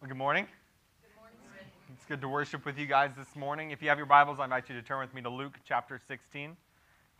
Well, 0.00 0.08
good 0.08 0.16
morning. 0.16 0.46
It's 1.92 2.06
good 2.06 2.22
to 2.22 2.28
worship 2.30 2.64
with 2.64 2.78
you 2.78 2.86
guys 2.86 3.10
this 3.18 3.36
morning. 3.36 3.70
If 3.70 3.82
you 3.82 3.90
have 3.90 3.98
your 3.98 4.06
Bibles, 4.06 4.40
I 4.40 4.44
invite 4.44 4.66
you 4.70 4.74
to 4.74 4.80
turn 4.80 4.98
with 4.98 5.12
me 5.12 5.20
to 5.20 5.28
Luke 5.28 5.58
chapter 5.62 6.00
16. 6.08 6.56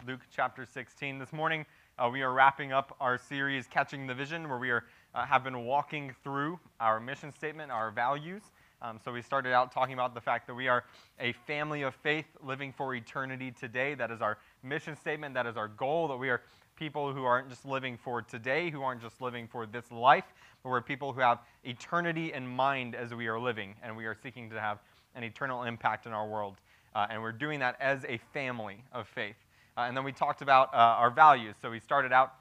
Luke 0.07 0.21
chapter 0.35 0.65
16. 0.65 1.19
This 1.19 1.31
morning, 1.31 1.67
uh, 1.99 2.09
we 2.11 2.23
are 2.23 2.33
wrapping 2.33 2.73
up 2.73 2.97
our 2.99 3.19
series, 3.19 3.67
Catching 3.67 4.07
the 4.07 4.15
Vision, 4.15 4.49
where 4.49 4.57
we 4.57 4.71
are, 4.71 4.87
uh, 5.15 5.27
have 5.27 5.45
been 5.45 5.67
walking 5.67 6.15
through 6.25 6.59
our 6.81 7.01
mission 7.01 7.31
statement, 7.31 7.71
our 7.71 7.91
values. 7.91 8.45
Um, 8.81 8.99
so 9.05 9.13
we 9.13 9.21
started 9.21 9.53
out 9.53 9.73
talking 9.73 9.93
about 9.93 10.15
the 10.15 10.21
fact 10.23 10.47
that 10.47 10.55
we 10.55 10.67
are 10.67 10.85
a 11.19 11.33
family 11.33 11.83
of 11.83 11.95
faith 11.97 12.25
living 12.43 12.73
for 12.73 12.95
eternity 12.95 13.51
today. 13.51 13.93
That 13.93 14.11
is 14.11 14.23
our 14.23 14.39
mission 14.63 14.97
statement. 14.97 15.35
That 15.35 15.45
is 15.45 15.59
our 15.59 15.69
goal. 15.69 16.09
That 16.09 16.17
we 16.17 16.31
are 16.31 16.41
people 16.81 17.13
who 17.13 17.25
aren't 17.25 17.51
just 17.51 17.67
living 17.67 17.99
for 17.99 18.23
today, 18.23 18.71
who 18.71 18.83
aren't 18.83 19.03
just 19.03 19.21
living 19.21 19.47
for 19.47 19.67
this 19.67 19.93
life, 19.93 20.25
but 20.63 20.71
we're 20.71 20.81
people 20.81 21.13
who 21.13 21.21
have 21.21 21.41
eternity 21.63 22.33
in 22.33 22.47
mind 22.47 22.95
as 22.95 23.13
we 23.13 23.29
are 23.29 23.39
living, 23.39 23.75
and 23.83 23.95
we 23.95 24.07
are 24.07 24.17
seeking 24.23 24.49
to 24.49 24.59
have 24.59 24.79
an 25.15 25.23
eternal 25.23 25.65
impact 25.65 26.07
in 26.07 26.13
our 26.13 26.27
world. 26.27 26.57
Uh, 26.95 27.07
and 27.11 27.21
we're 27.21 27.33
doing 27.33 27.61
that 27.61 27.77
as 27.81 28.07
a 28.07 28.19
family 28.33 28.83
of 28.93 29.07
faith. 29.07 29.37
Uh, 29.77 29.83
and 29.83 29.95
then 29.95 30.05
we 30.05 30.11
talked 30.11 30.41
about 30.41 30.73
uh, 30.73 30.79
our 30.79 31.11
values. 31.11 31.55
So 31.61 31.71
we 31.71 31.81
started 31.81 32.15
out 32.15 32.33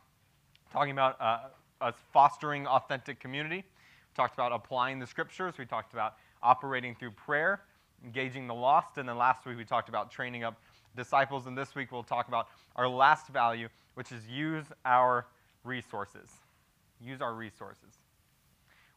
talking 0.71 0.91
about 0.91 1.19
uh, 1.19 1.39
us 1.81 1.95
fostering 2.13 2.65
authentic 2.65 3.19
community. 3.19 3.57
We 3.57 4.15
talked 4.15 4.35
about 4.35 4.53
applying 4.53 4.99
the 4.99 5.07
scriptures. 5.07 5.55
We 5.59 5.65
talked 5.65 5.91
about 5.91 6.15
operating 6.41 6.95
through 6.95 7.11
prayer, 7.11 7.63
engaging 8.05 8.47
the 8.47 8.55
lost. 8.55 8.97
And 8.97 9.09
then 9.09 9.17
last 9.17 9.45
week 9.45 9.57
we 9.57 9.65
talked 9.65 9.89
about 9.89 10.09
training 10.09 10.45
up 10.45 10.57
disciples. 10.95 11.45
And 11.45 11.57
this 11.57 11.75
week 11.75 11.91
we'll 11.91 12.03
talk 12.03 12.29
about 12.29 12.47
our 12.75 12.87
last 12.87 13.27
value, 13.27 13.67
which 13.99 14.13
is 14.13 14.25
use 14.29 14.63
our 14.85 15.25
resources. 15.65 16.29
Use 17.01 17.19
our 17.19 17.33
resources. 17.33 17.97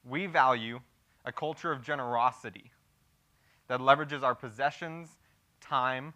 We 0.09 0.27
value 0.27 0.79
a 1.24 1.33
culture 1.33 1.73
of 1.73 1.83
generosity 1.83 2.70
that 3.66 3.80
leverages 3.80 4.23
our 4.23 4.37
possessions, 4.37 5.09
time, 5.60 6.15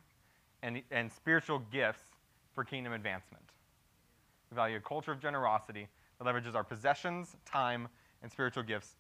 and, 0.62 0.82
and 0.92 1.10
spiritual 1.10 1.58
gifts 1.72 2.04
for 2.54 2.62
kingdom 2.62 2.92
advancement. 2.92 3.42
We 4.52 4.54
value 4.54 4.76
a 4.76 4.80
culture 4.80 5.10
of 5.10 5.20
generosity 5.20 5.88
that 6.20 6.24
leverages 6.24 6.54
our 6.54 6.62
possessions, 6.62 7.34
time, 7.44 7.88
and 8.22 8.30
spiritual 8.30 8.62
gifts 8.62 8.94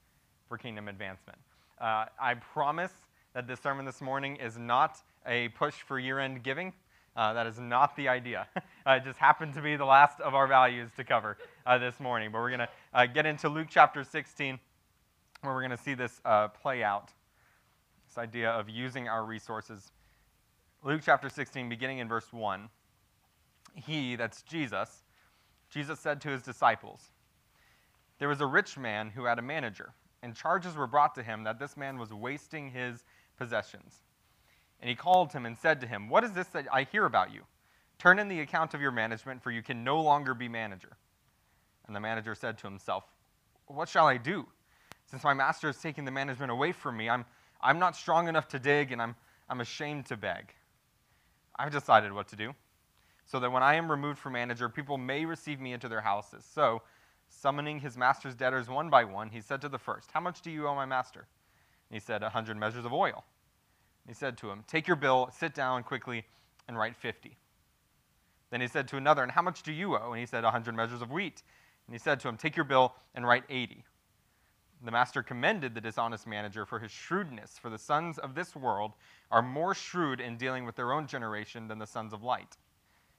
for 0.48 0.58
kingdom 0.58 0.88
advancement. 0.88 1.38
Uh, 1.80 2.06
I 2.20 2.34
promise 2.34 2.90
that 3.34 3.46
this 3.46 3.60
sermon 3.60 3.84
this 3.84 4.00
morning 4.00 4.34
is 4.34 4.58
not 4.58 4.98
a 5.28 5.46
push 5.50 5.74
for 5.74 6.00
year 6.00 6.18
end 6.18 6.42
giving. 6.42 6.72
Uh, 7.16 7.32
that 7.32 7.46
is 7.46 7.58
not 7.58 7.96
the 7.96 8.08
idea. 8.08 8.46
uh, 8.56 8.92
it 8.92 9.04
just 9.04 9.18
happened 9.18 9.54
to 9.54 9.62
be 9.62 9.74
the 9.76 9.84
last 9.84 10.20
of 10.20 10.34
our 10.34 10.46
values 10.46 10.90
to 10.96 11.04
cover 11.04 11.38
uh, 11.64 11.78
this 11.78 11.98
morning. 11.98 12.30
But 12.30 12.38
we're 12.38 12.50
going 12.50 12.60
to 12.60 12.68
uh, 12.92 13.06
get 13.06 13.24
into 13.24 13.48
Luke 13.48 13.68
chapter 13.70 14.04
16, 14.04 14.58
where 15.40 15.54
we're 15.54 15.62
going 15.62 15.70
to 15.70 15.82
see 15.82 15.94
this 15.94 16.20
play 16.60 16.82
out 16.82 17.10
this 18.06 18.18
idea 18.18 18.50
of 18.50 18.68
using 18.68 19.08
our 19.08 19.24
resources. 19.24 19.90
Luke 20.84 21.00
chapter 21.04 21.28
16, 21.28 21.68
beginning 21.68 21.98
in 21.98 22.08
verse 22.08 22.32
1. 22.32 22.68
He, 23.74 24.16
that's 24.16 24.42
Jesus, 24.42 25.02
Jesus 25.68 26.00
said 26.00 26.20
to 26.22 26.28
his 26.28 26.42
disciples, 26.42 27.10
There 28.18 28.28
was 28.28 28.40
a 28.40 28.46
rich 28.46 28.78
man 28.78 29.10
who 29.10 29.24
had 29.24 29.38
a 29.38 29.42
manager, 29.42 29.92
and 30.22 30.34
charges 30.34 30.76
were 30.76 30.86
brought 30.86 31.14
to 31.16 31.22
him 31.22 31.44
that 31.44 31.58
this 31.58 31.76
man 31.76 31.98
was 31.98 32.12
wasting 32.12 32.70
his 32.70 33.04
possessions. 33.36 34.02
And 34.80 34.90
he 34.90 34.96
called 34.96 35.32
him 35.32 35.46
and 35.46 35.56
said 35.56 35.80
to 35.80 35.86
him, 35.86 36.08
What 36.08 36.24
is 36.24 36.32
this 36.32 36.48
that 36.48 36.66
I 36.72 36.84
hear 36.84 37.04
about 37.04 37.32
you? 37.32 37.42
Turn 37.98 38.18
in 38.18 38.28
the 38.28 38.40
account 38.40 38.74
of 38.74 38.80
your 38.80 38.90
management, 38.90 39.42
for 39.42 39.50
you 39.50 39.62
can 39.62 39.82
no 39.82 40.00
longer 40.00 40.34
be 40.34 40.48
manager. 40.48 40.96
And 41.86 41.96
the 41.96 42.00
manager 42.00 42.34
said 42.34 42.58
to 42.58 42.66
himself, 42.66 43.04
What 43.66 43.88
shall 43.88 44.06
I 44.06 44.16
do? 44.18 44.46
Since 45.06 45.24
my 45.24 45.34
master 45.34 45.68
is 45.68 45.78
taking 45.78 46.04
the 46.04 46.10
management 46.10 46.50
away 46.50 46.72
from 46.72 46.96
me, 46.96 47.08
I'm, 47.08 47.24
I'm 47.60 47.78
not 47.78 47.96
strong 47.96 48.28
enough 48.28 48.48
to 48.48 48.58
dig, 48.58 48.92
and 48.92 49.00
I'm, 49.00 49.14
I'm 49.48 49.60
ashamed 49.60 50.06
to 50.06 50.16
beg. 50.16 50.52
I've 51.58 51.72
decided 51.72 52.12
what 52.12 52.28
to 52.28 52.36
do, 52.36 52.54
so 53.24 53.40
that 53.40 53.50
when 53.50 53.62
I 53.62 53.74
am 53.74 53.90
removed 53.90 54.18
from 54.18 54.34
manager, 54.34 54.68
people 54.68 54.98
may 54.98 55.24
receive 55.24 55.60
me 55.60 55.72
into 55.72 55.88
their 55.88 56.00
houses. 56.02 56.44
So, 56.44 56.82
summoning 57.28 57.80
his 57.80 57.96
master's 57.96 58.34
debtors 58.34 58.68
one 58.68 58.90
by 58.90 59.04
one, 59.04 59.30
he 59.30 59.40
said 59.40 59.60
to 59.62 59.68
the 59.68 59.78
first, 59.78 60.10
How 60.12 60.20
much 60.20 60.42
do 60.42 60.50
you 60.50 60.66
owe 60.66 60.74
my 60.74 60.86
master? 60.86 61.26
And 61.88 61.94
he 61.94 62.00
said, 62.00 62.22
A 62.22 62.28
hundred 62.28 62.56
measures 62.56 62.84
of 62.84 62.92
oil. 62.92 63.24
He 64.06 64.14
said 64.14 64.38
to 64.38 64.50
him, 64.50 64.64
Take 64.66 64.86
your 64.86 64.96
bill, 64.96 65.30
sit 65.36 65.54
down 65.54 65.82
quickly, 65.82 66.24
and 66.68 66.78
write 66.78 66.96
50. 66.96 67.36
Then 68.50 68.60
he 68.60 68.68
said 68.68 68.88
to 68.88 68.96
another, 68.96 69.22
And 69.22 69.32
how 69.32 69.42
much 69.42 69.62
do 69.62 69.72
you 69.72 69.96
owe? 69.96 70.12
And 70.12 70.20
he 70.20 70.26
said, 70.26 70.44
A 70.44 70.50
hundred 70.50 70.74
measures 70.74 71.02
of 71.02 71.10
wheat. 71.10 71.42
And 71.86 71.94
he 71.94 71.98
said 71.98 72.20
to 72.20 72.28
him, 72.28 72.36
Take 72.36 72.56
your 72.56 72.64
bill 72.64 72.94
and 73.14 73.26
write 73.26 73.44
80. 73.48 73.84
The 74.84 74.90
master 74.90 75.22
commended 75.22 75.74
the 75.74 75.80
dishonest 75.80 76.26
manager 76.26 76.66
for 76.66 76.78
his 76.78 76.90
shrewdness, 76.90 77.58
for 77.58 77.70
the 77.70 77.78
sons 77.78 78.18
of 78.18 78.34
this 78.34 78.54
world 78.54 78.92
are 79.30 79.42
more 79.42 79.74
shrewd 79.74 80.20
in 80.20 80.36
dealing 80.36 80.64
with 80.64 80.76
their 80.76 80.92
own 80.92 81.06
generation 81.06 81.66
than 81.66 81.78
the 81.78 81.86
sons 81.86 82.12
of 82.12 82.22
light. 82.22 82.56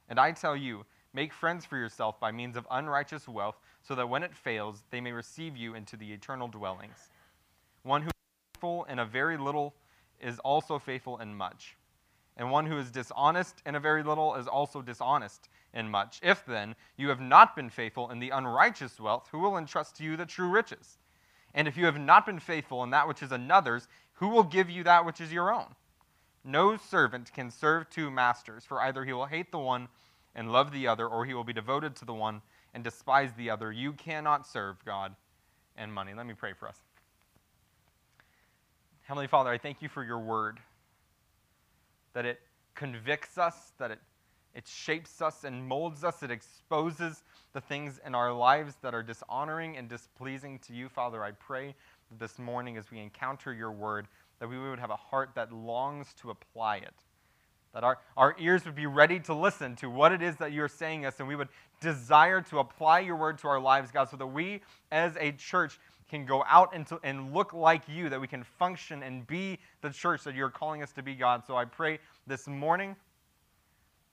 And 0.07 0.19
I 0.19 0.31
tell 0.31 0.55
you, 0.55 0.85
make 1.13 1.33
friends 1.33 1.65
for 1.65 1.77
yourself 1.77 2.19
by 2.19 2.31
means 2.31 2.55
of 2.55 2.67
unrighteous 2.69 3.27
wealth, 3.27 3.59
so 3.81 3.95
that 3.95 4.07
when 4.07 4.23
it 4.23 4.35
fails, 4.35 4.83
they 4.91 5.01
may 5.01 5.11
receive 5.11 5.57
you 5.57 5.73
into 5.73 5.97
the 5.97 6.13
eternal 6.13 6.47
dwellings. 6.47 7.09
One 7.83 8.03
who 8.03 8.07
is 8.07 8.13
faithful 8.53 8.85
in 8.85 8.99
a 8.99 9.05
very 9.05 9.37
little 9.37 9.73
is 10.19 10.39
also 10.39 10.79
faithful 10.79 11.17
in 11.19 11.35
much. 11.35 11.75
And 12.38 12.51
one 12.51 12.66
who 12.67 12.78
is 12.78 12.91
dishonest 12.91 13.61
in 13.66 13.75
a 13.75 13.79
very 13.79 14.03
little 14.03 14.35
is 14.35 14.47
also 14.47 14.81
dishonest 14.81 15.50
in 15.73 15.89
much. 15.89 16.19
If 16.22 16.45
then 16.45 16.75
you 16.95 17.09
have 17.09 17.19
not 17.19 17.55
been 17.55 17.69
faithful 17.69 18.11
in 18.11 18.19
the 18.19 18.29
unrighteous 18.29 19.00
wealth, 19.00 19.27
who 19.31 19.39
will 19.39 19.57
entrust 19.57 19.97
to 19.97 20.03
you 20.03 20.16
the 20.16 20.25
true 20.25 20.50
riches? 20.50 20.97
And 21.53 21.67
if 21.67 21.75
you 21.75 21.85
have 21.85 22.00
not 22.00 22.25
been 22.25 22.39
faithful 22.39 22.83
in 22.83 22.91
that 22.91 23.07
which 23.07 23.23
is 23.23 23.31
another's, 23.31 23.88
who 24.13 24.27
will 24.27 24.44
give 24.44 24.69
you 24.69 24.83
that 24.83 25.06
which 25.06 25.19
is 25.19 25.33
your 25.33 25.51
own? 25.53 25.75
No 26.44 26.77
servant 26.77 27.33
can 27.33 27.50
serve 27.50 27.89
two 27.89 28.11
masters, 28.11 28.63
for 28.63 28.81
either 28.81 29.03
he 29.03 29.13
will 29.13 29.25
hate 29.25 29.51
the 29.51 29.59
one 29.59 29.88
and 30.35 30.51
love 30.51 30.72
the 30.72 30.88
other, 30.88 31.07
or 31.07 31.25
he 31.25 31.33
will 31.33 31.44
be 31.44 31.53
devoted 31.53 31.95
to 31.95 32.06
the 32.06 32.13
one 32.13 32.41
and 32.73 32.83
despise 32.83 33.33
the 33.33 33.50
other. 33.50 33.72
You 33.72 33.94
cannot 33.94 34.45
serve 34.45 34.83
God 34.85 35.16
and 35.75 35.91
money. 35.91 36.13
Let 36.13 36.27
me 36.27 36.35
pray 36.35 36.53
for 36.53 36.67
us. 36.67 36.77
Heavenly 39.07 39.28
Father, 39.28 39.50
I 39.50 39.57
thank 39.57 39.81
you 39.81 39.88
for 39.88 40.03
your 40.03 40.19
word, 40.19 40.59
that 42.12 42.25
it 42.25 42.41
convicts 42.75 43.38
us, 43.38 43.72
that 43.79 43.90
it, 43.90 44.00
it 44.53 44.68
shapes 44.68 45.22
us 45.22 45.45
and 45.45 45.66
molds 45.66 46.03
us, 46.03 46.23
it 46.23 46.29
exposes 46.29 47.23
the 47.53 47.62
things 47.62 48.01
in 48.06 48.13
our 48.13 48.34
lives 48.34 48.75
that 48.81 48.94
are 48.94 49.01
dishonoring 49.01 49.78
and 49.78 49.88
displeasing 49.88 50.59
to 50.68 50.73
you. 50.73 50.90
Father, 50.90 51.23
I 51.23 51.31
pray 51.31 51.73
this 52.19 52.38
morning 52.38 52.75
as 52.75 52.91
we 52.91 53.00
encounter 53.00 53.53
your 53.53 53.72
word 53.72 54.07
that 54.41 54.50
we 54.50 54.59
would 54.59 54.78
have 54.78 54.90
a 54.90 54.97
heart 54.97 55.29
that 55.35 55.53
longs 55.53 56.13
to 56.16 56.29
apply 56.29 56.78
it. 56.78 56.94
That 57.74 57.85
our, 57.85 58.00
our 58.18 58.35
ears 58.38 58.66
would 58.66 58.75
be 58.75 58.88
ready 58.88 59.22
to 59.22 59.34
listen 59.34 59.78
to 59.78 59.89
what 59.89 60.12
it 60.12 60.22
is 60.22 60.35
that 60.35 60.51
you're 60.51 60.68
saying 60.68 61.06
us, 61.06 61.19
and 61.19 61.29
we 61.29 61.38
would 61.38 61.50
desire 61.79 62.41
to 62.41 62.59
apply 62.59 63.00
your 63.00 63.16
word 63.16 63.38
to 63.38 63.47
our 63.47 63.59
lives, 63.59 63.89
God, 63.89 64.09
so 64.09 64.18
that 64.18 64.28
we 64.28 64.59
as 64.91 65.16
a 65.18 65.31
church 65.31 65.79
can 66.09 66.25
go 66.25 66.44
out 66.47 66.73
and, 67.03 67.34
look 67.34 67.53
like 67.53 67.84
you, 67.88 68.09
that 68.09 68.19
we 68.19 68.28
can 68.28 68.44
function 68.44 69.03
and 69.03 69.28
be 69.28 69.59
the 69.81 69.90
church 69.90 70.23
that 70.23 70.35
you're 70.35 70.50
calling 70.50 70.81
us 70.81 70.91
to 70.94 71.03
be, 71.03 71.16
God. 71.16 71.44
So 71.45 71.56
I 71.56 71.66
pray 71.66 72.00
this 72.25 72.47
morning 72.47 72.95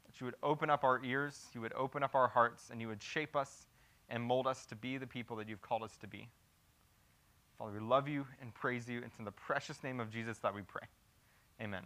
that 0.07 0.21
you 0.21 0.25
would 0.27 0.35
open 0.43 0.71
up 0.71 0.83
our 0.83 1.01
ears, 1.05 1.47
you 1.55 1.61
would 1.61 1.73
open 1.75 2.03
up 2.03 2.15
our 2.15 2.29
hearts, 2.29 2.71
and 2.71 2.81
you 2.81 2.89
would 2.89 3.03
shape 3.03 3.37
us 3.37 3.67
and 4.09 4.23
mold 4.23 4.47
us 4.47 4.67
to 4.67 4.77
be 4.77 4.99
the 4.99 5.07
people 5.07 5.37
that 5.37 5.49
you've 5.49 5.63
called 5.63 5.83
us 5.83 5.97
to 5.99 6.07
be. 6.07 6.29
Father, 7.59 7.73
we 7.73 7.81
love 7.81 8.09
you 8.09 8.27
and 8.41 8.53
praise 8.53 8.89
you. 8.89 9.01
It's 9.05 9.19
in 9.19 9.25
the 9.25 9.33
precious 9.33 9.83
name 9.85 10.01
of 10.01 10.11
Jesus 10.11 10.39
that 10.39 10.55
we 10.55 10.63
pray. 10.63 10.87
Amen. 11.63 11.83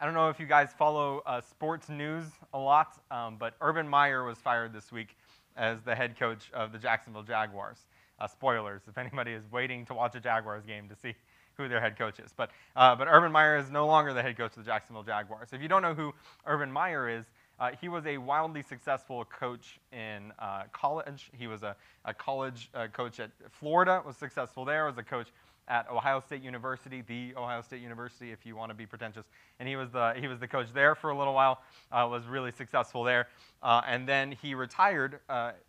I 0.00 0.04
don't 0.04 0.14
know 0.14 0.28
if 0.28 0.38
you 0.38 0.46
guys 0.46 0.70
follow 0.76 1.22
uh, 1.26 1.40
sports 1.40 1.88
news 1.88 2.24
a 2.52 2.58
lot, 2.58 3.00
um, 3.10 3.36
but 3.38 3.54
Urban 3.60 3.88
Meyer 3.88 4.24
was 4.24 4.38
fired 4.38 4.72
this 4.72 4.92
week 4.92 5.16
as 5.56 5.82
the 5.82 5.94
head 5.94 6.18
coach 6.18 6.50
of 6.52 6.72
the 6.72 6.78
Jacksonville 6.78 7.22
Jaguars. 7.22 7.78
Uh, 8.20 8.28
spoilers, 8.28 8.82
if 8.88 8.96
anybody 8.96 9.32
is 9.32 9.42
waiting 9.50 9.84
to 9.86 9.94
watch 9.94 10.14
a 10.14 10.20
Jaguars 10.20 10.64
game 10.64 10.88
to 10.88 10.94
see 10.94 11.14
who 11.56 11.68
their 11.68 11.80
head 11.80 11.96
coach 11.96 12.18
is. 12.18 12.32
But, 12.36 12.50
uh, 12.76 12.94
but 12.96 13.08
Urban 13.08 13.32
Meyer 13.32 13.56
is 13.56 13.70
no 13.70 13.86
longer 13.86 14.12
the 14.12 14.22
head 14.22 14.36
coach 14.36 14.56
of 14.56 14.64
the 14.64 14.70
Jacksonville 14.70 15.02
Jaguars. 15.02 15.48
If 15.52 15.62
you 15.62 15.68
don't 15.68 15.82
know 15.82 15.94
who 15.94 16.12
Urban 16.46 16.70
Meyer 16.70 17.08
is, 17.08 17.26
uh, 17.60 17.70
he 17.80 17.88
was 17.88 18.04
a 18.06 18.18
wildly 18.18 18.62
successful 18.62 19.24
coach 19.24 19.78
in 19.92 20.32
uh, 20.38 20.64
college. 20.72 21.30
He 21.36 21.46
was 21.46 21.62
a, 21.62 21.76
a 22.04 22.12
college 22.12 22.70
uh, 22.74 22.88
coach 22.88 23.20
at 23.20 23.30
Florida, 23.50 24.02
was 24.04 24.16
successful 24.16 24.64
there, 24.64 24.86
was 24.86 24.98
a 24.98 25.04
coach 25.04 25.28
at 25.68 25.88
Ohio 25.90 26.20
State 26.20 26.42
University, 26.42 27.02
the 27.06 27.32
Ohio 27.36 27.62
State 27.62 27.80
University, 27.80 28.32
if 28.32 28.44
you 28.44 28.54
want 28.54 28.70
to 28.70 28.74
be 28.74 28.84
pretentious. 28.84 29.24
And 29.60 29.68
he 29.68 29.76
was 29.76 29.90
the, 29.90 30.14
he 30.20 30.26
was 30.26 30.38
the 30.38 30.48
coach 30.48 30.66
there 30.74 30.94
for 30.94 31.10
a 31.10 31.16
little 31.16 31.32
while, 31.32 31.62
uh, 31.90 32.06
was 32.10 32.26
really 32.26 32.52
successful 32.52 33.02
there. 33.02 33.28
Uh, 33.62 33.80
and 33.86 34.06
then 34.06 34.32
he 34.42 34.54
retired 34.54 35.20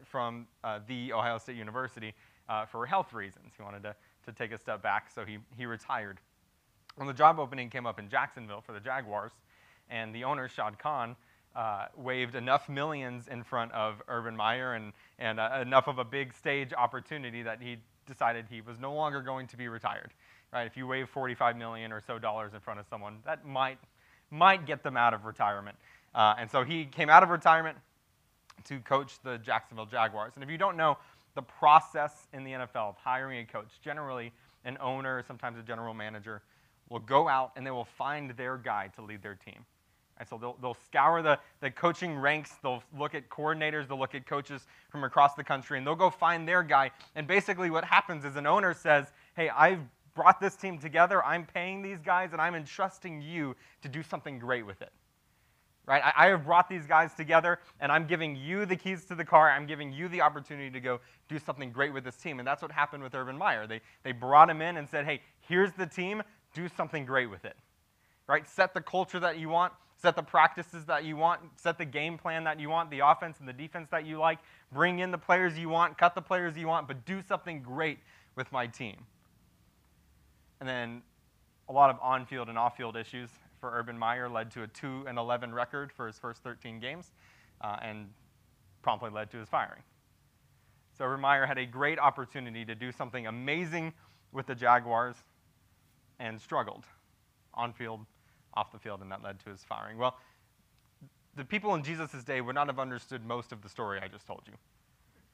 from 0.03 0.47
the 0.87 1.13
Ohio 1.13 1.37
State 1.37 1.55
University 1.55 2.13
uh, 2.49 2.65
for 2.65 2.85
health 2.85 3.13
reasons. 3.13 3.53
He 3.57 3.63
wanted 3.63 3.83
to, 3.83 3.95
to 4.25 4.31
take 4.31 4.51
a 4.51 4.57
step 4.57 4.81
back, 4.81 5.09
so 5.13 5.25
he, 5.25 5.37
he 5.57 5.65
retired. 5.65 6.19
When 6.95 7.07
the 7.07 7.13
job 7.13 7.39
opening 7.39 7.69
came 7.69 7.85
up 7.85 7.99
in 7.99 8.09
Jacksonville 8.09 8.61
for 8.61 8.73
the 8.73 8.79
Jaguars, 8.79 9.31
and 9.89 10.13
the 10.15 10.23
owner, 10.23 10.47
Shad 10.47 10.79
Khan, 10.79 11.15
uh, 11.55 11.85
waved 11.95 12.35
enough 12.35 12.67
millions 12.67 13.27
in 13.27 13.43
front 13.43 13.71
of 13.71 14.01
Urban 14.07 14.35
Meyer 14.35 14.73
and, 14.73 14.93
and 15.19 15.39
uh, 15.39 15.59
enough 15.61 15.87
of 15.87 15.99
a 15.99 16.03
big 16.03 16.33
stage 16.33 16.73
opportunity 16.73 17.43
that 17.43 17.61
he 17.61 17.77
decided 18.05 18.45
he 18.49 18.61
was 18.61 18.79
no 18.79 18.93
longer 18.93 19.21
going 19.21 19.47
to 19.47 19.57
be 19.57 19.67
retired. 19.67 20.11
Right? 20.51 20.67
If 20.67 20.75
you 20.77 20.87
wave 20.87 21.09
45 21.09 21.55
million 21.55 21.91
or 21.91 22.01
so 22.05 22.19
dollars 22.19 22.53
in 22.53 22.59
front 22.59 22.79
of 22.79 22.85
someone, 22.89 23.17
that 23.25 23.45
might 23.45 23.77
might 24.31 24.65
get 24.65 24.83
them 24.83 24.97
out 24.97 25.13
of 25.13 25.23
retirement. 25.25 25.77
Uh, 26.13 26.35
and 26.39 26.49
so 26.49 26.63
he 26.63 26.85
came 26.85 27.09
out 27.09 27.23
of 27.23 27.29
retirement 27.29 27.77
to 28.65 28.79
coach 28.79 29.19
the 29.23 29.37
Jacksonville 29.37 29.85
Jaguars. 29.85 30.33
And 30.35 30.43
if 30.43 30.49
you 30.49 30.57
don't 30.57 30.75
know 30.75 30.97
the 31.35 31.41
process 31.41 32.27
in 32.33 32.43
the 32.43 32.51
NFL 32.51 32.89
of 32.89 32.95
hiring 32.97 33.39
a 33.39 33.45
coach, 33.45 33.67
generally 33.83 34.31
an 34.63 34.77
owner, 34.81 35.23
sometimes 35.27 35.59
a 35.59 35.61
general 35.61 35.93
manager, 35.93 36.41
will 36.89 36.99
go 36.99 37.27
out 37.27 37.51
and 37.55 37.65
they 37.65 37.71
will 37.71 37.85
find 37.85 38.31
their 38.31 38.57
guy 38.57 38.89
to 38.95 39.01
lead 39.01 39.21
their 39.21 39.35
team. 39.35 39.65
And 40.17 40.27
so 40.27 40.37
they'll, 40.37 40.57
they'll 40.61 40.77
scour 40.85 41.21
the, 41.21 41.37
the 41.59 41.69
coaching 41.69 42.17
ranks, 42.17 42.51
they'll 42.63 42.81
look 42.97 43.15
at 43.15 43.29
coordinators, 43.29 43.87
they'll 43.87 43.99
look 43.99 44.15
at 44.15 44.25
coaches 44.25 44.65
from 44.89 45.03
across 45.03 45.33
the 45.35 45.43
country, 45.43 45.77
and 45.77 45.85
they'll 45.85 45.93
go 45.95 46.09
find 46.09 46.47
their 46.47 46.63
guy. 46.63 46.91
And 47.15 47.27
basically, 47.27 47.69
what 47.69 47.83
happens 47.83 48.23
is 48.23 48.37
an 48.37 48.47
owner 48.47 48.73
says, 48.73 49.07
Hey, 49.35 49.49
I've 49.49 49.81
brought 50.13 50.39
this 50.39 50.55
team 50.55 50.79
together, 50.79 51.23
I'm 51.25 51.45
paying 51.45 51.81
these 51.81 51.99
guys, 51.99 52.31
and 52.31 52.41
I'm 52.41 52.55
entrusting 52.55 53.21
you 53.21 53.55
to 53.81 53.89
do 53.89 54.01
something 54.01 54.39
great 54.39 54.65
with 54.65 54.81
it. 54.81 54.91
Right? 55.87 56.01
I, 56.03 56.25
I 56.25 56.27
have 56.29 56.45
brought 56.45 56.67
these 56.67 56.87
guys 56.87 57.13
together, 57.13 57.59
and 57.79 57.91
I'm 57.91 58.07
giving 58.07 58.35
you 58.35 58.65
the 58.65 58.75
keys 58.75 59.05
to 59.05 59.15
the 59.15 59.25
car. 59.25 59.51
I'm 59.51 59.67
giving 59.67 59.93
you 59.93 60.07
the 60.07 60.21
opportunity 60.21 60.71
to 60.71 60.79
go 60.79 60.99
do 61.29 61.37
something 61.37 61.71
great 61.71 61.93
with 61.93 62.03
this 62.03 62.15
team. 62.15 62.39
And 62.39 62.47
that's 62.47 62.61
what 62.61 62.71
happened 62.71 63.03
with 63.03 63.13
Urban 63.13 63.37
Meyer. 63.37 63.67
They, 63.67 63.81
they 64.03 64.11
brought 64.11 64.49
him 64.49 64.61
in 64.61 64.77
and 64.77 64.89
said, 64.89 65.05
Hey, 65.05 65.21
here's 65.47 65.73
the 65.73 65.85
team, 65.85 66.23
do 66.53 66.67
something 66.67 67.05
great 67.05 67.29
with 67.29 67.45
it. 67.45 67.55
Right? 68.27 68.47
Set 68.47 68.73
the 68.73 68.81
culture 68.81 69.19
that 69.19 69.37
you 69.37 69.49
want, 69.49 69.73
set 69.97 70.15
the 70.15 70.23
practices 70.23 70.85
that 70.85 71.03
you 71.05 71.17
want, 71.17 71.41
set 71.55 71.77
the 71.77 71.85
game 71.85 72.17
plan 72.17 72.43
that 72.45 72.59
you 72.59 72.69
want, 72.69 72.89
the 72.89 72.99
offense 72.99 73.37
and 73.39 73.47
the 73.47 73.53
defense 73.53 73.87
that 73.91 74.07
you 74.07 74.17
like, 74.17 74.39
bring 74.71 74.99
in 74.99 75.11
the 75.11 75.17
players 75.17 75.57
you 75.57 75.69
want, 75.69 75.97
cut 75.99 76.15
the 76.15 76.21
players 76.21 76.57
you 76.57 76.67
want, 76.67 76.87
but 76.87 77.05
do 77.05 77.21
something 77.21 77.61
great 77.61 77.99
with 78.35 78.51
my 78.51 78.65
team. 78.65 78.97
And 80.59 80.67
then 80.67 81.03
a 81.69 81.73
lot 81.73 81.91
of 81.91 81.97
on 82.01 82.25
field 82.25 82.49
and 82.49 82.57
off 82.57 82.75
field 82.77 82.95
issues 82.95 83.29
for 83.65 83.75
Urban 83.75 83.97
Meyer 83.97 84.29
led 84.29 84.51
to 84.51 84.61
a 84.61 84.67
2 84.67 85.05
and 85.07 85.17
11 85.17 85.51
record 85.51 85.91
for 85.91 86.05
his 86.05 86.19
first 86.19 86.43
13 86.43 86.79
games 86.79 87.13
uh, 87.61 87.77
and 87.81 88.09
promptly 88.83 89.09
led 89.09 89.31
to 89.31 89.37
his 89.37 89.49
firing. 89.49 89.81
So 90.95 91.05
Urban 91.05 91.21
Meyer 91.21 91.47
had 91.47 91.57
a 91.57 91.65
great 91.65 91.97
opportunity 91.97 92.63
to 92.63 92.75
do 92.75 92.91
something 92.91 93.25
amazing 93.25 93.91
with 94.31 94.45
the 94.45 94.53
Jaguars 94.53 95.15
and 96.19 96.39
struggled 96.39 96.83
on 97.55 97.73
field, 97.73 98.01
off 98.53 98.71
the 98.71 98.77
field, 98.77 99.01
and 99.01 99.11
that 99.11 99.23
led 99.23 99.39
to 99.39 99.49
his 99.49 99.63
firing. 99.63 99.97
Well, 99.97 100.15
the 101.35 101.43
people 101.43 101.73
in 101.73 101.81
Jesus' 101.81 102.23
day 102.23 102.41
would 102.41 102.53
not 102.53 102.67
have 102.67 102.77
understood 102.77 103.25
most 103.25 103.51
of 103.51 103.63
the 103.63 103.69
story 103.69 103.99
I 103.99 104.07
just 104.07 104.27
told 104.27 104.43
you. 104.45 104.53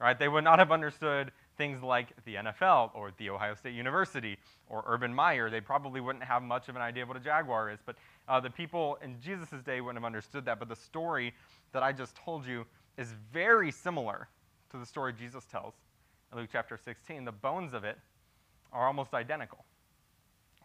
Right? 0.00 0.18
They 0.18 0.28
would 0.28 0.44
not 0.44 0.58
have 0.58 0.72
understood 0.72 1.32
things 1.56 1.82
like 1.82 2.08
the 2.24 2.36
NFL 2.36 2.90
or 2.94 3.12
the 3.18 3.30
Ohio 3.30 3.54
State 3.54 3.74
University 3.74 4.38
or 4.68 4.82
Urban 4.86 5.12
Meyer. 5.12 5.50
They 5.50 5.60
probably 5.60 6.00
wouldn't 6.00 6.24
have 6.24 6.42
much 6.42 6.68
of 6.68 6.76
an 6.76 6.82
idea 6.82 7.02
of 7.02 7.08
what 7.08 7.16
a 7.16 7.20
Jaguar 7.20 7.70
is. 7.70 7.78
But 7.84 7.96
uh, 8.28 8.40
the 8.40 8.50
people 8.50 8.98
in 9.02 9.20
Jesus' 9.20 9.62
day 9.64 9.80
wouldn't 9.80 9.98
have 9.98 10.06
understood 10.06 10.44
that. 10.46 10.58
But 10.58 10.68
the 10.68 10.76
story 10.76 11.34
that 11.72 11.82
I 11.82 11.92
just 11.92 12.16
told 12.16 12.46
you 12.46 12.64
is 12.96 13.14
very 13.32 13.70
similar 13.70 14.28
to 14.70 14.78
the 14.78 14.86
story 14.86 15.12
Jesus 15.12 15.44
tells 15.44 15.74
in 16.32 16.38
Luke 16.38 16.48
chapter 16.50 16.76
16. 16.76 17.24
The 17.24 17.32
bones 17.32 17.74
of 17.74 17.84
it 17.84 17.98
are 18.72 18.86
almost 18.86 19.14
identical. 19.14 19.64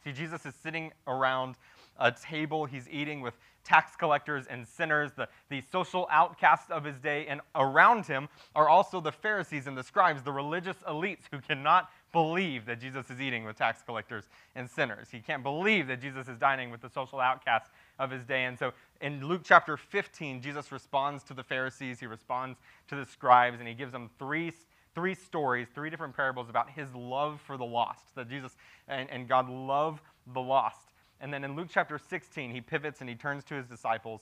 See, 0.04 0.14
Jesus 0.14 0.46
is 0.46 0.56
sitting 0.56 0.92
around 1.08 1.56
a 2.00 2.12
table. 2.12 2.66
He's 2.66 2.88
eating 2.90 3.22
with 3.22 3.34
tax 3.64 3.96
collectors 3.98 4.46
and 4.48 4.66
sinners, 4.66 5.12
the, 5.18 5.28
the 5.50 5.62
social 5.72 6.08
outcasts 6.10 6.72
of 6.72 6.86
his 6.86 7.00
day. 7.00 7.26
And 7.28 7.42
around 7.56 8.06
him 8.06 8.30
are 8.56 8.70
also 8.70 9.02
the 9.02 9.12
Pharisees 9.12 9.68
and 9.68 9.78
the 9.78 9.84
scribes, 9.84 10.24
the 10.24 10.32
religious 10.32 10.78
elites 10.88 11.24
who 11.30 11.40
cannot 11.40 11.90
believe 12.14 12.66
that 12.66 12.80
Jesus 12.80 13.10
is 13.10 13.20
eating 13.20 13.44
with 13.44 13.58
tax 13.58 13.82
collectors 13.82 14.30
and 14.56 14.70
sinners. 14.70 15.10
He 15.12 15.20
can't 15.20 15.44
believe 15.44 15.88
that 15.88 16.02
Jesus 16.02 16.30
is 16.30 16.38
dining 16.38 16.72
with 16.72 16.82
the 16.82 16.90
social 16.90 17.20
outcasts 17.20 17.70
of 18.00 18.10
his 18.10 18.24
day. 18.24 18.46
And 18.46 18.58
so 18.58 18.72
in 19.02 19.26
Luke 19.28 19.42
chapter 19.44 19.76
15, 19.76 20.42
Jesus 20.42 20.72
responds 20.72 21.24
to 21.26 21.34
the 21.34 21.44
Pharisees, 21.44 22.00
he 22.00 22.08
responds 22.08 22.58
to 22.88 22.96
the 22.96 23.06
scribes, 23.06 23.60
and 23.60 23.68
he 23.68 23.74
gives 23.74 23.92
them 23.92 24.10
three 24.18 24.54
three 24.96 25.14
stories, 25.14 25.68
three 25.76 25.92
different 25.92 26.16
parables 26.16 26.50
about 26.50 26.72
his 26.72 26.92
love 26.96 27.40
for 27.46 27.56
the 27.56 27.64
lost, 27.64 28.16
that 28.16 28.28
Jesus 28.28 28.58
and, 28.88 29.08
and 29.12 29.30
God 29.30 29.48
love 29.48 30.02
the 30.34 30.42
lost. 30.42 30.87
And 31.20 31.34
then 31.34 31.44
in 31.44 31.56
Luke 31.56 31.68
chapter 31.72 31.98
16, 31.98 32.52
he 32.52 32.62
pivots 32.62 33.02
and 33.02 33.10
he 33.10 33.16
turns 33.16 33.44
to 33.46 33.56
his 33.56 33.66
disciples 33.66 34.22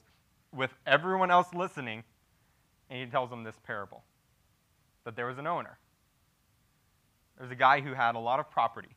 with 0.53 0.73
everyone 0.85 1.31
else 1.31 1.53
listening, 1.53 2.03
and 2.89 2.99
he 2.99 3.05
tells 3.05 3.29
them 3.29 3.43
this 3.43 3.59
parable 3.65 4.03
that 5.03 5.15
there 5.15 5.25
was 5.25 5.37
an 5.37 5.47
owner. 5.47 5.77
There's 7.37 7.51
a 7.51 7.55
guy 7.55 7.81
who 7.81 7.93
had 7.93 8.15
a 8.15 8.19
lot 8.19 8.39
of 8.39 8.49
property. 8.49 8.95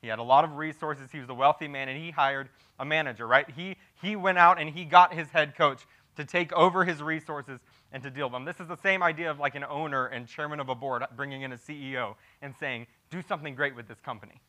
He 0.00 0.08
had 0.08 0.18
a 0.18 0.22
lot 0.22 0.44
of 0.44 0.56
resources. 0.56 1.10
He 1.12 1.20
was 1.20 1.28
a 1.28 1.34
wealthy 1.34 1.68
man, 1.68 1.88
and 1.88 2.02
he 2.02 2.10
hired 2.10 2.48
a 2.78 2.84
manager, 2.84 3.26
right? 3.26 3.48
He, 3.50 3.76
he 4.00 4.16
went 4.16 4.38
out 4.38 4.60
and 4.60 4.70
he 4.70 4.84
got 4.84 5.14
his 5.14 5.28
head 5.28 5.54
coach 5.56 5.86
to 6.16 6.24
take 6.24 6.52
over 6.52 6.84
his 6.84 7.02
resources 7.02 7.60
and 7.92 8.02
to 8.02 8.10
deal 8.10 8.26
with 8.26 8.32
them. 8.32 8.44
This 8.44 8.58
is 8.60 8.68
the 8.68 8.76
same 8.76 9.02
idea 9.02 9.30
of 9.30 9.38
like 9.38 9.54
an 9.54 9.64
owner 9.64 10.06
and 10.06 10.26
chairman 10.26 10.60
of 10.60 10.68
a 10.68 10.74
board 10.74 11.04
bringing 11.16 11.42
in 11.42 11.52
a 11.52 11.56
CEO 11.56 12.16
and 12.40 12.54
saying, 12.58 12.86
do 13.10 13.22
something 13.22 13.54
great 13.54 13.76
with 13.76 13.86
this 13.86 14.00
company. 14.00 14.40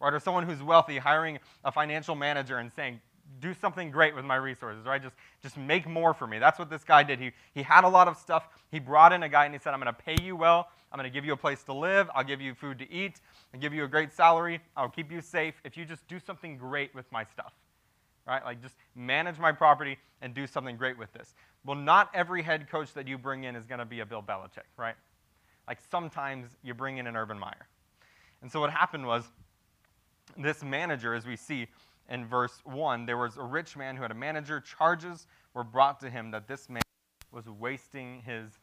Right? 0.00 0.14
Or 0.14 0.20
someone 0.20 0.44
who's 0.44 0.62
wealthy 0.62 0.98
hiring 0.98 1.38
a 1.64 1.72
financial 1.72 2.14
manager 2.14 2.58
and 2.58 2.72
saying, 2.72 3.00
do 3.40 3.54
something 3.54 3.90
great 3.90 4.14
with 4.14 4.24
my 4.24 4.34
resources, 4.34 4.84
right? 4.86 5.00
Just, 5.00 5.14
just 5.42 5.56
make 5.56 5.86
more 5.86 6.12
for 6.12 6.26
me. 6.26 6.38
That's 6.38 6.58
what 6.58 6.68
this 6.68 6.82
guy 6.82 7.04
did. 7.04 7.20
He, 7.20 7.30
he 7.54 7.62
had 7.62 7.84
a 7.84 7.88
lot 7.88 8.08
of 8.08 8.16
stuff. 8.16 8.48
He 8.72 8.80
brought 8.80 9.12
in 9.12 9.22
a 9.22 9.28
guy 9.28 9.44
and 9.44 9.54
he 9.54 9.60
said, 9.60 9.72
I'm 9.72 9.80
going 9.80 9.94
to 9.94 10.02
pay 10.02 10.16
you 10.20 10.34
well. 10.34 10.68
I'm 10.90 10.98
going 10.98 11.08
to 11.08 11.14
give 11.14 11.24
you 11.24 11.32
a 11.32 11.36
place 11.36 11.62
to 11.64 11.72
live. 11.72 12.10
I'll 12.12 12.24
give 12.24 12.40
you 12.40 12.54
food 12.54 12.78
to 12.80 12.90
eat. 12.90 13.20
I'll 13.54 13.60
give 13.60 13.72
you 13.72 13.84
a 13.84 13.88
great 13.88 14.12
salary. 14.12 14.60
I'll 14.76 14.88
keep 14.88 15.12
you 15.12 15.20
safe 15.20 15.54
if 15.64 15.76
you 15.76 15.84
just 15.84 16.06
do 16.08 16.18
something 16.18 16.56
great 16.56 16.92
with 16.94 17.10
my 17.12 17.24
stuff 17.24 17.52
right? 18.30 18.44
Like 18.44 18.62
just 18.62 18.76
manage 18.94 19.38
my 19.38 19.52
property 19.52 19.98
and 20.22 20.32
do 20.32 20.46
something 20.46 20.76
great 20.76 20.96
with 20.96 21.12
this. 21.12 21.34
Well, 21.64 21.76
not 21.76 22.10
every 22.14 22.42
head 22.42 22.70
coach 22.70 22.94
that 22.94 23.08
you 23.08 23.18
bring 23.18 23.44
in 23.44 23.56
is 23.56 23.66
going 23.66 23.80
to 23.80 23.84
be 23.84 24.00
a 24.00 24.06
Bill 24.06 24.22
Belichick, 24.22 24.68
right? 24.76 24.94
Like 25.66 25.78
sometimes 25.90 26.56
you 26.62 26.72
bring 26.72 26.98
in 26.98 27.06
an 27.06 27.16
Urban 27.16 27.38
Meyer. 27.38 27.66
And 28.40 28.50
so 28.50 28.60
what 28.60 28.70
happened 28.70 29.06
was 29.06 29.24
this 30.36 30.62
manager, 30.62 31.14
as 31.14 31.26
we 31.26 31.36
see 31.36 31.68
in 32.08 32.26
verse 32.26 32.60
1, 32.64 33.06
there 33.06 33.16
was 33.16 33.36
a 33.36 33.42
rich 33.42 33.76
man 33.76 33.96
who 33.96 34.02
had 34.02 34.10
a 34.10 34.14
manager. 34.14 34.60
Charges 34.60 35.26
were 35.54 35.64
brought 35.64 36.00
to 36.00 36.10
him 36.10 36.30
that 36.32 36.48
this 36.48 36.68
man 36.68 36.82
was 37.32 37.48
wasting 37.48 38.22
his 38.22 38.58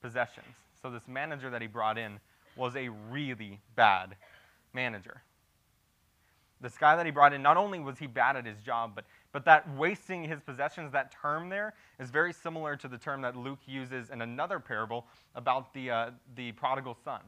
possessions. 0.00 0.46
So 0.80 0.90
this 0.90 1.06
manager 1.06 1.50
that 1.50 1.60
he 1.60 1.68
brought 1.68 1.98
in 1.98 2.18
was 2.56 2.74
a 2.76 2.88
really 2.88 3.60
bad 3.74 4.16
manager. 4.72 5.22
This 6.60 6.78
guy 6.78 6.96
that 6.96 7.04
he 7.04 7.12
brought 7.12 7.34
in, 7.34 7.42
not 7.42 7.58
only 7.58 7.78
was 7.80 7.98
he 7.98 8.06
bad 8.06 8.36
at 8.36 8.46
his 8.46 8.60
job, 8.62 8.92
but, 8.94 9.04
but 9.32 9.44
that 9.44 9.68
wasting 9.76 10.24
his 10.24 10.40
possessions, 10.40 10.90
that 10.92 11.12
term 11.12 11.50
there, 11.50 11.74
is 12.00 12.10
very 12.10 12.32
similar 12.32 12.76
to 12.76 12.88
the 12.88 12.96
term 12.96 13.20
that 13.22 13.36
Luke 13.36 13.58
uses 13.66 14.08
in 14.08 14.22
another 14.22 14.58
parable 14.58 15.06
about 15.34 15.74
the, 15.74 15.90
uh, 15.90 16.10
the 16.34 16.52
prodigal 16.52 16.96
son 17.04 17.20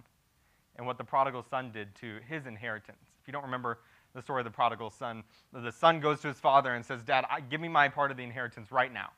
and 0.77 0.87
what 0.87 0.97
the 0.97 1.05
prodigal 1.05 1.45
son 1.51 1.71
did 1.73 1.95
to 1.97 2.21
his 2.27 2.47
inheritance. 2.47 3.08
If 3.29 3.33
you 3.33 3.35
don't 3.35 3.45
remember 3.45 3.81
the 4.15 4.23
story 4.23 4.41
of 4.41 4.47
the 4.47 4.51
prodigal 4.51 4.89
son, 4.89 5.23
the 5.53 5.71
son 5.71 6.01
goes 6.01 6.19
to 6.21 6.29
his 6.29 6.39
father 6.39 6.75
and 6.75 6.83
says, 6.83 7.03
Dad, 7.03 7.27
I, 7.31 7.41
give 7.41 7.61
me 7.61 7.69
my 7.69 7.87
part 7.87 8.11
of 8.11 8.17
the 8.17 8.23
inheritance 8.23 8.73
right 8.73 8.91
now. 8.91 9.11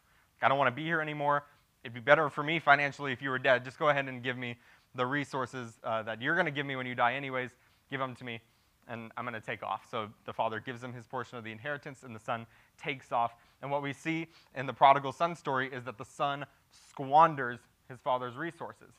I 0.43 0.49
don't 0.49 0.59
want 0.59 0.67
to 0.67 0.75
be 0.75 0.83
here 0.83 1.01
anymore. 1.01 1.45
It'd 1.85 1.95
be 1.95 2.01
better 2.01 2.29
for 2.29 2.43
me 2.43 2.59
financially 2.59 3.13
if 3.13 3.23
you 3.23 3.31
were 3.31 3.39
dead. 3.39 3.65
Just 3.65 3.79
go 3.79 3.89
ahead 3.89 4.09
and 4.09 4.21
give 4.21 4.37
me 4.37 4.57
the 4.97 5.07
resources 5.07 5.79
uh, 5.85 6.03
that 6.03 6.21
you're 6.21 6.35
going 6.35 6.47
to 6.47 6.51
give 6.51 6.67
me 6.67 6.75
when 6.75 6.87
you 6.87 6.97
die, 6.97 7.15
anyways. 7.15 7.51
Give 7.89 8.01
them 8.01 8.17
to 8.17 8.25
me 8.25 8.41
and 8.89 9.13
I'm 9.17 9.25
going 9.25 9.41
to 9.41 9.47
take 9.47 9.63
off. 9.63 9.87
So 9.89 10.09
the 10.25 10.33
father 10.33 10.59
gives 10.59 10.83
him 10.83 10.93
his 10.93 11.07
portion 11.07 11.39
of 11.39 11.45
the 11.45 11.53
inheritance, 11.53 12.03
and 12.03 12.13
the 12.13 12.19
son 12.19 12.47
takes 12.83 13.13
off. 13.13 13.37
And 13.63 13.71
what 13.71 13.81
we 13.81 13.93
see 13.93 14.27
in 14.57 14.67
the 14.67 14.73
prodigal 14.73 15.13
son 15.13 15.37
story 15.37 15.71
is 15.73 15.85
that 15.85 15.99
the 15.99 16.05
son 16.05 16.47
squanders 16.89 17.61
his 17.89 18.01
father's 18.01 18.35
resources. 18.35 18.91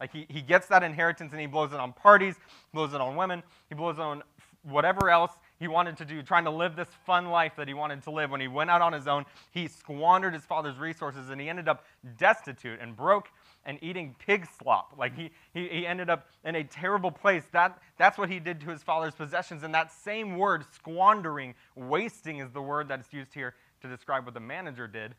Like 0.00 0.12
he, 0.12 0.26
he 0.28 0.42
gets 0.42 0.66
that 0.68 0.82
inheritance 0.82 1.32
and 1.32 1.40
he 1.40 1.46
blows 1.46 1.72
it 1.72 1.80
on 1.80 1.92
parties, 1.92 2.36
blows 2.72 2.94
it 2.94 3.00
on 3.00 3.16
women, 3.16 3.42
he 3.68 3.74
blows 3.74 3.98
it 3.98 4.02
on 4.02 4.22
whatever 4.62 5.10
else 5.10 5.32
he 5.60 5.68
wanted 5.68 5.96
to 5.98 6.04
do, 6.04 6.22
trying 6.22 6.44
to 6.44 6.50
live 6.50 6.74
this 6.74 6.88
fun 7.06 7.26
life 7.26 7.52
that 7.56 7.68
he 7.68 7.74
wanted 7.74 8.02
to 8.02 8.10
live. 8.10 8.30
When 8.30 8.40
he 8.40 8.48
went 8.48 8.70
out 8.70 8.82
on 8.82 8.92
his 8.92 9.06
own, 9.06 9.24
he 9.50 9.68
squandered 9.68 10.34
his 10.34 10.44
father's 10.44 10.78
resources 10.78 11.30
and 11.30 11.40
he 11.40 11.48
ended 11.48 11.68
up 11.68 11.84
destitute 12.16 12.80
and 12.80 12.96
broke 12.96 13.28
and 13.66 13.78
eating 13.82 14.16
pig 14.18 14.46
slop. 14.58 14.94
Like 14.98 15.16
he, 15.16 15.30
he, 15.52 15.68
he 15.68 15.86
ended 15.86 16.10
up 16.10 16.26
in 16.44 16.56
a 16.56 16.64
terrible 16.64 17.10
place. 17.10 17.44
That, 17.52 17.78
that's 17.98 18.18
what 18.18 18.30
he 18.30 18.40
did 18.40 18.60
to 18.62 18.70
his 18.70 18.82
father's 18.82 19.14
possessions. 19.14 19.62
And 19.62 19.74
that 19.74 19.92
same 19.92 20.38
word, 20.38 20.64
squandering, 20.74 21.54
wasting, 21.76 22.38
is 22.38 22.50
the 22.50 22.62
word 22.62 22.88
that's 22.88 23.12
used 23.12 23.32
here 23.32 23.54
to 23.82 23.88
describe 23.88 24.24
what 24.24 24.34
the 24.34 24.40
manager 24.40 24.88
did 24.88 25.14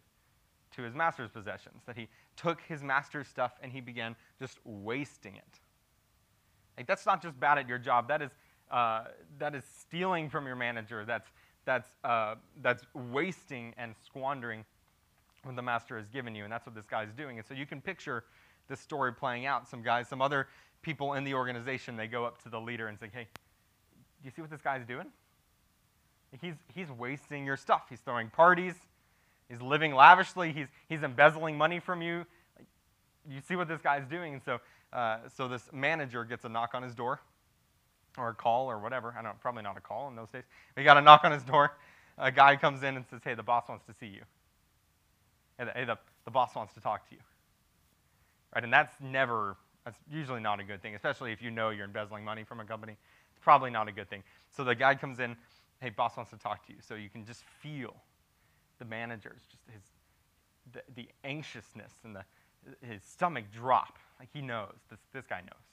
to 0.75 0.83
his 0.83 0.93
master's 0.93 1.29
possessions. 1.29 1.81
That 1.85 1.97
he 1.97 2.07
took 2.35 2.61
his 2.61 2.83
master's 2.83 3.27
stuff 3.27 3.53
and 3.61 3.71
he 3.71 3.81
began 3.81 4.15
just 4.39 4.59
wasting 4.63 5.35
it. 5.35 5.59
Like 6.77 6.87
that's 6.87 7.05
not 7.05 7.21
just 7.21 7.39
bad 7.39 7.57
at 7.57 7.67
your 7.67 7.77
job. 7.77 8.07
That 8.07 8.21
is, 8.21 8.31
uh, 8.71 9.05
that 9.39 9.55
is 9.55 9.63
stealing 9.79 10.29
from 10.29 10.45
your 10.45 10.55
manager. 10.55 11.05
That's, 11.05 11.29
that's, 11.65 11.89
uh, 12.03 12.35
that's 12.61 12.85
wasting 12.93 13.73
and 13.77 13.95
squandering 14.05 14.65
what 15.43 15.55
the 15.55 15.61
master 15.61 15.97
has 15.97 16.07
given 16.09 16.35
you. 16.35 16.43
And 16.43 16.51
that's 16.51 16.65
what 16.65 16.75
this 16.75 16.85
guy's 16.85 17.13
doing. 17.13 17.37
And 17.37 17.47
so 17.47 17.53
you 17.53 17.65
can 17.65 17.81
picture 17.81 18.25
this 18.67 18.79
story 18.79 19.13
playing 19.13 19.45
out. 19.45 19.67
Some 19.67 19.83
guys, 19.83 20.07
some 20.07 20.21
other 20.21 20.47
people 20.81 21.13
in 21.13 21.23
the 21.23 21.33
organization, 21.33 21.95
they 21.95 22.07
go 22.07 22.25
up 22.25 22.41
to 22.43 22.49
the 22.49 22.59
leader 22.59 22.87
and 22.87 22.99
say, 22.99 23.09
hey, 23.13 23.27
do 23.33 24.25
you 24.25 24.31
see 24.31 24.41
what 24.41 24.51
this 24.51 24.61
guy's 24.61 24.85
doing? 24.85 25.07
He's, 26.41 26.55
he's 26.73 26.91
wasting 26.91 27.45
your 27.45 27.57
stuff. 27.57 27.83
He's 27.89 27.99
throwing 27.99 28.29
parties. 28.29 28.75
He's 29.49 29.61
living 29.61 29.93
lavishly. 29.93 30.51
He's, 30.51 30.67
he's 30.89 31.03
embezzling 31.03 31.57
money 31.57 31.79
from 31.79 32.01
you. 32.01 32.25
You 33.29 33.41
see 33.47 33.55
what 33.55 33.67
this 33.67 33.81
guy's 33.81 34.07
doing. 34.07 34.33
And 34.33 34.43
so, 34.43 34.59
uh, 34.93 35.19
so 35.35 35.47
this 35.47 35.69
manager 35.71 36.23
gets 36.23 36.45
a 36.45 36.49
knock 36.49 36.71
on 36.73 36.83
his 36.83 36.95
door 36.95 37.19
or 38.17 38.29
a 38.29 38.33
call 38.33 38.69
or 38.69 38.79
whatever. 38.79 39.11
I 39.11 39.21
don't 39.21 39.25
know, 39.25 39.37
probably 39.41 39.63
not 39.63 39.77
a 39.77 39.81
call 39.81 40.07
in 40.07 40.15
those 40.15 40.29
days. 40.29 40.43
He 40.75 40.83
got 40.83 40.97
a 40.97 41.01
knock 41.01 41.21
on 41.23 41.31
his 41.31 41.43
door. 41.43 41.73
A 42.17 42.31
guy 42.31 42.55
comes 42.55 42.83
in 42.83 42.95
and 42.95 43.05
says, 43.09 43.21
hey, 43.23 43.35
the 43.35 43.43
boss 43.43 43.67
wants 43.67 43.85
to 43.85 43.93
see 43.93 44.07
you. 44.07 44.21
Hey, 45.57 45.65
the, 45.65 45.71
hey, 45.71 45.85
the, 45.85 45.97
the 46.23 46.31
boss 46.31 46.55
wants 46.55 46.73
to 46.73 46.79
talk 46.79 47.07
to 47.09 47.15
you. 47.15 47.21
Right? 48.53 48.63
And 48.63 48.71
that's 48.71 48.93
never, 49.01 49.57
that's 49.83 49.97
usually 50.09 50.39
not 50.39 50.59
a 50.59 50.63
good 50.63 50.81
thing, 50.81 50.95
especially 50.95 51.33
if 51.33 51.41
you 51.41 51.51
know 51.51 51.69
you're 51.69 51.85
embezzling 51.85 52.23
money 52.23 52.43
from 52.43 52.59
a 52.61 52.65
company. 52.65 52.95
It's 53.31 53.43
probably 53.43 53.69
not 53.69 53.87
a 53.89 53.91
good 53.91 54.09
thing. 54.09 54.23
So 54.55 54.63
the 54.63 54.75
guy 54.75 54.95
comes 54.95 55.19
in, 55.19 55.35
hey, 55.81 55.89
boss 55.89 56.15
wants 56.15 56.31
to 56.31 56.37
talk 56.37 56.65
to 56.67 56.73
you. 56.73 56.79
So 56.87 56.95
you 56.95 57.09
can 57.09 57.25
just 57.25 57.43
feel 57.61 57.95
the 58.79 58.85
manager's, 58.85 59.41
just 59.49 59.63
his, 59.71 59.83
the, 60.73 60.81
the 60.95 61.09
anxiousness 61.23 61.91
and 62.03 62.15
the, 62.15 62.23
his 62.81 63.03
stomach 63.03 63.45
drop. 63.53 63.97
Like 64.19 64.29
he 64.33 64.41
knows, 64.41 64.75
this, 64.89 64.99
this 65.13 65.25
guy 65.25 65.41
knows. 65.41 65.65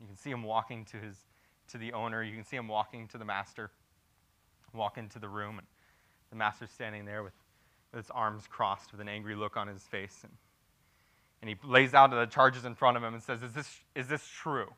You 0.00 0.06
can 0.06 0.16
see 0.16 0.30
him 0.30 0.42
walking 0.42 0.84
to, 0.86 0.96
his, 0.96 1.16
to 1.68 1.78
the 1.78 1.92
owner. 1.92 2.22
You 2.22 2.34
can 2.34 2.44
see 2.44 2.56
him 2.56 2.68
walking 2.68 3.06
to 3.08 3.18
the 3.18 3.24
master, 3.24 3.70
walk 4.72 4.98
into 4.98 5.18
the 5.18 5.28
room. 5.28 5.58
And 5.58 5.66
the 6.30 6.36
master's 6.36 6.70
standing 6.70 7.04
there 7.04 7.22
with, 7.22 7.34
with 7.92 8.04
his 8.04 8.10
arms 8.10 8.44
crossed 8.48 8.90
with 8.92 9.00
an 9.00 9.08
angry 9.08 9.36
look 9.36 9.56
on 9.56 9.68
his 9.68 9.82
face. 9.82 10.20
And, 10.24 10.32
and 11.40 11.48
he 11.48 11.56
lays 11.64 11.94
out 11.94 12.10
the 12.10 12.26
charges 12.26 12.64
in 12.64 12.74
front 12.74 12.96
of 12.96 13.02
him 13.02 13.14
and 13.14 13.22
says, 13.22 13.42
Is 13.42 13.52
this, 13.52 13.80
is 13.94 14.08
this 14.08 14.26
true? 14.26 14.72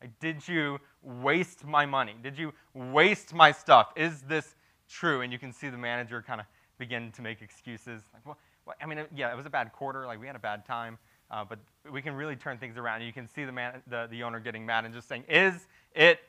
Like, 0.00 0.18
did 0.20 0.46
you 0.46 0.78
waste 1.02 1.64
my 1.64 1.86
money? 1.86 2.14
Did 2.22 2.38
you 2.38 2.52
waste 2.74 3.32
my 3.32 3.52
stuff? 3.52 3.92
Is 3.96 4.20
this 4.22 4.54
true? 4.88 5.20
And 5.20 5.32
you 5.32 5.38
can 5.38 5.52
see 5.52 5.68
the 5.68 5.78
manager 5.78 6.22
kind 6.22 6.40
of 6.40 6.46
begin 6.78 7.12
to 7.12 7.22
make 7.22 7.42
excuses. 7.42 8.02
Like, 8.12 8.26
well, 8.26 8.38
well, 8.66 8.76
I 8.80 8.86
mean, 8.86 9.04
yeah, 9.14 9.32
it 9.32 9.36
was 9.36 9.46
a 9.46 9.50
bad 9.50 9.72
quarter. 9.72 10.06
Like, 10.06 10.20
we 10.20 10.26
had 10.26 10.36
a 10.36 10.40
bad 10.40 10.64
time. 10.64 10.98
Uh, 11.30 11.44
but 11.44 11.58
we 11.90 12.02
can 12.02 12.14
really 12.14 12.36
turn 12.36 12.58
things 12.58 12.76
around. 12.76 13.02
You 13.02 13.12
can 13.12 13.26
see 13.26 13.44
the, 13.44 13.52
man, 13.52 13.82
the, 13.86 14.06
the 14.10 14.22
owner 14.22 14.40
getting 14.40 14.64
mad 14.64 14.84
and 14.84 14.94
just 14.94 15.08
saying, 15.08 15.24
Is 15.28 15.66
it 15.94 16.20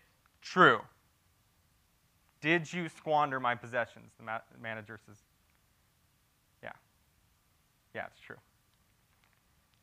true? 0.41 0.79
Did 2.41 2.71
you 2.71 2.89
squander 2.89 3.39
my 3.39 3.55
possessions? 3.55 4.11
The, 4.17 4.23
ma- 4.23 4.39
manager 4.61 4.99
says, 5.05 5.17
Yeah. 6.63 6.71
Yeah, 7.93 8.05
it's 8.07 8.19
true. 8.19 8.37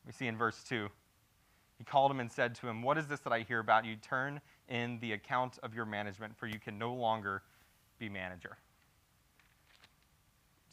We 0.07 0.13
see 0.13 0.27
in 0.27 0.37
verse 0.37 0.65
2 0.65 0.89
he 1.83 1.85
called 1.85 2.13
him 2.13 2.21
and 2.21 2.31
said 2.31 2.55
to 2.57 2.69
him, 2.69 2.81
What 2.81 2.97
is 2.97 3.09
this 3.09 3.19
that 3.21 3.33
I 3.33 3.41
hear 3.41 3.59
about 3.59 3.85
you? 3.85 3.97
Turn 3.97 4.41
in 4.69 5.01
the 5.01 5.15
account 5.15 5.59
of 5.65 5.75
your 5.75 5.85
management, 5.85 6.37
for 6.37 6.47
you 6.47 6.61
can 6.61 6.79
no 6.79 6.95
longer 6.95 7.43
be 8.03 8.09
manager. 8.09 8.59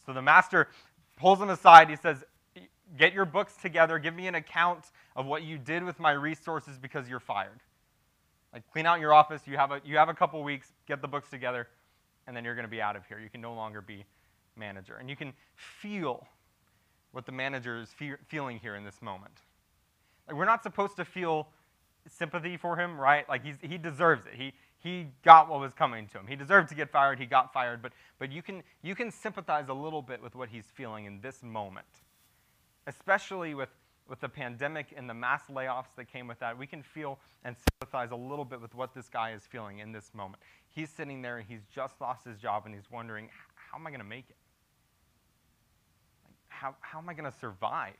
So 0.05 0.13
the 0.13 0.21
master 0.21 0.69
pulls 1.15 1.39
him 1.39 1.49
aside. 1.49 1.89
He 1.89 1.95
says, 1.95 2.23
Get 2.97 3.13
your 3.13 3.25
books 3.25 3.55
together. 3.55 3.99
Give 3.99 4.15
me 4.15 4.25
an 4.25 4.33
account 4.33 4.85
of 5.15 5.27
what 5.27 5.43
you 5.43 5.59
did 5.59 5.83
with 5.83 5.99
my 5.99 6.11
resources 6.11 6.79
because 6.79 7.07
you're 7.07 7.19
fired. 7.19 7.59
Like, 8.51 8.63
clean 8.71 8.87
out 8.87 8.99
your 8.99 9.13
office. 9.13 9.43
You 9.45 9.57
have 9.57 9.69
a, 9.69 9.79
you 9.85 9.95
have 9.97 10.09
a 10.09 10.13
couple 10.15 10.41
weeks. 10.41 10.71
Get 10.87 11.03
the 11.03 11.07
books 11.07 11.29
together, 11.29 11.67
and 12.25 12.35
then 12.35 12.43
you're 12.43 12.55
going 12.55 12.65
to 12.65 12.71
be 12.71 12.81
out 12.81 12.95
of 12.95 13.05
here. 13.05 13.19
You 13.19 13.29
can 13.29 13.41
no 13.41 13.53
longer 13.53 13.79
be 13.79 14.05
manager. 14.57 14.97
And 14.99 15.07
you 15.07 15.15
can 15.15 15.33
feel 15.55 16.27
what 17.11 17.27
the 17.27 17.31
manager 17.31 17.79
is 17.79 17.89
fe- 17.89 18.17
feeling 18.27 18.57
here 18.57 18.75
in 18.75 18.83
this 18.83 19.03
moment. 19.03 19.35
Like 20.27 20.35
we're 20.35 20.45
not 20.45 20.63
supposed 20.63 20.95
to 20.95 21.05
feel 21.05 21.49
sympathy 22.07 22.57
for 22.57 22.75
him, 22.75 22.99
right? 22.99 23.29
Like 23.29 23.45
he's, 23.45 23.57
he 23.61 23.77
deserves 23.77 24.25
it. 24.25 24.33
He, 24.35 24.53
he 24.81 25.07
got 25.23 25.49
what 25.49 25.59
was 25.59 25.73
coming 25.73 26.07
to 26.07 26.19
him. 26.19 26.27
He 26.27 26.35
deserved 26.35 26.69
to 26.69 26.75
get 26.75 26.89
fired. 26.89 27.19
He 27.19 27.25
got 27.25 27.51
fired. 27.51 27.81
But, 27.81 27.91
but 28.17 28.31
you, 28.31 28.41
can, 28.41 28.63
you 28.81 28.95
can 28.95 29.11
sympathize 29.11 29.67
a 29.67 29.73
little 29.73 30.01
bit 30.01 30.21
with 30.21 30.35
what 30.35 30.49
he's 30.49 30.65
feeling 30.73 31.05
in 31.05 31.19
this 31.19 31.43
moment, 31.43 31.87
especially 32.87 33.53
with, 33.53 33.69
with 34.07 34.21
the 34.21 34.29
pandemic 34.29 34.93
and 34.95 35.09
the 35.09 35.13
mass 35.13 35.43
layoffs 35.51 35.93
that 35.97 36.11
came 36.11 36.27
with 36.27 36.39
that. 36.39 36.57
We 36.57 36.65
can 36.65 36.81
feel 36.81 37.19
and 37.43 37.55
sympathize 37.73 38.11
a 38.11 38.15
little 38.15 38.45
bit 38.45 38.61
with 38.61 38.73
what 38.73 38.93
this 38.93 39.09
guy 39.09 39.33
is 39.33 39.43
feeling 39.43 39.79
in 39.79 39.91
this 39.91 40.11
moment. 40.13 40.41
He's 40.69 40.89
sitting 40.89 41.21
there, 41.21 41.37
and 41.39 41.47
he's 41.47 41.65
just 41.73 41.99
lost 41.99 42.25
his 42.25 42.37
job, 42.37 42.63
and 42.65 42.73
he's 42.73 42.89
wondering, 42.89 43.29
how 43.55 43.77
am 43.77 43.85
I 43.85 43.89
going 43.89 43.99
to 43.99 44.05
make 44.05 44.29
it? 44.29 44.35
How, 46.47 46.75
how 46.79 46.99
am 46.99 47.09
I 47.09 47.13
going 47.13 47.29
to 47.29 47.37
survive? 47.37 47.95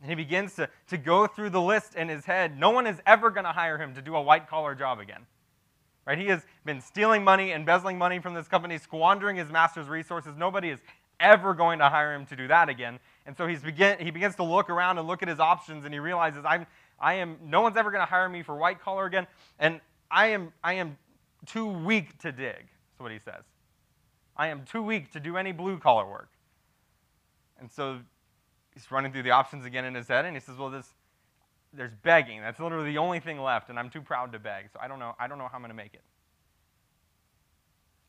And 0.00 0.10
he 0.10 0.14
begins 0.14 0.54
to, 0.56 0.68
to 0.88 0.98
go 0.98 1.26
through 1.26 1.50
the 1.50 1.60
list 1.60 1.94
in 1.94 2.08
his 2.08 2.24
head. 2.24 2.58
No 2.58 2.70
one 2.70 2.86
is 2.86 3.00
ever 3.06 3.30
going 3.30 3.44
to 3.44 3.52
hire 3.52 3.78
him 3.78 3.94
to 3.94 4.02
do 4.02 4.14
a 4.14 4.22
white 4.22 4.48
collar 4.48 4.74
job 4.74 5.00
again. 5.00 5.26
Right? 6.06 6.18
He 6.18 6.26
has 6.26 6.42
been 6.64 6.80
stealing 6.80 7.24
money, 7.24 7.52
embezzling 7.52 7.98
money 7.98 8.20
from 8.20 8.34
this 8.34 8.46
company, 8.46 8.78
squandering 8.78 9.36
his 9.36 9.50
master's 9.50 9.88
resources. 9.88 10.36
Nobody 10.36 10.70
is 10.70 10.78
ever 11.18 11.54
going 11.54 11.78
to 11.78 11.88
hire 11.88 12.14
him 12.14 12.26
to 12.26 12.36
do 12.36 12.46
that 12.48 12.68
again. 12.68 12.98
And 13.24 13.36
so 13.36 13.46
he's 13.46 13.62
begin, 13.62 13.98
he 13.98 14.10
begins 14.10 14.36
to 14.36 14.44
look 14.44 14.70
around 14.70 14.98
and 14.98 15.08
look 15.08 15.22
at 15.22 15.28
his 15.28 15.40
options, 15.40 15.84
and 15.84 15.92
he 15.92 15.98
realizes, 15.98 16.44
I'm, 16.46 16.66
I 17.00 17.14
am, 17.14 17.38
no 17.42 17.60
one's 17.60 17.76
ever 17.76 17.90
going 17.90 18.02
to 18.02 18.10
hire 18.10 18.28
me 18.28 18.42
for 18.42 18.54
white 18.54 18.80
collar 18.80 19.06
again, 19.06 19.26
and 19.58 19.80
I 20.10 20.28
am, 20.28 20.52
I 20.62 20.74
am 20.74 20.96
too 21.46 21.66
weak 21.66 22.18
to 22.18 22.32
dig. 22.32 22.54
That's 22.54 23.00
what 23.00 23.12
he 23.12 23.18
says. 23.18 23.42
I 24.36 24.48
am 24.48 24.64
too 24.64 24.82
weak 24.82 25.12
to 25.12 25.20
do 25.20 25.36
any 25.36 25.52
blue 25.52 25.78
collar 25.78 26.06
work. 26.08 26.28
And 27.58 27.70
so 27.70 27.98
he's 28.76 28.90
running 28.90 29.10
through 29.10 29.22
the 29.22 29.30
options 29.30 29.64
again 29.64 29.86
in 29.86 29.94
his 29.94 30.06
head, 30.06 30.26
and 30.26 30.36
he 30.36 30.40
says, 30.40 30.56
"Well, 30.56 30.68
this, 30.68 30.86
there's 31.72 31.94
begging. 32.02 32.42
That's 32.42 32.60
literally 32.60 32.92
the 32.92 32.98
only 32.98 33.20
thing 33.20 33.40
left, 33.40 33.70
and 33.70 33.78
I'm 33.78 33.88
too 33.88 34.02
proud 34.02 34.32
to 34.32 34.38
beg. 34.38 34.66
So 34.72 34.78
I 34.80 34.86
don't 34.86 34.98
know. 34.98 35.14
I 35.18 35.26
don't 35.26 35.38
know 35.38 35.48
how 35.48 35.56
I'm 35.56 35.62
going 35.62 35.70
to 35.70 35.76
make 35.76 35.94
it. 35.94 36.02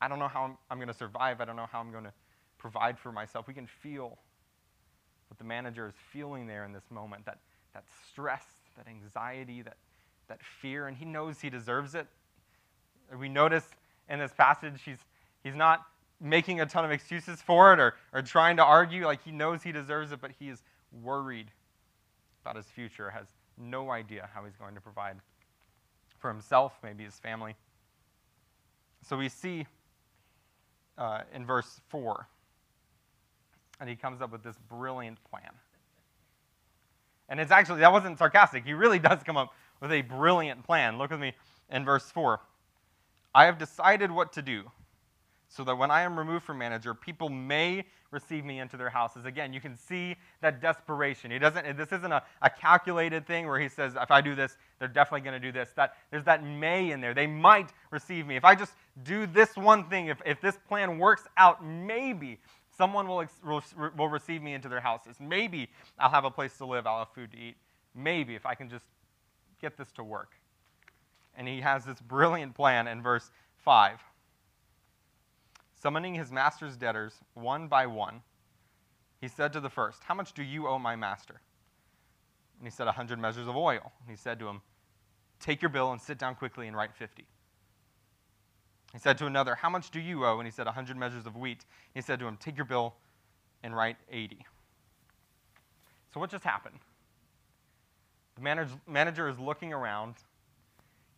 I 0.02 0.08
don't 0.08 0.20
know 0.20 0.28
how 0.28 0.44
I'm, 0.44 0.58
I'm 0.70 0.78
going 0.78 0.90
to 0.90 0.94
survive. 0.94 1.40
I 1.40 1.46
don't 1.46 1.56
know 1.56 1.68
how 1.72 1.80
I'm 1.80 1.92
going 1.92 2.04
to 2.04 2.14
provide 2.58 3.00
for 3.00 3.12
myself. 3.12 3.48
We 3.48 3.54
can 3.54 3.66
feel 3.66 4.18
what 5.30 5.38
the 5.38 5.46
manager 5.46 5.88
is 5.88 5.96
feeling 6.12 6.48
there 6.48 6.66
in 6.66 6.74
this 6.74 6.92
moment. 6.92 7.26
That 7.26 7.40
that 7.74 7.86
stress, 8.12 8.44
that 8.76 8.88
anxiety, 8.88 9.62
that 9.62 9.78
that 10.28 10.40
fear, 10.62 10.88
and 10.88 10.98
he 10.98 11.06
knows 11.06 11.40
he 11.40 11.50
deserves 11.50 11.96
it. 11.96 12.08
We 13.18 13.30
notice 13.30 13.66
in 14.10 14.20
this 14.20 14.34
passage, 14.34 14.82
he's 14.84 15.00
he's 15.44 15.56
not 15.56 15.86
making 16.20 16.62
a 16.62 16.66
ton 16.66 16.84
of 16.84 16.92
excuses 16.92 17.42
for 17.42 17.74
it 17.74 17.80
or, 17.80 17.96
or 18.14 18.22
trying 18.22 18.58
to 18.58 18.64
argue 18.64 19.06
like 19.06 19.24
he 19.24 19.32
knows 19.32 19.64
he 19.64 19.72
deserves 19.72 20.12
it, 20.12 20.20
but 20.22 20.32
he 20.40 20.50
is 20.50 20.64
worried 21.04 21.52
about 22.44 22.56
his 22.56 22.66
future, 22.66 23.10
has 23.10 23.28
no 23.58 23.92
idea 23.92 24.30
how 24.34 24.44
he's 24.44 24.56
going 24.56 24.76
to 24.76 24.82
provide 24.82 25.18
for 26.20 26.30
himself, 26.30 26.74
maybe 26.84 27.04
his 27.04 27.16
family. 27.16 27.56
So 29.08 29.18
we 29.18 29.30
see 29.30 29.66
uh, 30.98 31.22
in 31.34 31.46
verse 31.46 31.80
4, 31.90 32.28
and 33.80 33.90
he 33.90 33.96
comes 33.96 34.22
up 34.22 34.32
with 34.32 34.44
this 34.44 34.56
brilliant 34.70 35.18
plan. 35.30 35.52
And 37.30 37.40
it's 37.40 37.52
actually, 37.52 37.82
that 37.82 37.92
wasn't 37.92 38.18
sarcastic. 38.18 38.66
He 38.66 38.74
really 38.74 39.00
does 39.00 39.22
come 39.24 39.38
up 39.38 39.54
with 39.82 39.92
a 39.92 40.02
brilliant 40.02 40.64
plan. 40.64 40.98
Look 40.98 41.12
with 41.12 41.20
me 41.20 41.34
in 41.70 41.86
verse 41.86 42.10
4. 42.10 42.40
I 43.36 43.46
have 43.46 43.58
decided 43.58 44.12
what 44.12 44.34
to 44.34 44.42
do 44.42 44.72
so 45.50 45.64
that 45.64 45.78
when 45.78 45.90
I 45.90 46.02
am 46.02 46.18
removed 46.18 46.46
from 46.46 46.58
manager, 46.58 46.94
people 46.94 47.30
may 47.30 47.86
receive 48.12 48.44
me 48.44 48.60
into 48.60 48.76
their 48.76 48.90
houses. 48.90 49.26
Again, 49.26 49.54
you 49.54 49.62
can 49.62 49.78
see 49.78 50.16
that 50.42 50.62
desperation. 50.62 51.32
He 51.32 51.40
doesn't, 51.40 51.78
this 51.78 51.92
isn't 51.92 52.12
a, 52.12 52.22
a 52.42 52.50
calculated 52.50 53.26
thing 53.26 53.48
where 53.48 53.60
he 53.60 53.70
says, 53.70 53.96
if 54.00 54.12
I 54.12 54.22
do 54.22 54.36
this, 54.36 54.58
they're 54.80 54.88
definitely 54.88 55.22
going 55.22 55.42
to 55.42 55.46
do 55.46 55.52
this. 55.52 55.70
That, 55.76 55.94
there's 56.12 56.26
that 56.26 56.44
may 56.44 56.92
in 56.92 57.00
there. 57.00 57.14
They 57.14 57.28
might 57.28 57.72
receive 57.92 58.28
me. 58.28 58.36
If 58.36 58.44
I 58.44 58.56
just 58.56 58.74
do 59.04 59.26
this 59.26 59.56
one 59.56 59.90
thing, 59.90 60.08
if, 60.08 60.22
if 60.26 60.42
this 60.42 60.58
plan 60.68 61.00
works 61.00 61.24
out, 61.38 61.66
maybe 61.66 62.40
someone 62.78 63.08
will, 63.08 63.26
will, 63.46 63.64
will 63.98 64.10
receive 64.10 64.42
me 64.42 64.54
into 64.54 64.70
their 64.70 64.82
houses. 64.82 65.16
Maybe 65.20 65.70
I'll 65.98 66.10
have 66.10 66.26
a 66.26 66.32
place 66.32 66.58
to 66.58 66.66
live, 66.66 66.86
I'll 66.86 67.00
have 67.00 67.14
food 67.14 67.32
to 67.32 67.38
eat. 67.38 67.56
Maybe 67.96 68.36
if 68.36 68.46
I 68.46 68.54
can 68.54 68.70
just 68.70 68.86
get 69.62 69.78
this 69.78 69.92
to 69.94 70.04
work. 70.04 70.32
And 71.36 71.48
he 71.48 71.62
has 71.62 71.86
this 71.86 72.00
brilliant 72.02 72.56
plan 72.56 72.88
in 72.88 73.02
verse 73.02 73.32
5. 73.64 74.00
Summoning 75.80 76.16
his 76.16 76.32
master's 76.32 76.76
debtors 76.76 77.14
one 77.36 77.68
by 77.68 77.86
one, 77.86 78.22
he 79.22 79.28
said 79.28 79.54
to 79.54 79.60
the 79.60 79.70
first, 79.70 80.04
How 80.04 80.16
much 80.16 80.34
do 80.34 80.44
you 80.44 80.68
owe 80.68 80.80
my 80.80 80.96
master? 80.96 81.42
And 82.60 82.68
he 82.68 82.72
said, 82.72 82.88
A 82.88 82.92
hundred 82.92 83.20
measures 83.20 83.48
of 83.48 83.56
oil. 83.56 83.92
And 84.02 84.10
he 84.10 84.16
said 84.16 84.40
to 84.40 84.48
him, 84.48 84.62
Take 85.40 85.62
your 85.62 85.70
bill 85.70 85.92
and 85.92 86.02
sit 86.02 86.18
down 86.18 86.36
quickly 86.36 86.68
and 86.68 86.76
write 86.76 86.96
fifty. 86.96 87.28
He 88.94 89.00
said 89.00 89.18
to 89.20 89.28
another, 89.28 89.56
How 89.56 89.70
much 89.70 89.92
do 89.92 90.00
you 90.00 90.26
owe? 90.26 90.40
And 90.40 90.48
he 90.48 90.52
said, 90.52 90.66
A 90.66 90.72
hundred 90.72 90.98
measures 90.98 91.26
of 91.28 91.36
wheat. 91.36 91.66
And 91.94 92.02
he 92.04 92.06
said 92.06 92.20
to 92.20 92.26
him, 92.26 92.38
Take 92.38 92.58
your 92.58 92.66
bill 92.66 92.96
and 93.64 93.76
write 93.76 93.98
eighty. 94.12 94.46
So 96.14 96.20
what 96.20 96.32
just 96.32 96.44
happened? 96.44 96.80
The 98.36 98.42
manager, 98.42 98.74
manager 98.88 99.28
is 99.30 99.38
looking 99.38 99.74
around. 99.74 100.16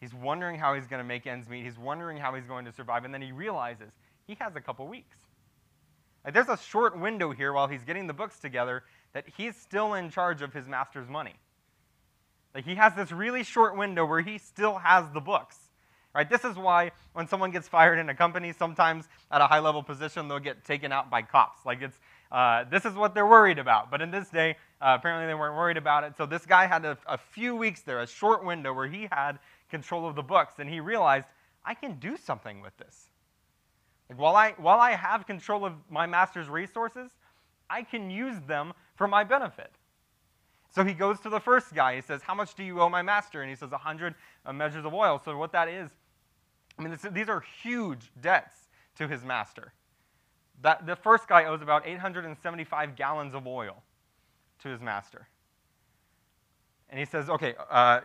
He's 0.02 0.14
wondering 0.14 0.58
how 0.58 0.74
he's 0.74 0.88
going 0.88 1.02
to 1.02 1.08
make 1.08 1.28
ends 1.28 1.48
meet. 1.48 1.64
He's 1.64 1.78
wondering 1.78 2.18
how 2.18 2.34
he's 2.34 2.46
going 2.46 2.66
to 2.66 2.72
survive. 2.72 3.06
And 3.06 3.14
then 3.14 3.22
he 3.22 3.32
realizes 3.32 3.92
he 4.30 4.38
has 4.40 4.56
a 4.56 4.62
couple 4.62 4.88
weeks. 4.88 5.18
There's 6.32 6.50
a 6.50 6.58
short 6.58 7.00
window 7.00 7.32
here 7.32 7.52
while 7.52 7.68
he's 7.68 7.84
getting 7.84 8.06
the 8.06 8.14
books 8.14 8.40
together 8.40 8.84
that 9.14 9.26
he's 9.38 9.56
still 9.56 9.96
in 9.96 10.12
charge 10.12 10.44
of 10.44 10.54
his 10.54 10.68
master's 10.68 11.10
money. 11.10 11.34
Like 12.54 12.64
he 12.64 12.76
has 12.76 12.94
this 12.94 13.12
really 13.12 13.44
short 13.44 13.76
window 13.76 14.06
where 14.06 14.22
he 14.22 14.38
still 14.38 14.78
has 14.78 15.06
the 15.16 15.20
books. 15.20 15.58
Right? 16.14 16.30
This 16.30 16.46
is 16.46 16.56
why 16.56 16.92
when 17.14 17.28
someone 17.28 17.50
gets 17.50 17.68
fired 17.68 17.98
in 17.98 18.10
a 18.10 18.14
company, 18.14 18.54
sometimes 18.54 19.08
at 19.32 19.42
a 19.42 19.48
high 19.48 19.60
level 19.60 19.82
position, 19.82 20.28
they'll 20.28 20.38
get 20.38 20.64
taken 20.64 20.92
out 20.92 21.10
by 21.10 21.24
cops. 21.24 21.66
Like 21.66 21.82
it's 21.82 21.98
uh, 22.32 22.66
this 22.70 22.86
is 22.86 22.94
what 22.94 23.16
they're 23.16 23.26
worried 23.26 23.58
about. 23.58 23.90
But 23.90 24.04
in 24.04 24.12
this 24.12 24.30
day, 24.30 24.58
uh, 24.80 24.96
apparently 25.00 25.26
they 25.26 25.34
weren't 25.34 25.56
worried 25.56 25.78
about 25.78 26.04
it. 26.04 26.14
So 26.18 26.28
this 26.28 26.46
guy 26.46 26.68
had 26.68 26.86
a, 26.86 26.96
a 27.08 27.18
few 27.18 27.56
weeks 27.56 27.82
there, 27.82 28.00
a 28.02 28.08
short 28.08 28.46
window 28.46 28.74
where 28.74 28.88
he 28.88 29.08
had 29.12 29.40
control 29.72 30.08
of 30.08 30.16
the 30.16 30.22
books, 30.22 30.56
and 30.60 30.70
he 30.70 30.80
realized 30.80 31.26
I 31.66 31.74
can 31.74 31.98
do 32.00 32.16
something 32.16 32.62
with 32.62 32.78
this. 32.78 33.09
Like 34.10 34.20
while 34.20 34.36
I 34.36 34.52
while 34.58 34.80
I 34.80 34.92
have 34.92 35.26
control 35.28 35.66
of 35.66 35.74
my 35.90 36.06
master's 36.06 36.50
resources, 36.50 37.12
I 37.70 37.84
can 37.84 38.10
use 38.10 38.40
them 38.48 38.74
for 38.96 39.08
my 39.08 39.24
benefit. 39.24 39.72
So 40.72 40.84
he 40.84 40.94
goes 40.94 41.20
to 41.22 41.30
the 41.30 41.40
first 41.40 41.74
guy. 41.74 41.96
He 41.96 42.02
says, 42.02 42.22
How 42.22 42.36
much 42.36 42.56
do 42.56 42.64
you 42.64 42.82
owe 42.82 42.90
my 42.90 43.02
master? 43.02 43.42
And 43.42 43.50
he 43.50 43.56
says, 43.56 43.72
100 43.72 44.16
uh, 44.46 44.54
measures 44.54 44.86
of 44.86 44.94
oil. 44.94 45.22
So 45.24 45.36
what 45.38 45.52
that 45.54 45.68
is, 45.68 45.90
I 46.78 46.84
mean, 46.84 46.92
this, 46.92 47.06
these 47.12 47.30
are 47.30 47.44
huge 47.62 48.12
debts 48.22 48.54
to 48.98 49.08
his 49.08 49.24
master. 49.24 49.74
That, 50.62 50.86
the 50.86 50.96
first 50.96 51.28
guy 51.28 51.46
owes 51.46 51.62
about 51.62 51.88
875 51.88 52.96
gallons 52.96 53.34
of 53.34 53.48
oil 53.48 53.82
to 54.62 54.70
his 54.70 54.82
master. 54.82 55.28
And 56.90 57.00
he 57.00 57.06
says, 57.06 57.30
Okay, 57.30 57.56
uh, 57.70 58.02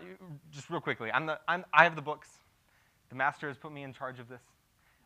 just 0.50 0.70
real 0.70 0.80
quickly, 0.80 1.11
I'm 1.12 1.26
the, 1.26 1.38
I'm, 1.46 1.64
I 1.73 1.84
have 1.84 1.96
the 1.96 2.02
books. 2.02 2.28
The 3.11 3.14
master 3.14 3.49
has 3.49 3.58
put 3.58 3.73
me 3.73 3.82
in 3.82 3.92
charge 3.92 4.18
of 4.20 4.28
this. 4.28 4.40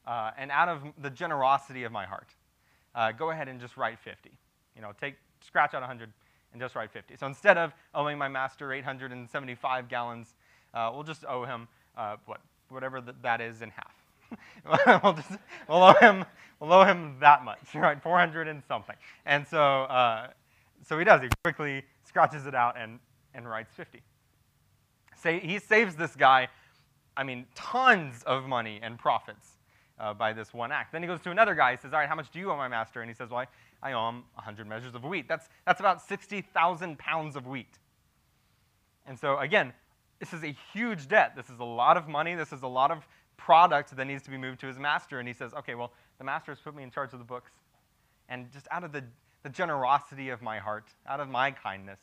Uh, 0.09 0.31
and 0.39 0.51
out 0.51 0.71
of 0.71 0.83
the 1.03 1.11
generosity 1.11 1.85
of 1.85 1.93
my 1.93 2.07
heart, 2.07 2.29
uh, 2.95 3.13
go 3.13 3.31
ahead 3.31 3.47
and 3.47 3.61
just 3.61 3.77
write 3.77 3.99
50. 3.99 4.31
You 4.75 4.81
know, 4.81 4.93
take, 4.99 5.17
scratch 5.47 5.75
out 5.75 5.83
100 5.83 6.11
and 6.53 6.63
just 6.63 6.75
write 6.75 6.91
50. 6.91 7.15
So 7.17 7.27
instead 7.27 7.59
of 7.59 7.75
owing 7.95 8.17
my 8.17 8.27
master 8.27 8.73
875 8.73 9.87
gallons, 9.87 10.35
uh, 10.73 10.91
we'll 10.95 11.03
just 11.03 11.27
owe 11.27 11.45
him 11.45 11.69
uh, 11.99 12.17
what, 12.25 12.41
whatever 12.71 13.03
th- 13.03 13.17
that 13.21 13.43
is 13.43 13.61
in 13.61 13.71
half. 13.71 15.03
we'll, 15.05 15.13
just, 15.13 15.31
we'll, 15.69 15.83
owe 15.83 15.95
him, 16.01 16.25
we'll 16.59 16.73
owe 16.73 16.85
him 16.85 17.17
that 17.21 17.45
much, 17.45 17.75
right? 17.75 18.03
400 18.03 18.49
and 18.49 18.63
something. 18.67 18.97
And 19.27 19.47
so, 19.47 19.83
uh, 19.83 20.29
so 20.87 20.99
he 20.99 21.05
does. 21.05 21.21
He 21.21 21.29
quickly 21.45 21.83
scratches 22.07 22.47
it 22.47 22.55
out 22.55 22.79
and, 22.79 22.99
and 23.35 23.47
writes 23.47 23.75
50. 23.75 24.01
Say, 25.17 25.39
he 25.39 25.59
saves 25.59 25.97
this 25.97 26.17
guy, 26.17 26.49
I 27.15 27.25
mean, 27.25 27.45
tons 27.55 28.23
of 28.23 28.45
money 28.47 28.81
and 28.83 28.99
profits 28.99 29.58
uh, 30.01 30.15
by 30.15 30.33
this 30.33 30.55
one 30.55 30.73
act. 30.73 30.93
Then 30.93 31.03
he 31.03 31.09
goes 31.09 31.21
to 31.23 31.31
another 31.31 31.55
guy. 31.55 31.73
He 31.73 31.77
says, 31.79 31.93
All 31.93 31.99
right, 31.99 32.09
how 32.09 32.15
much 32.15 32.31
do 32.31 32.39
you 32.39 32.51
owe 32.51 32.57
my 32.57 32.69
master? 32.69 33.01
And 33.01 33.11
he 33.11 33.15
says, 33.15 33.31
Well, 33.31 33.45
I, 33.83 33.91
I 33.91 33.93
owe 33.93 34.09
him 34.09 34.25
100 34.35 34.67
measures 34.67 34.95
of 34.95 35.05
wheat. 35.05 35.29
That's, 35.29 35.49
that's 35.67 35.81
about 35.81 36.03
60,000 36.03 36.99
pounds 36.99 37.37
of 37.37 37.47
wheat. 37.47 37.79
And 39.07 39.19
so, 39.19 39.39
again, 39.39 39.73
this 40.21 40.33
is 40.33 40.45
a 40.45 40.55
huge 40.73 41.09
debt. 41.09 41.35
This 41.37 41.49
is 41.49 41.59
a 41.61 41.65
lot 41.65 41.97
of 41.97 42.09
money. 42.09 42.35
This 42.35 42.53
is 42.53 42.63
a 42.63 42.69
lot 42.69 42.91
of 42.91 43.07
product 43.37 43.97
that 43.97 44.05
needs 44.05 44.23
to 44.25 44.31
be 44.31 44.37
moved 44.37 44.61
to 44.61 44.67
his 44.67 44.79
master. 44.79 45.19
And 45.19 45.29
he 45.29 45.35
says, 45.35 45.53
Okay, 45.55 45.75
well, 45.75 45.93
the 46.19 46.25
master 46.25 46.53
has 46.53 46.61
put 46.61 46.75
me 46.75 46.83
in 46.83 46.91
charge 46.91 47.13
of 47.13 47.19
the 47.19 47.25
books. 47.25 47.51
And 48.29 48.51
just 48.53 48.69
out 48.71 48.85
of 48.85 48.93
the, 48.93 49.03
the 49.43 49.49
generosity 49.49 50.29
of 50.29 50.43
my 50.43 50.59
heart, 50.59 50.89
out 51.07 51.21
of 51.21 51.29
my 51.29 51.51
kindness, 51.51 51.99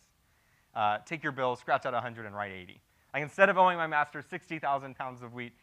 uh, 0.75 0.97
take 1.05 1.23
your 1.23 1.31
bill, 1.31 1.55
scratch 1.55 1.85
out 1.85 1.93
100, 1.93 2.25
and 2.25 2.35
write 2.35 2.51
80. 2.51 2.81
Like 3.13 3.23
instead 3.23 3.47
of 3.47 3.57
owing 3.57 3.77
my 3.77 3.87
master 3.87 4.21
60,000 4.21 4.95
pounds 4.95 5.21
of 5.21 5.33
wheat, 5.33 5.53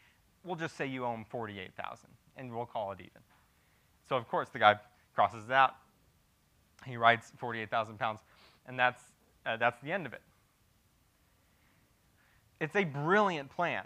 we'll 0.44 0.56
just 0.56 0.76
say 0.76 0.86
you 0.86 1.04
owe 1.04 1.12
him 1.12 1.26
48,000 1.28 2.08
and 2.36 2.54
we'll 2.54 2.66
call 2.66 2.92
it 2.92 3.00
even. 3.00 3.22
So, 4.08 4.16
of 4.16 4.28
course, 4.28 4.48
the 4.50 4.58
guy 4.58 4.76
crosses 5.14 5.44
it 5.44 5.52
out. 5.52 5.74
He 6.86 6.96
writes 6.96 7.32
48,000 7.36 7.98
pounds, 7.98 8.20
and 8.66 8.78
that's, 8.78 9.02
uh, 9.46 9.56
that's 9.56 9.80
the 9.82 9.92
end 9.92 10.06
of 10.06 10.12
it. 10.12 10.22
It's 12.60 12.76
a 12.76 12.84
brilliant 12.84 13.50
plan. 13.50 13.84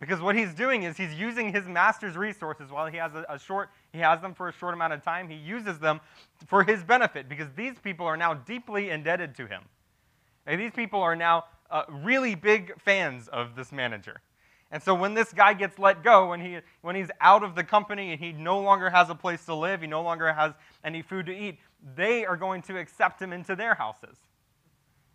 Because 0.00 0.22
what 0.22 0.34
he's 0.34 0.54
doing 0.54 0.84
is 0.84 0.96
he's 0.96 1.12
using 1.12 1.52
his 1.52 1.66
master's 1.68 2.16
resources 2.16 2.70
while 2.70 2.86
he 2.86 2.96
has 2.96 3.14
a, 3.14 3.26
a, 3.28 3.38
short, 3.38 3.68
he 3.92 3.98
has 3.98 4.20
them 4.22 4.32
for 4.32 4.48
a 4.48 4.52
short 4.52 4.72
amount 4.72 4.94
of 4.94 5.04
time. 5.04 5.28
He 5.28 5.36
uses 5.36 5.78
them 5.78 6.00
for 6.46 6.64
his 6.64 6.82
benefit 6.82 7.28
because 7.28 7.48
these 7.54 7.74
people 7.78 8.06
are 8.06 8.16
now 8.16 8.32
deeply 8.32 8.88
indebted 8.88 9.34
to 9.36 9.46
him. 9.46 9.62
And 10.46 10.58
these 10.58 10.72
people 10.72 11.02
are 11.02 11.14
now 11.14 11.44
uh, 11.70 11.82
really 11.88 12.34
big 12.34 12.80
fans 12.80 13.28
of 13.28 13.54
this 13.54 13.72
manager. 13.72 14.22
And 14.72 14.82
so 14.82 14.94
when 14.94 15.14
this 15.14 15.32
guy 15.32 15.52
gets 15.54 15.78
let 15.78 16.04
go, 16.04 16.30
when, 16.30 16.40
he, 16.40 16.58
when 16.82 16.94
he's 16.94 17.10
out 17.20 17.42
of 17.42 17.54
the 17.54 17.64
company 17.64 18.12
and 18.12 18.20
he 18.20 18.32
no 18.32 18.60
longer 18.60 18.88
has 18.88 19.10
a 19.10 19.14
place 19.14 19.44
to 19.46 19.54
live, 19.54 19.80
he 19.80 19.86
no 19.88 20.02
longer 20.02 20.32
has 20.32 20.52
any 20.84 21.02
food 21.02 21.26
to 21.26 21.36
eat, 21.36 21.58
they 21.96 22.24
are 22.24 22.36
going 22.36 22.62
to 22.62 22.78
accept 22.78 23.20
him 23.20 23.32
into 23.32 23.56
their 23.56 23.74
houses. 23.74 24.16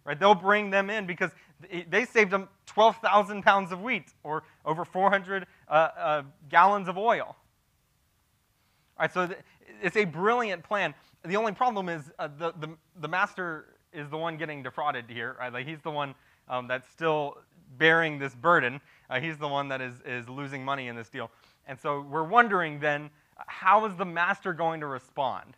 Right? 0.03 0.19
They'll 0.19 0.35
bring 0.35 0.69
them 0.69 0.89
in 0.89 1.07
because 1.07 1.31
they 1.89 2.05
saved 2.05 2.33
him 2.33 2.49
12,000 2.65 3.43
pounds 3.43 3.71
of 3.71 3.81
wheat 3.81 4.13
or 4.23 4.43
over 4.65 4.83
400 4.83 5.47
uh, 5.67 5.71
uh, 5.71 6.23
gallons 6.49 6.87
of 6.87 6.97
oil. 6.97 7.35
All 8.97 9.03
right, 9.03 9.13
so 9.13 9.29
it's 9.81 9.97
a 9.97 10.05
brilliant 10.05 10.63
plan. 10.63 10.93
The 11.23 11.37
only 11.37 11.53
problem 11.53 11.89
is 11.89 12.11
uh, 12.19 12.27
the, 12.37 12.53
the, 12.59 12.69
the 12.99 13.07
master 13.07 13.75
is 13.93 14.09
the 14.09 14.17
one 14.17 14.37
getting 14.37 14.63
defrauded 14.63 15.05
here. 15.09 15.35
Right? 15.39 15.51
Like 15.51 15.65
he's 15.65 15.81
the 15.81 15.91
one 15.91 16.13
um, 16.49 16.67
that's 16.67 16.87
still 16.89 17.37
bearing 17.77 18.19
this 18.19 18.35
burden. 18.35 18.79
Uh, 19.09 19.19
he's 19.19 19.37
the 19.37 19.47
one 19.47 19.69
that 19.69 19.81
is, 19.81 19.93
is 20.05 20.27
losing 20.27 20.63
money 20.63 20.87
in 20.87 20.95
this 20.95 21.09
deal. 21.09 21.31
And 21.67 21.79
so 21.79 22.01
we're 22.01 22.23
wondering 22.23 22.79
then, 22.79 23.09
how 23.47 23.85
is 23.85 23.95
the 23.95 24.05
master 24.05 24.53
going 24.53 24.79
to 24.81 24.87
respond? 24.87 25.55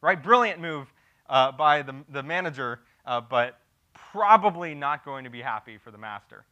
Right? 0.00 0.20
Brilliant 0.22 0.60
move 0.60 0.92
uh, 1.28 1.52
by 1.52 1.82
the, 1.82 1.94
the 2.10 2.22
manager, 2.22 2.80
uh, 3.06 3.20
but 3.20 3.60
probably 3.94 4.74
not 4.74 5.04
going 5.04 5.24
to 5.24 5.30
be 5.30 5.40
happy 5.40 5.78
for 5.78 5.90
the 5.90 5.98
master. 5.98 6.44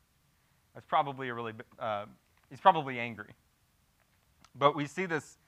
That's 0.75 0.87
probably 0.87 1.29
a 1.29 1.35
really, 1.35 1.53
uh, 1.79 2.07
he's 2.49 2.61
probably 2.61 2.99
angry. 2.99 3.35
But 4.55 4.75
we 4.75 4.87
see 4.87 5.07
this 5.07 5.39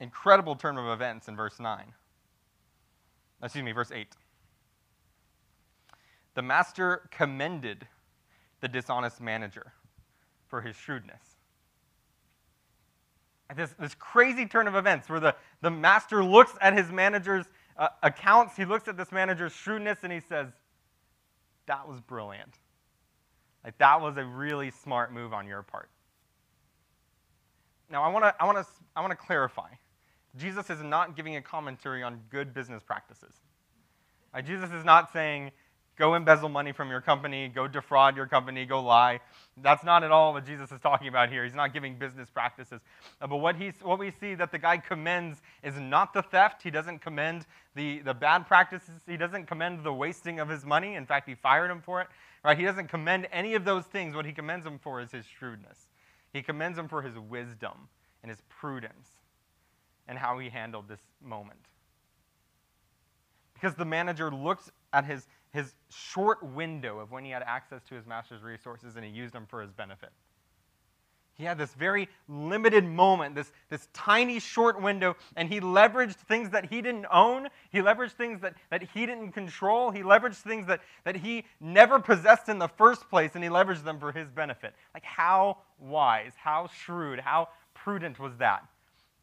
incredible 0.00 0.56
turn 0.56 0.78
of 0.78 0.86
events 0.86 1.28
in 1.28 1.36
verse 1.36 1.60
9. 1.60 1.84
Excuse 3.42 3.64
me, 3.64 3.72
verse 3.72 3.92
8. 3.92 4.08
The 6.34 6.42
master 6.42 7.08
commended 7.10 7.86
the 8.60 8.68
dishonest 8.68 9.20
manager 9.20 9.72
for 10.54 10.60
his 10.60 10.76
shrewdness. 10.76 11.20
This, 13.56 13.74
this 13.76 13.92
crazy 13.96 14.46
turn 14.46 14.68
of 14.68 14.76
events 14.76 15.08
where 15.08 15.18
the, 15.18 15.34
the 15.62 15.70
master 15.70 16.22
looks 16.22 16.52
at 16.60 16.78
his 16.78 16.92
manager's 16.92 17.44
uh, 17.76 17.88
accounts, 18.04 18.56
he 18.56 18.64
looks 18.64 18.86
at 18.86 18.96
this 18.96 19.10
manager's 19.10 19.52
shrewdness, 19.52 19.98
and 20.04 20.12
he 20.12 20.20
says, 20.20 20.46
That 21.66 21.88
was 21.88 22.00
brilliant. 22.00 22.56
Like, 23.64 23.76
that 23.78 24.00
was 24.00 24.16
a 24.16 24.24
really 24.24 24.70
smart 24.70 25.12
move 25.12 25.32
on 25.32 25.48
your 25.48 25.64
part. 25.64 25.90
Now, 27.90 28.04
I 28.04 28.08
want 28.10 28.24
to 28.26 28.34
I 28.38 28.46
wanna, 28.46 28.64
I 28.94 29.00
wanna 29.00 29.16
clarify. 29.16 29.70
Jesus 30.36 30.70
is 30.70 30.84
not 30.84 31.16
giving 31.16 31.34
a 31.34 31.42
commentary 31.42 32.04
on 32.04 32.20
good 32.30 32.54
business 32.54 32.84
practices. 32.84 33.34
Jesus 34.44 34.70
is 34.70 34.84
not 34.84 35.12
saying, 35.12 35.50
go 35.98 36.14
embezzle 36.14 36.48
money 36.48 36.70
from 36.70 36.90
your 36.90 37.00
company, 37.00 37.48
go 37.48 37.66
defraud 37.66 38.16
your 38.16 38.26
company, 38.28 38.66
go 38.66 38.80
lie. 38.80 39.18
That's 39.62 39.84
not 39.84 40.02
at 40.02 40.10
all 40.10 40.32
what 40.32 40.44
Jesus 40.44 40.72
is 40.72 40.80
talking 40.80 41.06
about 41.06 41.30
here. 41.30 41.44
He's 41.44 41.54
not 41.54 41.72
giving 41.72 41.96
business 41.96 42.28
practices. 42.28 42.80
Uh, 43.20 43.28
but 43.28 43.36
what, 43.36 43.54
he's, 43.54 43.74
what 43.82 44.00
we 44.00 44.10
see 44.10 44.34
that 44.34 44.50
the 44.50 44.58
guy 44.58 44.78
commends 44.78 45.40
is 45.62 45.78
not 45.78 46.12
the 46.12 46.22
theft. 46.22 46.62
He 46.62 46.70
doesn't 46.70 46.98
commend 47.00 47.46
the, 47.76 48.00
the 48.00 48.14
bad 48.14 48.46
practices. 48.48 49.02
He 49.06 49.16
doesn't 49.16 49.46
commend 49.46 49.84
the 49.84 49.92
wasting 49.92 50.40
of 50.40 50.48
his 50.48 50.64
money. 50.64 50.96
In 50.96 51.06
fact, 51.06 51.28
he 51.28 51.36
fired 51.36 51.70
him 51.70 51.80
for 51.80 52.00
it. 52.00 52.08
Right? 52.44 52.58
He 52.58 52.64
doesn't 52.64 52.88
commend 52.88 53.28
any 53.32 53.54
of 53.54 53.64
those 53.64 53.84
things. 53.84 54.16
What 54.16 54.26
he 54.26 54.32
commends 54.32 54.66
him 54.66 54.78
for 54.78 55.00
is 55.00 55.12
his 55.12 55.24
shrewdness. 55.38 55.86
He 56.32 56.42
commends 56.42 56.76
him 56.76 56.88
for 56.88 57.00
his 57.00 57.16
wisdom 57.16 57.88
and 58.22 58.30
his 58.30 58.42
prudence 58.48 59.08
and 60.08 60.18
how 60.18 60.38
he 60.38 60.50
handled 60.50 60.88
this 60.88 61.00
moment. 61.22 61.60
Because 63.54 63.76
the 63.76 63.84
manager 63.84 64.30
looked 64.30 64.70
at 64.92 65.04
his 65.04 65.26
his 65.54 65.72
short 65.88 66.42
window 66.42 66.98
of 66.98 67.12
when 67.12 67.24
he 67.24 67.30
had 67.30 67.44
access 67.46 67.80
to 67.84 67.94
his 67.94 68.06
master's 68.06 68.42
resources 68.42 68.96
and 68.96 69.04
he 69.04 69.10
used 69.10 69.32
them 69.32 69.46
for 69.48 69.62
his 69.62 69.70
benefit. 69.70 70.10
He 71.36 71.44
had 71.44 71.58
this 71.58 71.72
very 71.74 72.08
limited 72.28 72.84
moment, 72.84 73.36
this, 73.36 73.52
this 73.70 73.88
tiny 73.92 74.40
short 74.40 74.80
window, 74.80 75.16
and 75.36 75.48
he 75.48 75.60
leveraged 75.60 76.16
things 76.16 76.50
that 76.50 76.66
he 76.66 76.82
didn't 76.82 77.06
own. 77.12 77.48
He 77.70 77.78
leveraged 77.78 78.12
things 78.12 78.40
that, 78.40 78.54
that 78.70 78.82
he 78.94 79.06
didn't 79.06 79.32
control. 79.32 79.92
He 79.92 80.00
leveraged 80.00 80.42
things 80.42 80.66
that, 80.66 80.80
that 81.04 81.16
he 81.16 81.44
never 81.60 82.00
possessed 82.00 82.48
in 82.48 82.58
the 82.58 82.68
first 82.68 83.08
place, 83.08 83.32
and 83.34 83.42
he 83.42 83.50
leveraged 83.50 83.84
them 83.84 84.00
for 84.00 84.10
his 84.10 84.28
benefit. 84.30 84.74
Like, 84.92 85.04
how 85.04 85.58
wise, 85.78 86.32
how 86.36 86.68
shrewd, 86.68 87.20
how 87.20 87.48
prudent 87.74 88.18
was 88.18 88.36
that 88.38 88.64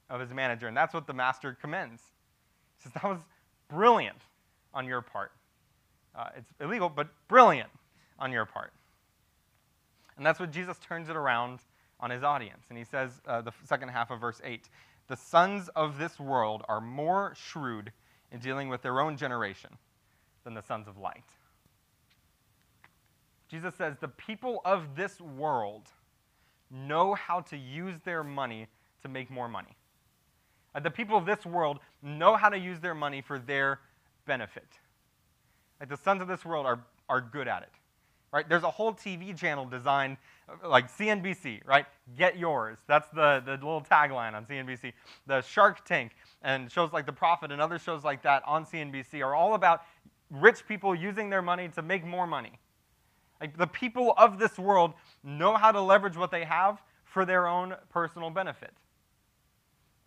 of 0.09 0.21
his 0.21 0.31
manager? 0.31 0.67
And 0.67 0.75
that's 0.75 0.93
what 0.93 1.07
the 1.07 1.13
master 1.13 1.57
commends. 1.61 2.01
He 2.77 2.83
says, 2.83 2.93
That 2.93 3.05
was 3.05 3.19
brilliant 3.69 4.21
on 4.73 4.85
your 4.85 5.01
part. 5.01 5.31
Uh, 6.15 6.29
it's 6.37 6.51
illegal, 6.59 6.89
but 6.89 7.09
brilliant 7.27 7.69
on 8.19 8.31
your 8.31 8.45
part. 8.45 8.73
And 10.17 10.25
that's 10.25 10.39
what 10.39 10.51
Jesus 10.51 10.77
turns 10.79 11.09
it 11.09 11.15
around 11.15 11.59
on 11.99 12.09
his 12.09 12.23
audience. 12.23 12.65
And 12.69 12.77
he 12.77 12.83
says, 12.83 13.21
uh, 13.25 13.41
the 13.41 13.51
second 13.65 13.89
half 13.89 14.11
of 14.11 14.19
verse 14.19 14.41
8 14.43 14.69
The 15.07 15.15
sons 15.15 15.69
of 15.75 15.97
this 15.97 16.19
world 16.19 16.63
are 16.67 16.81
more 16.81 17.33
shrewd 17.35 17.91
in 18.31 18.39
dealing 18.39 18.69
with 18.69 18.81
their 18.81 18.99
own 18.99 19.17
generation 19.17 19.71
than 20.43 20.53
the 20.53 20.61
sons 20.61 20.87
of 20.87 20.97
light. 20.97 21.23
Jesus 23.49 23.75
says, 23.75 23.95
The 23.99 24.07
people 24.07 24.61
of 24.65 24.95
this 24.95 25.19
world 25.19 25.87
know 26.69 27.13
how 27.13 27.41
to 27.41 27.57
use 27.57 27.95
their 28.05 28.23
money 28.23 28.67
to 29.01 29.09
make 29.09 29.29
more 29.29 29.47
money. 29.47 29.75
Uh, 30.73 30.79
the 30.79 30.91
people 30.91 31.17
of 31.17 31.25
this 31.25 31.45
world 31.45 31.79
know 32.01 32.35
how 32.35 32.49
to 32.49 32.57
use 32.57 32.79
their 32.79 32.95
money 32.95 33.21
for 33.21 33.37
their 33.37 33.79
benefit. 34.25 34.67
Like 35.81 35.89
the 35.89 35.97
sons 35.97 36.21
of 36.21 36.27
this 36.27 36.45
world 36.45 36.67
are, 36.67 36.79
are 37.09 37.19
good 37.19 37.47
at 37.47 37.63
it. 37.63 37.71
Right? 38.31 38.47
There's 38.47 38.63
a 38.63 38.69
whole 38.69 38.93
TV 38.93 39.35
channel 39.35 39.65
designed 39.65 40.17
like 40.63 40.95
CNBC, 40.95 41.61
right? 41.65 41.85
Get 42.15 42.37
yours. 42.37 42.77
That's 42.87 43.09
the, 43.09 43.41
the 43.43 43.53
little 43.53 43.81
tagline 43.81 44.33
on 44.33 44.45
CNBC. 44.45 44.93
The 45.25 45.41
Shark 45.41 45.83
Tank 45.83 46.11
and 46.43 46.71
shows 46.71 46.93
like 46.93 47.07
The 47.07 47.13
Profit 47.13 47.51
and 47.51 47.59
other 47.59 47.79
shows 47.79 48.03
like 48.03 48.21
that 48.21 48.43
on 48.45 48.65
CNBC 48.65 49.25
are 49.25 49.33
all 49.33 49.55
about 49.55 49.81
rich 50.29 50.65
people 50.67 50.93
using 50.93 51.29
their 51.29 51.41
money 51.41 51.67
to 51.69 51.81
make 51.81 52.05
more 52.05 52.27
money. 52.27 52.59
Like 53.41 53.57
the 53.57 53.67
people 53.67 54.13
of 54.17 54.37
this 54.37 54.59
world 54.59 54.93
know 55.23 55.55
how 55.55 55.71
to 55.71 55.81
leverage 55.81 56.15
what 56.15 56.29
they 56.29 56.45
have 56.45 56.79
for 57.03 57.25
their 57.25 57.47
own 57.47 57.75
personal 57.89 58.29
benefit. 58.29 58.71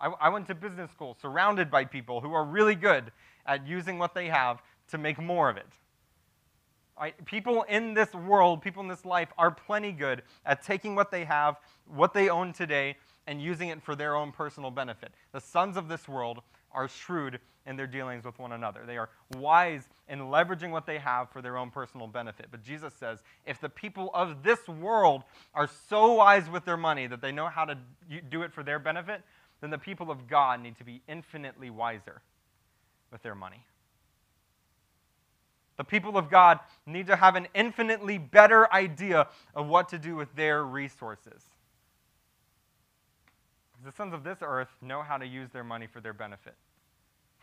I, 0.01 0.07
I 0.21 0.29
went 0.29 0.47
to 0.47 0.55
business 0.55 0.91
school 0.93 1.17
surrounded 1.21 1.71
by 1.71 1.85
people 1.85 2.21
who 2.21 2.33
are 2.33 2.45
really 2.45 2.77
good 2.77 3.11
at 3.45 3.67
using 3.67 3.99
what 3.99 4.15
they 4.15 4.29
have 4.29 4.63
to 4.89 4.99
make 4.99 5.21
more 5.21 5.49
of 5.49 5.57
it. 5.57 5.67
Right? 6.99 7.25
People 7.25 7.65
in 7.69 7.95
this 7.95 8.13
world, 8.15 8.63
people 8.63 8.83
in 8.83 8.89
this 8.89 9.05
life, 9.05 9.29
are 9.37 9.51
plenty 9.51 9.91
good 9.93 10.23
at 10.47 10.63
taking 10.63 10.95
what 10.95 11.11
they 11.11 11.25
have, 11.25 11.57
what 11.87 12.15
they 12.15 12.29
own 12.29 12.53
today, 12.53 12.97
and 13.27 13.43
using 13.43 13.69
it 13.69 13.83
for 13.83 13.97
their 13.97 14.15
own 14.15 14.31
personal 14.33 14.71
benefit. 14.71 15.13
The 15.33 15.41
sons 15.41 15.77
of 15.77 15.89
this 15.89 16.07
world 16.07 16.43
are 16.73 16.89
shrewd 16.89 17.41
in 17.67 17.77
their 17.77 17.87
dealings 17.87 18.25
with 18.25 18.39
one 18.39 18.53
another. 18.53 18.83
They 18.87 18.99
are 18.99 19.09
wise 19.37 19.89
in 20.09 20.19
leveraging 20.21 20.71
what 20.71 20.87
they 20.87 20.99
have 20.99 21.31
for 21.31 21.41
their 21.41 21.57
own 21.57 21.71
personal 21.71 22.07
benefit. 22.07 22.47
But 22.51 22.63
Jesus 22.63 22.93
says 22.95 23.23
if 23.47 23.61
the 23.61 23.69
people 23.69 24.11
of 24.13 24.43
this 24.43 24.69
world 24.69 25.23
are 25.55 25.69
so 25.89 26.13
wise 26.15 26.49
with 26.51 26.65
their 26.65 26.77
money 26.77 27.07
that 27.07 27.23
they 27.23 27.33
know 27.33 27.49
how 27.49 27.65
to 27.65 27.79
do 28.29 28.43
it 28.43 28.53
for 28.53 28.63
their 28.63 28.79
benefit, 28.79 29.23
then 29.61 29.71
the 29.71 29.79
people 29.79 30.11
of 30.11 30.29
God 30.29 30.61
need 30.61 30.77
to 30.77 30.85
be 30.85 31.01
infinitely 31.09 31.71
wiser 31.71 32.21
with 33.11 33.23
their 33.23 33.35
money. 33.35 33.65
The 35.77 35.85
people 35.85 36.17
of 36.17 36.31
God 36.31 36.61
need 36.87 37.07
to 37.09 37.17
have 37.17 37.35
an 37.37 37.49
infinitely 37.55 38.19
better 38.19 38.73
idea 38.73 39.29
of 39.55 39.67
what 39.67 39.89
to 39.89 39.99
do 39.99 40.15
with 40.15 40.35
their 40.37 40.65
resources. 40.65 41.43
The 43.85 43.93
sons 43.93 44.15
of 44.15 44.25
this 44.25 44.39
earth 44.41 44.69
know 44.81 45.03
how 45.03 45.19
to 45.19 45.27
use 45.27 45.51
their 45.51 45.65
money 45.65 45.87
for 45.87 46.01
their 46.01 46.13
benefit 46.13 46.55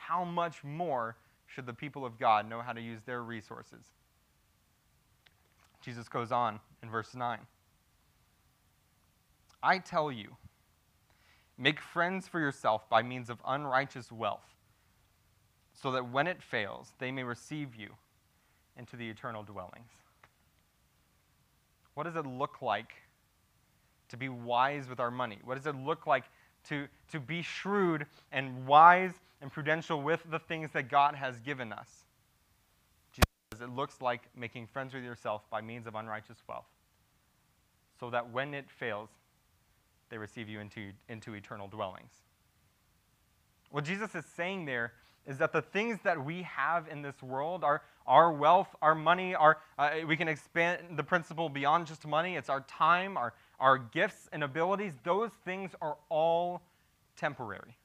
how 0.02 0.24
much 0.24 0.64
more 0.64 1.16
should 1.46 1.66
the 1.66 1.74
people 1.74 2.06
of 2.06 2.18
God 2.18 2.50
know 2.50 2.62
how 2.62 2.74
to 2.74 2.82
use 2.82 3.02
their 3.04 3.22
resources? 3.22 3.86
Jesus 5.82 6.10
goes 6.10 6.32
on 6.32 6.60
in 6.82 6.90
verse 6.90 7.14
9. 7.14 7.40
I 9.62 9.78
tell 9.78 10.12
you, 10.12 10.36
make 11.58 11.80
friends 11.80 12.28
for 12.28 12.40
yourself 12.40 12.90
by 12.90 13.04
means 13.04 13.30
of 13.30 13.38
unrighteous 13.46 14.12
wealth, 14.12 14.56
so 15.74 15.92
that 15.92 16.10
when 16.10 16.28
it 16.28 16.42
fails, 16.42 16.94
they 17.00 17.12
may 17.12 17.24
receive 17.24 17.76
you 17.76 17.90
into 18.82 18.98
the 18.98 19.10
eternal 19.10 19.44
dwellings. 19.44 19.92
What 21.94 22.04
does 22.04 22.18
it 22.18 22.26
look 22.26 22.62
like 22.62 22.92
to 24.10 24.18
be 24.18 24.28
wise 24.28 24.90
with 24.90 25.00
our 25.00 25.12
money? 25.12 25.40
What 25.46 25.56
does 25.56 25.68
it 25.68 25.76
look 25.76 26.06
like 26.06 26.26
to, 26.66 26.88
to 27.12 27.20
be 27.20 27.42
shrewd 27.42 28.06
and 28.32 28.66
wise 28.66 29.14
and 29.42 29.52
prudential 29.52 30.02
with 30.02 30.22
the 30.30 30.40
things 30.40 30.72
that 30.74 30.90
God 30.90 31.16
has 31.16 31.40
given 31.40 31.74
us. 31.74 32.06
Jesus 33.12 33.26
says 33.54 33.62
it 33.62 33.76
looks 33.76 34.02
like 34.02 34.22
making 34.36 34.68
friends 34.68 34.94
with 34.94 35.04
yourself 35.04 35.42
by 35.50 35.62
means 35.62 35.88
of 35.88 35.96
unrighteous 35.96 36.38
wealth, 36.48 36.68
so 38.00 38.10
that 38.10 38.32
when 38.32 38.54
it 38.54 38.70
fails, 38.70 39.10
they 40.10 40.18
receive 40.18 40.48
you 40.48 40.60
into, 40.60 40.92
into 41.10 41.34
eternal 41.34 41.68
dwellings. 41.68 42.12
What 43.72 43.86
Jesus 43.86 44.14
is 44.14 44.26
saying 44.26 44.66
there 44.66 44.94
is 45.28 45.38
that 45.38 45.54
the 45.54 45.62
things 45.62 46.00
that 46.04 46.24
we 46.24 46.42
have 46.44 46.88
in 46.88 47.02
this 47.02 47.22
world, 47.22 47.64
our, 47.64 47.82
our 48.08 48.32
wealth, 48.32 48.76
our 48.82 48.96
money, 48.96 49.36
our, 49.36 49.58
uh, 49.78 49.92
we 50.08 50.18
can 50.18 50.28
expand 50.28 50.98
the 50.98 51.04
principle 51.04 51.48
beyond 51.48 51.88
just 51.88 52.06
money. 52.06 52.36
It's 52.36 52.50
our 52.50 52.62
time, 52.62 53.18
our, 53.18 53.34
our 53.60 53.78
gifts 53.78 54.30
and 54.32 54.44
abilities. 54.44 54.94
Those 55.04 55.30
things 55.46 55.72
are 55.82 55.98
all 56.10 56.62
temporary. 57.16 57.78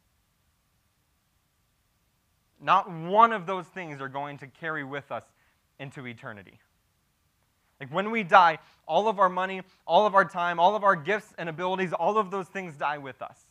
Not 2.61 2.91
one 2.91 3.33
of 3.33 3.47
those 3.47 3.67
things 3.67 4.01
are 4.01 4.09
going 4.09 4.39
to 4.39 4.47
carry 4.47 4.83
with 4.83 5.13
us 5.13 5.25
into 5.79 6.07
eternity. 6.07 6.59
Like 7.81 7.93
when 7.93 8.11
we 8.11 8.23
die, 8.23 8.59
all 8.89 9.09
of 9.09 9.19
our 9.19 9.29
money, 9.29 9.61
all 9.87 10.07
of 10.07 10.15
our 10.15 10.25
time, 10.25 10.59
all 10.59 10.75
of 10.75 10.85
our 10.85 10.97
gifts 10.97 11.35
and 11.37 11.49
abilities, 11.49 11.93
all 11.93 12.17
of 12.17 12.31
those 12.31 12.49
things 12.49 12.75
die 12.77 12.99
with 12.99 13.21
us. 13.21 13.46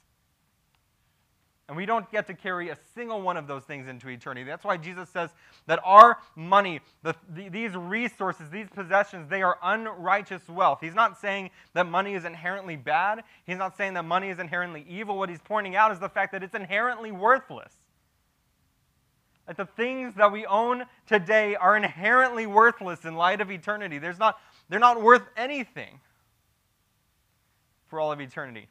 And 1.67 1.75
we 1.75 1.87
don't 1.87 2.09
get 2.11 2.27
to 2.27 2.35
carry 2.35 2.69
a 2.69 2.77
single 2.93 3.23
one 3.23 3.37
of 3.37 3.47
those 3.47 3.63
things 3.63 3.87
into 3.87 4.07
eternity. 4.09 4.43
That's 4.43 4.63
why 4.63 4.77
Jesus 4.77 5.09
says 5.09 5.31
that 5.65 5.79
our 5.83 6.19
money, 6.35 6.79
the, 7.01 7.15
the, 7.33 7.49
these 7.49 7.75
resources, 7.75 8.51
these 8.51 8.67
possessions, 8.69 9.27
they 9.29 9.41
are 9.41 9.57
unrighteous 9.63 10.47
wealth. 10.47 10.77
He's 10.79 10.93
not 10.93 11.19
saying 11.19 11.49
that 11.73 11.87
money 11.87 12.13
is 12.13 12.23
inherently 12.23 12.75
bad. 12.75 13.23
He's 13.47 13.57
not 13.57 13.75
saying 13.75 13.95
that 13.95 14.05
money 14.05 14.29
is 14.29 14.37
inherently 14.37 14.85
evil. 14.87 15.17
What 15.17 15.29
he's 15.29 15.41
pointing 15.41 15.75
out 15.75 15.91
is 15.91 15.97
the 15.97 16.09
fact 16.09 16.33
that 16.33 16.43
it's 16.43 16.53
inherently 16.53 17.11
worthless. 17.11 17.73
That 19.47 19.57
the 19.57 19.65
things 19.65 20.13
that 20.15 20.31
we 20.31 20.45
own 20.45 20.83
today 21.07 21.55
are 21.55 21.75
inherently 21.75 22.45
worthless 22.45 23.05
in 23.05 23.15
light 23.15 23.41
of 23.41 23.49
eternity. 23.49 23.97
There's 23.97 24.19
not, 24.19 24.39
they're 24.69 24.79
not 24.79 25.01
worth 25.01 25.23
anything 25.35 25.99
for 27.87 27.99
all 27.99 28.11
of 28.11 28.21
eternity. 28.21 28.67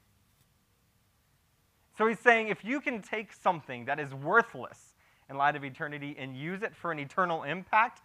So 1.96 2.06
he's 2.06 2.18
saying 2.18 2.48
if 2.48 2.64
you 2.64 2.80
can 2.80 3.02
take 3.02 3.32
something 3.32 3.84
that 3.84 4.00
is 4.00 4.12
worthless 4.12 4.94
in 5.30 5.36
light 5.36 5.56
of 5.56 5.64
eternity 5.64 6.16
and 6.18 6.36
use 6.36 6.62
it 6.62 6.74
for 6.74 6.90
an 6.90 6.98
eternal 6.98 7.44
impact, 7.44 8.02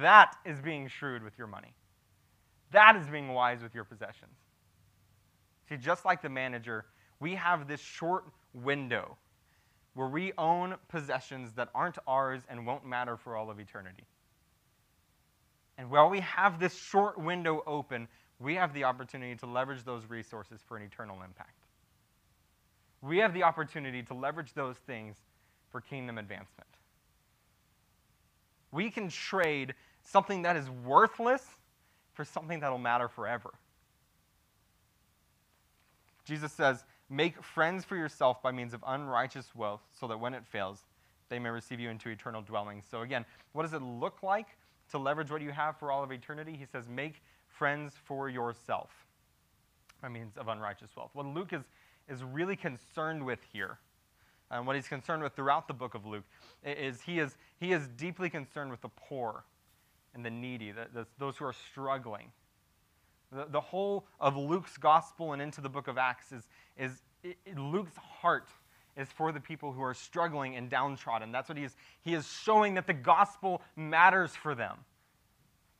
that 0.00 0.36
is 0.44 0.60
being 0.60 0.88
shrewd 0.88 1.22
with 1.22 1.38
your 1.38 1.46
money. 1.46 1.72
That 2.72 2.96
is 2.96 3.06
being 3.06 3.28
wise 3.28 3.62
with 3.62 3.74
your 3.74 3.84
possessions. 3.84 4.36
See, 5.68 5.76
just 5.76 6.04
like 6.04 6.20
the 6.20 6.28
manager, 6.28 6.86
we 7.20 7.34
have 7.36 7.68
this 7.68 7.80
short 7.80 8.24
window 8.52 9.16
where 9.94 10.08
we 10.08 10.32
own 10.36 10.74
possessions 10.88 11.52
that 11.52 11.68
aren't 11.74 11.98
ours 12.06 12.42
and 12.48 12.66
won't 12.66 12.84
matter 12.84 13.16
for 13.16 13.36
all 13.36 13.50
of 13.50 13.60
eternity. 13.60 14.04
And 15.76 15.90
while 15.90 16.10
we 16.10 16.20
have 16.20 16.58
this 16.58 16.76
short 16.76 17.18
window 17.18 17.62
open, 17.66 18.08
we 18.40 18.56
have 18.56 18.74
the 18.74 18.84
opportunity 18.84 19.36
to 19.36 19.46
leverage 19.46 19.84
those 19.84 20.04
resources 20.08 20.60
for 20.66 20.76
an 20.76 20.82
eternal 20.82 21.22
impact 21.22 21.57
we 23.02 23.18
have 23.18 23.32
the 23.32 23.42
opportunity 23.42 24.02
to 24.04 24.14
leverage 24.14 24.54
those 24.54 24.76
things 24.76 25.16
for 25.70 25.80
kingdom 25.80 26.18
advancement. 26.18 26.68
We 28.72 28.90
can 28.90 29.08
trade 29.08 29.74
something 30.02 30.42
that 30.42 30.56
is 30.56 30.68
worthless 30.70 31.44
for 32.12 32.24
something 32.24 32.60
that 32.60 32.70
will 32.70 32.78
matter 32.78 33.08
forever. 33.08 33.50
Jesus 36.24 36.52
says, 36.52 36.84
Make 37.10 37.42
friends 37.42 37.84
for 37.84 37.96
yourself 37.96 38.42
by 38.42 38.52
means 38.52 38.74
of 38.74 38.84
unrighteous 38.86 39.54
wealth, 39.54 39.80
so 39.98 40.06
that 40.08 40.20
when 40.20 40.34
it 40.34 40.44
fails, 40.44 40.84
they 41.30 41.38
may 41.38 41.48
receive 41.48 41.80
you 41.80 41.88
into 41.88 42.10
eternal 42.10 42.42
dwellings. 42.42 42.84
So, 42.90 43.00
again, 43.00 43.24
what 43.52 43.62
does 43.62 43.72
it 43.72 43.80
look 43.80 44.22
like 44.22 44.48
to 44.90 44.98
leverage 44.98 45.30
what 45.30 45.40
you 45.40 45.50
have 45.50 45.78
for 45.78 45.90
all 45.90 46.02
of 46.02 46.12
eternity? 46.12 46.54
He 46.58 46.66
says, 46.66 46.86
Make 46.86 47.22
friends 47.46 47.94
for 48.04 48.28
yourself 48.28 48.90
by 50.02 50.08
means 50.08 50.36
of 50.36 50.48
unrighteous 50.48 50.90
wealth. 50.96 51.10
What 51.14 51.26
Luke 51.26 51.52
is 51.52 51.62
is 52.08 52.22
really 52.22 52.56
concerned 52.56 53.24
with 53.24 53.40
here, 53.52 53.78
and 54.50 54.66
what 54.66 54.76
he's 54.76 54.88
concerned 54.88 55.22
with 55.22 55.34
throughout 55.34 55.68
the 55.68 55.74
book 55.74 55.94
of 55.94 56.06
Luke, 56.06 56.24
is 56.64 57.02
he 57.02 57.18
is, 57.18 57.36
he 57.60 57.72
is 57.72 57.88
deeply 57.88 58.30
concerned 58.30 58.70
with 58.70 58.80
the 58.80 58.88
poor 58.88 59.44
and 60.14 60.24
the 60.24 60.30
needy, 60.30 60.72
the, 60.72 60.86
the, 60.92 61.06
those 61.18 61.36
who 61.36 61.44
are 61.44 61.54
struggling. 61.70 62.32
The, 63.30 63.46
the 63.50 63.60
whole 63.60 64.06
of 64.20 64.36
Luke's 64.36 64.76
gospel 64.76 65.32
and 65.32 65.42
into 65.42 65.60
the 65.60 65.68
book 65.68 65.86
of 65.86 65.98
Acts 65.98 66.32
is, 66.32 66.48
is 66.78 67.02
it, 67.22 67.36
Luke's 67.56 67.96
heart 67.96 68.48
is 68.96 69.08
for 69.08 69.30
the 69.32 69.40
people 69.40 69.72
who 69.72 69.82
are 69.82 69.94
struggling 69.94 70.56
and 70.56 70.68
downtrodden. 70.68 71.30
That's 71.30 71.48
what 71.48 71.58
he 71.58 71.64
is. 71.64 71.76
He 72.02 72.14
is 72.14 72.26
showing 72.26 72.74
that 72.74 72.86
the 72.86 72.94
gospel 72.94 73.62
matters 73.76 74.34
for 74.34 74.54
them 74.54 74.78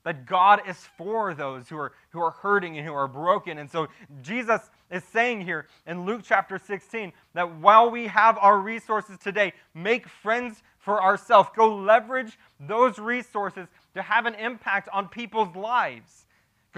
that 0.09 0.25
God 0.25 0.63
is 0.67 0.79
for 0.97 1.35
those 1.35 1.69
who 1.69 1.77
are, 1.77 1.93
who 2.13 2.21
are 2.23 2.31
hurting 2.31 2.79
and 2.79 2.87
who 2.87 2.95
are 2.95 3.07
broken. 3.07 3.59
And 3.59 3.71
so 3.71 3.89
Jesus 4.23 4.63
is 4.91 5.05
saying 5.05 5.43
here 5.43 5.67
in 5.87 6.07
Luke 6.07 6.23
chapter 6.25 6.59
16 6.59 7.13
that 7.35 7.57
while 7.57 7.91
we 7.91 8.07
have 8.07 8.39
our 8.39 8.59
resources 8.59 9.19
today, 9.19 9.53
make 9.75 10.09
friends 10.09 10.63
for 10.79 11.03
ourselves. 11.03 11.51
Go 11.55 11.77
leverage 11.77 12.39
those 12.59 12.99
resources 12.99 13.69
to 13.93 14.01
have 14.01 14.25
an 14.25 14.35
impact 14.37 14.89
on 14.95 15.09
people's 15.09 15.55
lives. 15.55 16.25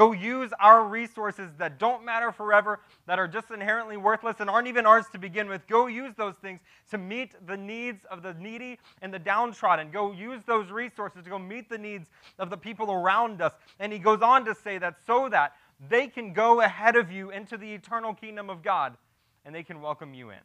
Go 0.00 0.12
use 0.12 0.50
our 0.58 0.82
resources 0.82 1.50
that 1.58 1.78
don't 1.78 2.06
matter 2.06 2.32
forever, 2.32 2.80
that 3.04 3.18
are 3.18 3.28
just 3.28 3.50
inherently 3.50 3.98
worthless 3.98 4.36
and 4.40 4.48
aren't 4.48 4.66
even 4.66 4.86
ours 4.86 5.04
to 5.12 5.18
begin 5.18 5.46
with. 5.46 5.66
Go 5.66 5.88
use 5.88 6.14
those 6.16 6.36
things 6.36 6.60
to 6.90 6.96
meet 6.96 7.34
the 7.46 7.58
needs 7.58 8.06
of 8.06 8.22
the 8.22 8.32
needy 8.32 8.78
and 9.02 9.12
the 9.12 9.18
downtrodden. 9.18 9.90
Go 9.90 10.12
use 10.12 10.40
those 10.46 10.70
resources 10.70 11.24
to 11.24 11.28
go 11.28 11.38
meet 11.38 11.68
the 11.68 11.76
needs 11.76 12.08
of 12.38 12.48
the 12.48 12.56
people 12.56 12.90
around 12.90 13.42
us. 13.42 13.52
And 13.78 13.92
he 13.92 13.98
goes 13.98 14.22
on 14.22 14.46
to 14.46 14.54
say 14.54 14.78
that 14.78 14.96
so 15.06 15.28
that 15.28 15.52
they 15.90 16.06
can 16.06 16.32
go 16.32 16.62
ahead 16.62 16.96
of 16.96 17.12
you 17.12 17.30
into 17.30 17.58
the 17.58 17.70
eternal 17.74 18.14
kingdom 18.14 18.48
of 18.48 18.62
God 18.62 18.96
and 19.44 19.54
they 19.54 19.62
can 19.62 19.82
welcome 19.82 20.14
you 20.14 20.30
in. 20.30 20.40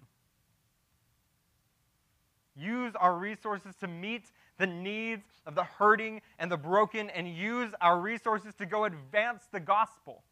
Use 2.57 2.91
our 2.99 3.15
resources 3.15 3.73
to 3.79 3.87
meet 3.87 4.25
the 4.57 4.67
needs 4.67 5.25
of 5.45 5.55
the 5.55 5.63
hurting 5.63 6.21
and 6.39 6.51
the 6.51 6.57
broken, 6.57 7.09
and 7.09 7.27
use 7.27 7.71
our 7.81 7.99
resources 7.99 8.53
to 8.55 8.65
go 8.65 8.85
advance 8.85 9.43
the 9.51 9.59
gospel 9.59 10.23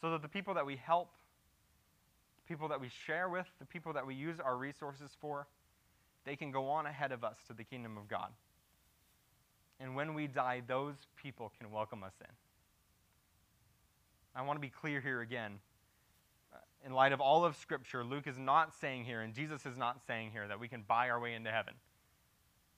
so 0.00 0.10
that 0.10 0.22
the 0.22 0.28
people 0.28 0.54
that 0.54 0.66
we 0.66 0.76
help, 0.76 1.10
the 2.36 2.48
people 2.48 2.68
that 2.68 2.80
we 2.80 2.88
share 2.88 3.28
with, 3.28 3.46
the 3.58 3.66
people 3.66 3.92
that 3.92 4.06
we 4.06 4.14
use 4.14 4.38
our 4.40 4.56
resources 4.56 5.10
for, 5.20 5.46
they 6.24 6.36
can 6.36 6.50
go 6.50 6.68
on 6.68 6.86
ahead 6.86 7.12
of 7.12 7.24
us 7.24 7.36
to 7.46 7.52
the 7.52 7.64
kingdom 7.64 7.96
of 7.96 8.08
God. 8.08 8.30
And 9.80 9.96
when 9.96 10.14
we 10.14 10.26
die, 10.26 10.62
those 10.66 10.94
people 11.20 11.52
can 11.58 11.70
welcome 11.70 12.02
us 12.02 12.14
in. 12.20 12.30
I 14.36 14.42
want 14.42 14.56
to 14.56 14.60
be 14.60 14.70
clear 14.70 15.00
here 15.00 15.20
again 15.20 15.58
in 16.84 16.92
light 16.92 17.12
of 17.12 17.20
all 17.20 17.44
of 17.44 17.56
Scripture, 17.56 18.04
Luke 18.04 18.26
is 18.26 18.38
not 18.38 18.74
saying 18.74 19.04
here, 19.04 19.22
and 19.22 19.34
Jesus 19.34 19.64
is 19.64 19.76
not 19.76 20.02
saying 20.06 20.30
here, 20.32 20.46
that 20.46 20.60
we 20.60 20.68
can 20.68 20.84
buy 20.86 21.08
our 21.08 21.18
way 21.18 21.34
into 21.34 21.50
heaven. 21.50 21.74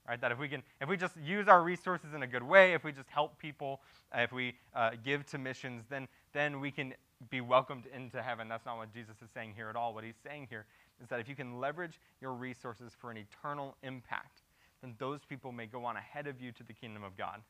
Right? 0.09 0.21
That 0.21 0.31
if 0.31 0.39
we 0.39 0.49
can, 0.49 0.63
if 0.81 0.89
we 0.89 0.97
just 0.97 1.15
use 1.17 1.49
our 1.49 1.63
resources 1.63 2.15
in 2.15 2.23
a 2.23 2.27
good 2.27 2.43
way, 2.43 2.75
if 2.75 2.85
we 2.85 2.93
just 2.93 3.09
help 3.09 3.39
people, 3.39 3.81
uh, 4.17 4.21
if 4.21 4.33
we 4.33 4.55
uh, 4.75 4.91
give 5.05 5.27
to 5.27 5.39
missions, 5.39 5.83
then 5.91 6.07
then 6.33 6.61
we 6.61 6.71
can 6.71 6.95
be 7.31 7.41
welcomed 7.41 7.85
into 7.95 8.23
heaven. 8.23 8.49
That's 8.49 8.67
not 8.67 8.77
what 8.77 8.93
Jesus 8.93 9.17
is 9.23 9.31
saying 9.35 9.55
here 9.57 9.69
at 9.69 9.77
all. 9.77 9.95
What 9.95 10.05
he's 10.05 10.19
saying 10.25 10.47
here 10.51 10.67
is 11.03 11.09
that 11.09 11.19
if 11.19 11.29
you 11.29 11.35
can 11.35 11.59
leverage 11.61 11.99
your 12.21 12.35
resources 12.35 12.93
for 12.99 13.11
an 13.11 13.17
eternal 13.17 13.77
impact, 13.83 14.43
then 14.83 14.95
those 14.99 15.21
people 15.25 15.51
may 15.51 15.67
go 15.67 15.85
on 15.85 15.97
ahead 15.97 16.27
of 16.27 16.41
you 16.41 16.53
to 16.53 16.63
the 16.63 16.73
kingdom 16.73 17.03
of 17.03 17.17
God. 17.17 17.41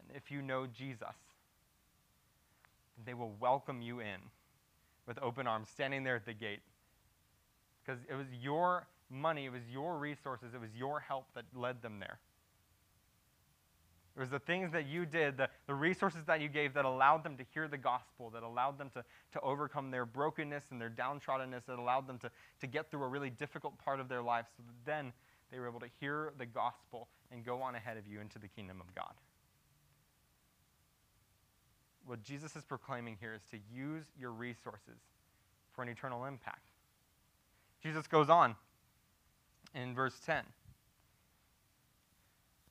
And 0.00 0.16
if 0.16 0.30
you 0.30 0.42
know 0.42 0.66
Jesus, 0.66 1.14
they 3.04 3.14
will 3.14 3.32
welcome 3.38 3.82
you 3.82 4.00
in 4.00 4.20
with 5.06 5.18
open 5.22 5.46
arms, 5.46 5.68
standing 5.68 6.04
there 6.04 6.16
at 6.16 6.26
the 6.26 6.34
gate. 6.34 6.60
Because 7.84 8.00
it 8.08 8.14
was 8.14 8.26
your 8.40 8.86
money, 9.10 9.46
it 9.46 9.52
was 9.52 9.62
your 9.70 9.98
resources, 9.98 10.54
it 10.54 10.60
was 10.60 10.70
your 10.76 11.00
help 11.00 11.26
that 11.34 11.44
led 11.54 11.82
them 11.82 11.98
there. 11.98 12.18
It 14.16 14.20
was 14.20 14.30
the 14.30 14.40
things 14.40 14.72
that 14.72 14.86
you 14.86 15.06
did, 15.06 15.36
the, 15.36 15.48
the 15.66 15.74
resources 15.74 16.24
that 16.26 16.40
you 16.40 16.48
gave 16.48 16.74
that 16.74 16.84
allowed 16.84 17.22
them 17.22 17.36
to 17.36 17.44
hear 17.54 17.68
the 17.68 17.78
gospel, 17.78 18.28
that 18.30 18.42
allowed 18.42 18.76
them 18.76 18.90
to, 18.94 19.04
to 19.32 19.40
overcome 19.40 19.90
their 19.90 20.04
brokenness 20.04 20.64
and 20.70 20.80
their 20.80 20.90
downtroddenness, 20.90 21.64
that 21.66 21.78
allowed 21.78 22.06
them 22.06 22.18
to, 22.18 22.30
to 22.60 22.66
get 22.66 22.90
through 22.90 23.04
a 23.04 23.08
really 23.08 23.30
difficult 23.30 23.78
part 23.78 24.00
of 24.00 24.08
their 24.08 24.20
life 24.20 24.46
so 24.56 24.62
that 24.66 24.74
then 24.84 25.12
they 25.50 25.58
were 25.58 25.68
able 25.68 25.80
to 25.80 25.88
hear 26.00 26.32
the 26.38 26.46
gospel 26.46 27.08
and 27.30 27.44
go 27.44 27.62
on 27.62 27.76
ahead 27.76 27.96
of 27.96 28.06
you 28.06 28.20
into 28.20 28.38
the 28.38 28.48
kingdom 28.48 28.80
of 28.80 28.94
God 28.94 29.14
what 32.10 32.24
Jesus 32.24 32.56
is 32.56 32.64
proclaiming 32.64 33.16
here 33.20 33.34
is 33.34 33.42
to 33.52 33.58
use 33.72 34.04
your 34.18 34.32
resources 34.32 34.98
for 35.72 35.82
an 35.82 35.88
eternal 35.88 36.24
impact. 36.24 36.70
Jesus 37.82 38.08
goes 38.08 38.28
on 38.28 38.56
in 39.74 39.94
verse 39.94 40.18
10 40.24 40.44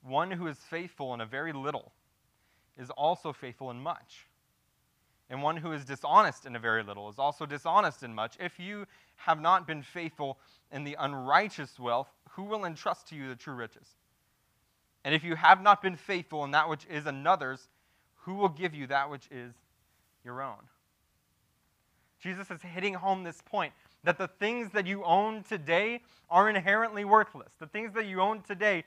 One 0.04 0.32
who 0.32 0.48
is 0.48 0.58
faithful 0.58 1.14
in 1.14 1.22
a 1.22 1.26
very 1.26 1.54
little 1.54 1.92
is 2.78 2.90
also 2.92 3.34
faithful 3.34 3.72
in 3.72 3.80
much. 3.80 4.26
And 5.30 5.44
one 5.44 5.58
who 5.58 5.72
is 5.74 5.86
dishonest 5.86 6.46
in 6.46 6.56
a 6.56 6.60
very 6.60 6.82
little 6.82 7.08
is 7.10 7.20
also 7.20 7.46
dishonest 7.46 8.02
in 8.02 8.16
much. 8.16 8.36
If 8.40 8.60
you 8.60 8.86
have 9.18 9.40
not 9.40 9.68
been 9.68 9.84
faithful 9.84 10.40
in 10.72 10.84
the 10.84 10.96
unrighteous 11.00 11.78
wealth, 11.78 12.10
who 12.32 12.44
will 12.44 12.66
entrust 12.66 13.08
to 13.10 13.16
you 13.16 13.28
the 13.28 13.36
true 13.36 13.54
riches? 13.54 13.88
And 15.04 15.14
if 15.14 15.24
you 15.24 15.36
have 15.36 15.62
not 15.62 15.82
been 15.82 15.96
faithful 15.96 16.44
in 16.44 16.52
that 16.52 16.68
which 16.68 16.86
is 16.90 17.06
another's, 17.06 17.70
who 18.22 18.36
will 18.36 18.50
give 18.50 18.74
you 18.74 18.88
that 18.88 19.10
which 19.10 19.28
is 19.32 19.54
your 20.26 20.42
own? 20.42 20.68
Jesus 22.20 22.52
is 22.52 22.62
hitting 22.62 22.96
home 22.96 23.24
this 23.24 23.42
point 23.42 23.74
that 24.04 24.18
the 24.18 24.28
things 24.28 24.72
that 24.72 24.88
you 24.88 25.04
own 25.04 25.44
today 25.44 26.02
are 26.30 26.50
inherently 26.50 27.06
worthless. 27.06 27.50
The 27.60 27.68
things 27.68 27.94
that 27.94 28.06
you 28.06 28.22
own 28.22 28.42
today 28.42 28.84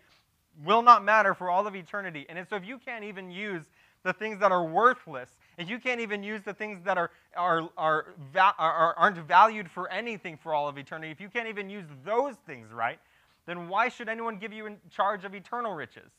will 0.65 0.83
not 0.83 1.05
matter 1.05 1.35
for 1.35 1.51
all 1.51 1.67
of 1.67 1.75
eternity. 1.75 2.27
And 2.29 2.47
so 2.49 2.57
if 2.57 2.65
you 2.65 2.79
can't 2.79 3.05
even 3.05 3.31
use 3.31 3.65
the 4.03 4.13
things 4.13 4.41
that 4.41 4.53
are 4.53 4.65
worthless, 4.65 5.31
if 5.59 5.71
you 5.71 5.79
can't 5.79 6.01
even 6.01 6.23
use 6.23 6.43
the 6.43 6.55
things 6.55 6.83
that 6.85 6.99
are, 6.99 7.11
are, 7.37 7.69
are, 7.77 8.07
are, 8.37 8.95
aren't 8.95 9.19
valued 9.19 9.71
for 9.71 9.91
anything 9.91 10.37
for 10.37 10.55
all 10.55 10.69
of 10.69 10.77
eternity, 10.77 11.11
if 11.11 11.21
you 11.21 11.29
can't 11.29 11.49
even 11.49 11.71
use 11.71 11.87
those 12.05 12.35
things 12.47 12.73
right, 12.73 12.99
then 13.47 13.69
why 13.69 13.89
should 13.89 14.09
anyone 14.09 14.39
give 14.39 14.53
you 14.53 14.67
in 14.67 14.79
charge 14.91 15.25
of 15.25 15.35
eternal 15.35 15.75
riches? 15.75 16.11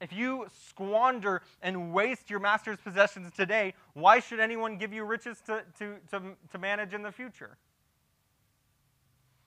If 0.00 0.12
you 0.12 0.46
squander 0.68 1.42
and 1.62 1.92
waste 1.92 2.28
your 2.28 2.40
master's 2.40 2.78
possessions 2.78 3.32
today, 3.34 3.74
why 3.94 4.20
should 4.20 4.40
anyone 4.40 4.76
give 4.76 4.92
you 4.92 5.04
riches 5.04 5.40
to, 5.46 5.62
to, 5.78 5.96
to, 6.10 6.22
to 6.52 6.58
manage 6.58 6.92
in 6.92 7.02
the 7.02 7.12
future? 7.12 7.56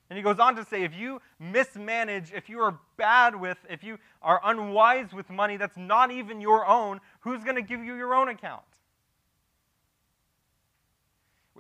And 0.10 0.18
he 0.18 0.24
goes 0.24 0.40
on 0.40 0.56
to 0.56 0.66
say 0.66 0.84
if 0.84 0.96
you 0.96 1.22
mismanage, 1.40 2.32
if 2.34 2.50
you 2.50 2.60
are 2.62 2.80
bad 2.98 3.36
with, 3.36 3.60
if 3.70 3.84
you 3.84 4.00
are 4.24 4.42
unwise 4.44 5.14
with 5.14 5.30
money 5.30 5.56
that's 5.56 5.78
not 5.78 6.10
even 6.10 6.42
your 6.42 6.66
own, 6.66 7.00
who's 7.20 7.44
going 7.44 7.56
to 7.56 7.62
give 7.62 7.84
you 7.84 7.96
your 7.96 8.16
own 8.16 8.30
account? 8.30 8.64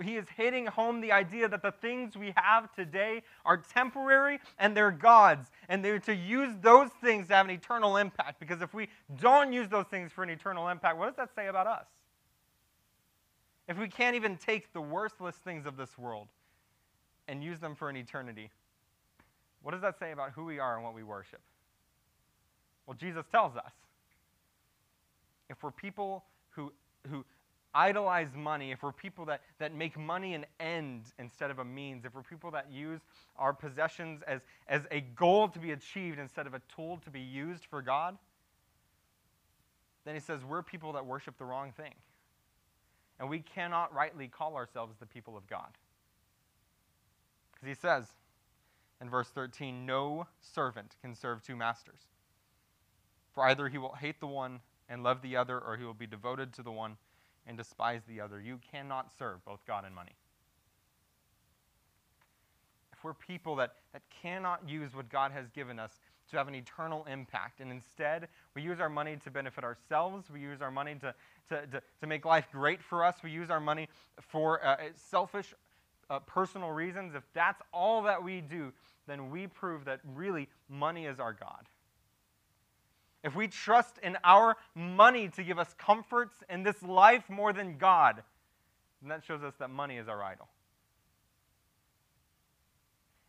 He 0.01 0.15
is 0.17 0.25
hitting 0.35 0.65
home 0.65 1.01
the 1.01 1.11
idea 1.11 1.47
that 1.47 1.61
the 1.61 1.71
things 1.71 2.15
we 2.15 2.33
have 2.35 2.73
today 2.75 3.23
are 3.45 3.57
temporary 3.57 4.39
and 4.57 4.75
they're 4.75 4.91
God's. 4.91 5.49
And 5.67 5.83
they're 5.83 5.99
to 5.99 6.15
use 6.15 6.55
those 6.61 6.89
things 7.01 7.27
to 7.27 7.35
have 7.35 7.45
an 7.45 7.51
eternal 7.51 7.97
impact. 7.97 8.39
Because 8.39 8.61
if 8.61 8.73
we 8.73 8.87
don't 9.19 9.51
use 9.53 9.69
those 9.69 9.85
things 9.87 10.11
for 10.11 10.23
an 10.23 10.29
eternal 10.29 10.67
impact, 10.69 10.97
what 10.97 11.07
does 11.07 11.15
that 11.15 11.35
say 11.35 11.47
about 11.47 11.67
us? 11.67 11.85
If 13.67 13.77
we 13.77 13.87
can't 13.87 14.15
even 14.15 14.37
take 14.37 14.73
the 14.73 14.81
worthless 14.81 15.35
things 15.35 15.65
of 15.65 15.77
this 15.77 15.97
world 15.97 16.27
and 17.27 17.43
use 17.43 17.59
them 17.59 17.75
for 17.75 17.89
an 17.89 17.97
eternity, 17.97 18.49
what 19.61 19.71
does 19.71 19.81
that 19.81 19.99
say 19.99 20.11
about 20.11 20.31
who 20.31 20.45
we 20.45 20.59
are 20.59 20.75
and 20.75 20.83
what 20.83 20.95
we 20.95 21.03
worship? 21.03 21.41
Well, 22.87 22.97
Jesus 22.97 23.25
tells 23.31 23.55
us 23.55 23.71
if 25.49 25.61
we're 25.61 25.71
people 25.71 26.23
who, 26.51 26.71
who 27.09 27.25
idolize 27.73 28.33
money, 28.35 28.71
if 28.71 28.83
we're 28.83 28.91
people 28.91 29.25
that, 29.25 29.41
that 29.59 29.73
make 29.73 29.97
money 29.97 30.33
an 30.33 30.45
end 30.59 31.03
instead 31.19 31.51
of 31.51 31.59
a 31.59 31.65
means, 31.65 32.05
if 32.05 32.15
we're 32.15 32.23
people 32.23 32.51
that 32.51 32.71
use 32.71 32.99
our 33.37 33.53
possessions 33.53 34.21
as, 34.27 34.41
as 34.67 34.87
a 34.91 35.01
goal 35.01 35.47
to 35.49 35.59
be 35.59 35.71
achieved 35.71 36.19
instead 36.19 36.47
of 36.47 36.53
a 36.53 36.61
tool 36.73 36.99
to 37.03 37.09
be 37.09 37.19
used 37.19 37.65
for 37.65 37.81
God, 37.81 38.17
then 40.05 40.15
he 40.15 40.21
says 40.21 40.43
we're 40.43 40.63
people 40.63 40.93
that 40.93 41.05
worship 41.05 41.37
the 41.37 41.45
wrong 41.45 41.71
thing. 41.71 41.93
And 43.19 43.29
we 43.29 43.39
cannot 43.39 43.93
rightly 43.93 44.27
call 44.27 44.55
ourselves 44.55 44.95
the 44.99 45.05
people 45.05 45.37
of 45.37 45.45
God. 45.47 45.69
Because 47.53 47.67
he 47.67 47.79
says 47.79 48.05
in 49.01 49.09
verse 49.09 49.27
13, 49.27 49.85
no 49.85 50.25
servant 50.41 50.95
can 51.01 51.13
serve 51.13 51.43
two 51.43 51.55
masters. 51.55 51.99
For 53.33 53.43
either 53.43 53.67
he 53.67 53.77
will 53.77 53.93
hate 53.93 54.19
the 54.19 54.27
one 54.27 54.61
and 54.87 55.03
love 55.03 55.21
the 55.21 55.35
other, 55.35 55.59
or 55.59 55.77
he 55.77 55.83
will 55.83 55.93
be 55.93 56.07
devoted 56.07 56.53
to 56.53 56.63
the 56.63 56.71
one 56.71 56.97
and 57.49 57.57
despise 57.57 58.01
the 58.07 58.21
other. 58.21 58.39
You 58.39 58.59
cannot 58.71 59.09
serve 59.17 59.43
both 59.43 59.65
God 59.65 59.83
and 59.83 59.93
money. 59.93 60.11
If 62.93 63.03
we're 63.03 63.15
people 63.15 63.55
that, 63.55 63.73
that 63.91 64.03
cannot 64.21 64.69
use 64.69 64.93
what 64.93 65.09
God 65.09 65.31
has 65.31 65.49
given 65.49 65.79
us 65.79 65.99
to 66.29 66.37
have 66.37 66.47
an 66.47 66.53
eternal 66.53 67.05
impact, 67.11 67.59
and 67.59 67.71
instead 67.71 68.27
we 68.55 68.61
use 68.61 68.79
our 68.79 68.89
money 68.89 69.17
to 69.23 69.31
benefit 69.31 69.63
ourselves, 69.63 70.29
we 70.31 70.39
use 70.39 70.61
our 70.61 70.69
money 70.69 70.95
to, 71.01 71.15
to, 71.49 71.65
to, 71.67 71.81
to 72.01 72.07
make 72.07 72.23
life 72.23 72.47
great 72.51 72.83
for 72.83 73.03
us, 73.03 73.15
we 73.23 73.31
use 73.31 73.49
our 73.49 73.59
money 73.59 73.89
for 74.19 74.63
uh, 74.63 74.77
selfish, 74.95 75.55
uh, 76.11 76.19
personal 76.19 76.69
reasons, 76.69 77.15
if 77.15 77.23
that's 77.33 77.61
all 77.73 78.03
that 78.03 78.23
we 78.23 78.41
do, 78.41 78.71
then 79.07 79.31
we 79.31 79.47
prove 79.47 79.85
that 79.85 80.01
really 80.13 80.47
money 80.69 81.07
is 81.07 81.19
our 81.19 81.33
God 81.33 81.65
if 83.23 83.35
we 83.35 83.47
trust 83.47 83.97
in 84.01 84.17
our 84.23 84.55
money 84.75 85.27
to 85.29 85.43
give 85.43 85.59
us 85.59 85.73
comforts 85.77 86.35
in 86.49 86.63
this 86.63 86.81
life 86.81 87.29
more 87.29 87.51
than 87.51 87.77
God, 87.77 88.23
then 89.01 89.09
that 89.09 89.23
shows 89.23 89.43
us 89.43 89.53
that 89.59 89.69
money 89.69 89.97
is 89.97 90.07
our 90.07 90.23
idol. 90.23 90.47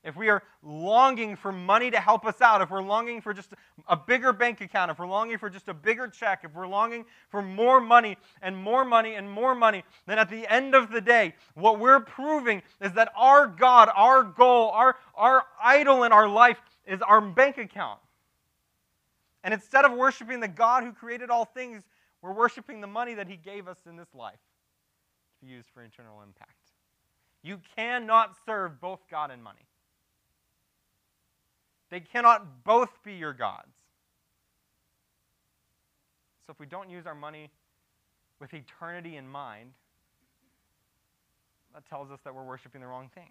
If 0.03 0.17
we 0.17 0.31
are 0.31 0.43
longing 0.63 1.37
for 1.37 1.53
money 1.53 1.91
to 1.91 2.01
help 2.01 2.25
us 2.25 2.41
out, 2.41 2.63
if 2.63 2.71
we're 2.71 2.83
longing 2.83 3.21
for 3.21 3.35
just 3.35 3.51
a 3.87 3.97
bigger 3.97 4.33
bank 4.33 4.63
account, 4.63 4.91
if 4.91 4.99
we're 4.99 5.07
longing 5.07 5.37
for 5.37 5.51
just 5.51 5.69
a 5.69 5.75
bigger 5.75 6.09
check, 6.09 6.41
if 6.43 6.55
we're 6.55 6.67
longing 6.67 7.05
for 7.29 7.43
more 7.43 7.83
money 7.83 8.17
and 8.41 8.57
more 8.57 8.83
money 8.85 9.17
and 9.17 9.31
more 9.31 9.55
money, 9.55 9.85
then 10.07 10.19
at 10.19 10.31
the 10.31 10.51
end 10.51 10.75
of 10.75 10.91
the 10.91 11.03
day, 11.03 11.35
what 11.55 11.79
we're 11.79 12.01
proving 12.01 12.63
is 12.81 12.93
that 12.95 13.13
our 13.15 13.47
God, 13.47 13.91
our 13.95 14.23
goal, 14.23 14.71
our, 14.71 14.97
our 15.15 15.45
idol 15.63 16.05
in 16.05 16.13
our 16.13 16.29
life 16.29 16.63
is 16.87 17.03
our 17.03 17.21
bank 17.21 17.59
account. 17.59 18.01
And 19.43 19.55
instead 19.55 19.85
of 19.85 19.93
worshiping 19.93 20.41
the 20.41 20.49
God 20.49 20.85
who 20.85 20.93
created 20.93 21.31
all 21.31 21.45
things, 21.45 21.83
We're 22.23 22.33
worshiping 22.33 22.81
the 22.81 22.87
money 22.87 23.15
that 23.15 23.29
He 23.29 23.37
gave 23.37 23.67
us 23.67 23.79
in 23.89 23.97
this 23.97 24.15
life 24.15 24.41
to 25.41 25.47
be 25.47 25.53
used 25.53 25.69
for 25.73 25.83
eternal 25.83 26.23
impact. 26.23 26.55
You 27.43 27.61
cannot 27.77 28.37
serve 28.45 28.81
both 28.81 29.01
God 29.11 29.31
and 29.31 29.43
money. 29.43 29.67
They 31.91 32.01
cannot 32.01 32.65
both 32.65 32.91
be 33.03 33.15
your 33.15 33.33
gods. 33.33 33.73
So 36.47 36.53
if 36.53 36.61
we 36.61 36.67
don't 36.67 36.91
use 36.91 37.07
our 37.07 37.15
money 37.15 37.51
with 38.39 38.53
eternity 38.53 39.17
in 39.17 39.27
mind, 39.27 39.73
that 41.75 41.89
tells 41.89 42.11
us 42.11 42.19
that 42.25 42.35
we're 42.35 42.45
worshiping 42.45 42.81
the 42.81 42.87
wrong 42.87 43.09
thing. 43.15 43.31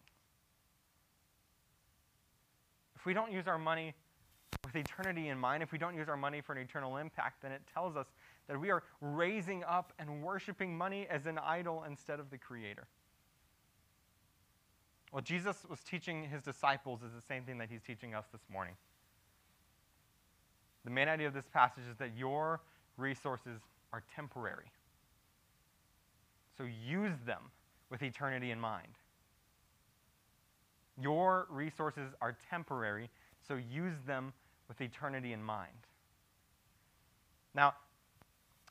If 2.95 3.06
we 3.06 3.13
don't 3.13 3.32
use 3.32 3.48
our 3.48 3.58
money 3.58 3.93
with 4.63 4.76
eternity 4.76 5.30
in 5.30 5.38
mind, 5.38 5.63
if 5.63 5.72
we 5.72 5.78
don't 5.78 5.95
use 5.95 6.10
our 6.10 6.17
money 6.17 6.41
for 6.41 6.54
an 6.54 6.60
eternal 6.60 6.98
impact, 6.98 7.41
then 7.41 7.52
it 7.52 7.62
tells 7.74 7.95
us 7.95 8.08
that 8.48 8.60
we 8.60 8.72
are 8.72 8.84
raising 9.02 9.63
up 9.63 9.93
and 10.00 10.22
worshiping 10.22 10.78
money 10.78 11.08
as 11.10 11.26
an 11.26 11.38
idol 11.39 11.84
instead 11.88 12.19
of 12.19 12.30
the 12.30 12.38
Creator. 12.38 12.88
What 15.12 15.24
Jesus 15.24 15.65
was 15.67 15.80
teaching 15.82 16.24
his 16.24 16.43
disciples 16.43 17.02
is 17.02 17.13
the 17.13 17.22
same 17.22 17.43
thing 17.43 17.58
that 17.58 17.69
he's 17.69 17.82
teaching 17.82 18.13
us 18.13 18.26
this 18.32 18.41
morning. 18.52 18.76
The 20.86 20.91
main 20.91 21.08
idea 21.08 21.28
of 21.28 21.34
this 21.34 21.48
passage 21.52 21.84
is 21.89 21.98
that 21.98 22.12
your 22.15 22.62
resources 22.98 23.62
are 23.91 24.04
temporary. 24.15 24.72
So 26.58 26.65
use 26.65 27.15
them 27.26 27.52
with 27.89 28.04
eternity 28.04 28.52
in 28.52 28.60
mind. 28.60 28.93
Your 31.02 31.48
resources 31.50 32.12
are 32.22 32.36
temporary, 32.50 33.10
so 33.48 33.56
use 33.56 33.95
them 34.06 34.34
with 34.69 34.79
eternity 34.79 35.34
in 35.34 35.43
mind. 35.43 35.67
Now, 37.53 37.73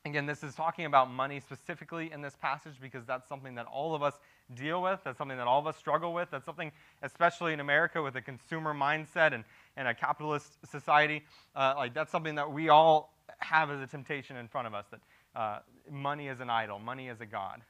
again, 0.06 0.24
this 0.24 0.42
is 0.42 0.54
talking 0.54 0.86
about 0.86 1.10
money 1.10 1.40
specifically 1.40 2.10
in 2.12 2.22
this 2.22 2.36
passage 2.40 2.74
because 2.80 3.04
that's 3.04 3.28
something 3.28 3.54
that 3.56 3.66
all 3.66 3.94
of 3.94 4.02
us 4.02 4.14
deal 4.54 4.80
with. 4.80 5.00
That's 5.04 5.18
something 5.18 5.36
that 5.36 5.46
all 5.46 5.58
of 5.58 5.66
us 5.66 5.76
struggle 5.76 6.14
with. 6.14 6.30
That's 6.30 6.46
something, 6.46 6.72
especially 7.02 7.52
in 7.52 7.60
America 7.60 8.02
with 8.02 8.16
a 8.16 8.22
consumer 8.22 8.72
mindset 8.72 9.34
and, 9.34 9.44
and 9.76 9.88
a 9.88 9.94
capitalist 9.94 10.56
society, 10.70 11.24
uh, 11.54 11.74
like 11.76 11.92
that's 11.92 12.10
something 12.10 12.36
that 12.36 12.50
we 12.50 12.68
all 12.68 13.12
have 13.38 13.70
as 13.70 13.80
a 13.80 13.86
temptation 13.86 14.36
in 14.36 14.48
front 14.48 14.66
of 14.66 14.74
us 14.74 14.86
that 14.90 15.00
uh, 15.36 15.58
money 15.90 16.28
is 16.28 16.40
an 16.40 16.48
idol, 16.48 16.78
money 16.78 17.08
is 17.08 17.20
a 17.20 17.26
god. 17.26 17.60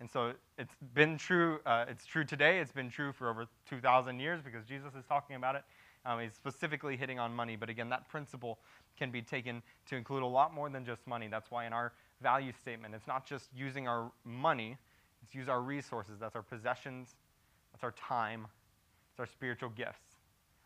And 0.00 0.08
so 0.08 0.32
it's 0.58 0.74
been 0.94 1.18
true, 1.18 1.58
uh, 1.66 1.86
it's 1.88 2.06
true 2.06 2.24
today, 2.24 2.60
it's 2.60 2.72
been 2.72 2.90
true 2.90 3.12
for 3.12 3.28
over 3.28 3.46
2,000 3.68 4.20
years 4.20 4.40
because 4.42 4.64
Jesus 4.64 4.94
is 4.94 5.04
talking 5.06 5.34
about 5.36 5.56
it. 5.56 5.62
Um, 6.04 6.20
he's 6.20 6.32
specifically 6.34 6.96
hitting 6.96 7.18
on 7.18 7.34
money, 7.34 7.56
but 7.56 7.68
again, 7.68 7.88
that 7.90 8.08
principle 8.08 8.58
can 8.98 9.10
be 9.10 9.22
taken 9.22 9.62
to 9.86 9.96
include 9.96 10.22
a 10.22 10.26
lot 10.26 10.54
more 10.54 10.68
than 10.68 10.84
just 10.84 11.06
money. 11.06 11.28
That's 11.28 11.50
why 11.50 11.66
in 11.66 11.72
our 11.72 11.92
value 12.22 12.52
statement, 12.52 12.94
it's 12.94 13.06
not 13.06 13.26
just 13.26 13.48
using 13.54 13.86
our 13.86 14.10
money, 14.24 14.76
it's 15.22 15.34
use 15.34 15.48
our 15.48 15.60
resources. 15.60 16.18
That's 16.18 16.36
our 16.36 16.42
possessions, 16.42 17.16
that's 17.72 17.84
our 17.84 17.92
time, 17.92 18.46
it's 19.12 19.20
our 19.20 19.26
spiritual 19.26 19.70
gifts. 19.70 20.16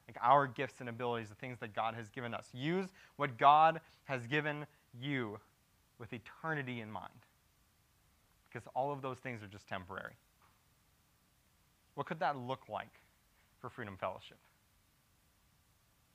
Like 0.09 0.17
our 0.23 0.47
gifts 0.47 0.81
and 0.81 0.89
abilities, 0.89 1.29
the 1.29 1.35
things 1.37 1.59
that 1.61 1.75
God 1.75 1.95
has 1.95 2.09
given 2.09 2.35
us. 2.35 2.49
Use 2.53 2.89
what 3.17 3.39
God 3.39 3.81
has 4.05 4.27
given 4.27 4.67
you 5.01 5.39
with 5.99 6.13
eternity 6.13 6.81
in 6.81 6.91
mind 6.91 7.09
because 8.53 8.69
all 8.75 8.93
of 8.93 9.01
those 9.01 9.19
things 9.19 9.43
are 9.43 9.47
just 9.47 9.67
temporary. 9.69 10.15
What 11.95 12.07
could 12.07 12.21
that 12.21 12.37
look 12.37 12.69
like 12.69 12.93
for 13.61 13.71
Freedom 13.71 13.97
Fellowship? 13.99 14.39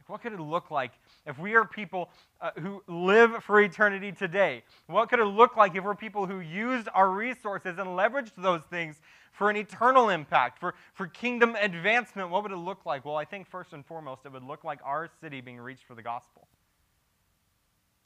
What 0.08 0.22
could 0.22 0.34
it 0.34 0.40
look 0.40 0.72
like 0.72 0.94
if 1.26 1.38
we 1.38 1.56
are 1.56 1.66
people 1.66 2.10
uh, 2.42 2.52
who 2.60 2.82
live 2.88 3.44
for 3.44 3.60
eternity 3.60 4.12
today? 4.12 4.64
What 4.88 5.10
could 5.10 5.20
it 5.20 5.26
look 5.26 5.58
like 5.58 5.76
if 5.76 5.84
we're 5.84 5.96
people 5.96 6.26
who 6.26 6.40
used 6.40 6.88
our 6.94 7.10
resources 7.10 7.78
and 7.78 7.90
leveraged 7.90 8.32
those 8.38 8.62
things 8.70 9.02
for 9.34 9.50
an 9.50 9.58
eternal 9.58 10.10
impact, 10.10 10.60
for, 10.60 10.76
for 10.94 11.08
kingdom 11.08 11.56
advancement? 11.56 12.30
What 12.30 12.44
would 12.44 12.54
it 12.54 12.58
look 12.58 12.86
like? 12.86 13.04
Well, 13.04 13.18
I 13.18 13.26
think 13.26 13.48
first 13.48 13.74
and 13.74 13.86
foremost, 13.86 14.22
it 14.26 14.32
would 14.32 14.44
look 14.44 14.64
like 14.64 14.80
our 14.84 15.10
city 15.22 15.42
being 15.42 15.60
reached 15.60 15.84
for 15.84 15.94
the 15.94 16.02
gospel. 16.02 16.48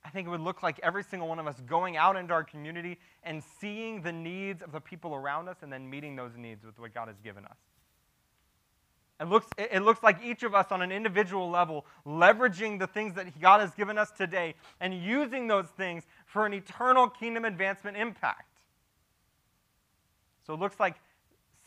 I 0.03 0.09
think 0.09 0.27
it 0.27 0.31
would 0.31 0.41
look 0.41 0.63
like 0.63 0.79
every 0.81 1.03
single 1.03 1.27
one 1.27 1.37
of 1.37 1.45
us 1.45 1.61
going 1.67 1.95
out 1.95 2.15
into 2.15 2.33
our 2.33 2.43
community 2.43 2.97
and 3.23 3.43
seeing 3.59 4.01
the 4.01 4.11
needs 4.11 4.63
of 4.63 4.71
the 4.71 4.81
people 4.81 5.13
around 5.13 5.47
us 5.47 5.57
and 5.61 5.71
then 5.71 5.87
meeting 5.87 6.15
those 6.15 6.35
needs 6.35 6.65
with 6.65 6.79
what 6.79 6.93
God 6.93 7.07
has 7.07 7.17
given 7.23 7.45
us. 7.45 7.57
It 9.21 9.27
looks, 9.27 9.45
it 9.55 9.83
looks 9.83 10.01
like 10.01 10.17
each 10.23 10.41
of 10.41 10.55
us 10.55 10.71
on 10.71 10.81
an 10.81 10.91
individual 10.91 11.47
level 11.47 11.85
leveraging 12.07 12.79
the 12.79 12.87
things 12.87 13.13
that 13.13 13.39
God 13.39 13.61
has 13.61 13.71
given 13.75 13.99
us 13.99 14.09
today 14.09 14.55
and 14.79 14.95
using 14.95 15.45
those 15.45 15.67
things 15.67 16.03
for 16.25 16.47
an 16.47 16.55
eternal 16.55 17.07
kingdom 17.07 17.45
advancement 17.45 17.97
impact. 17.97 18.49
So 20.47 20.55
it 20.55 20.59
looks 20.59 20.79
like 20.79 20.95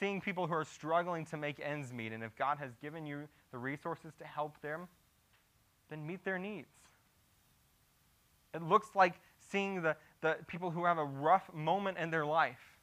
seeing 0.01 0.21
people 0.21 0.49
who 0.49 0.55
are 0.55 0.65
struggling 0.65 1.27
to 1.27 1.37
make 1.37 1.61
ends 1.61 1.93
meet. 1.93 2.11
And 2.11 2.25
if 2.25 2.35
God 2.35 2.59
has 2.59 2.73
given 2.83 3.07
you 3.07 3.29
the 3.53 3.59
resources 3.59 4.13
to 4.19 4.25
help 4.25 4.61
them, 4.61 4.89
then 5.91 6.05
meet 6.05 6.25
their 6.25 6.41
needs. 6.41 6.67
It 8.53 8.63
looks 8.63 8.89
like 8.97 9.15
seeing 9.53 9.81
the, 9.81 9.95
the 10.23 10.39
people 10.49 10.73
who 10.73 10.87
have 10.87 10.99
a 10.99 11.05
rough 11.05 11.55
moment 11.55 11.99
in 11.99 12.11
their 12.11 12.27
life. 12.27 12.79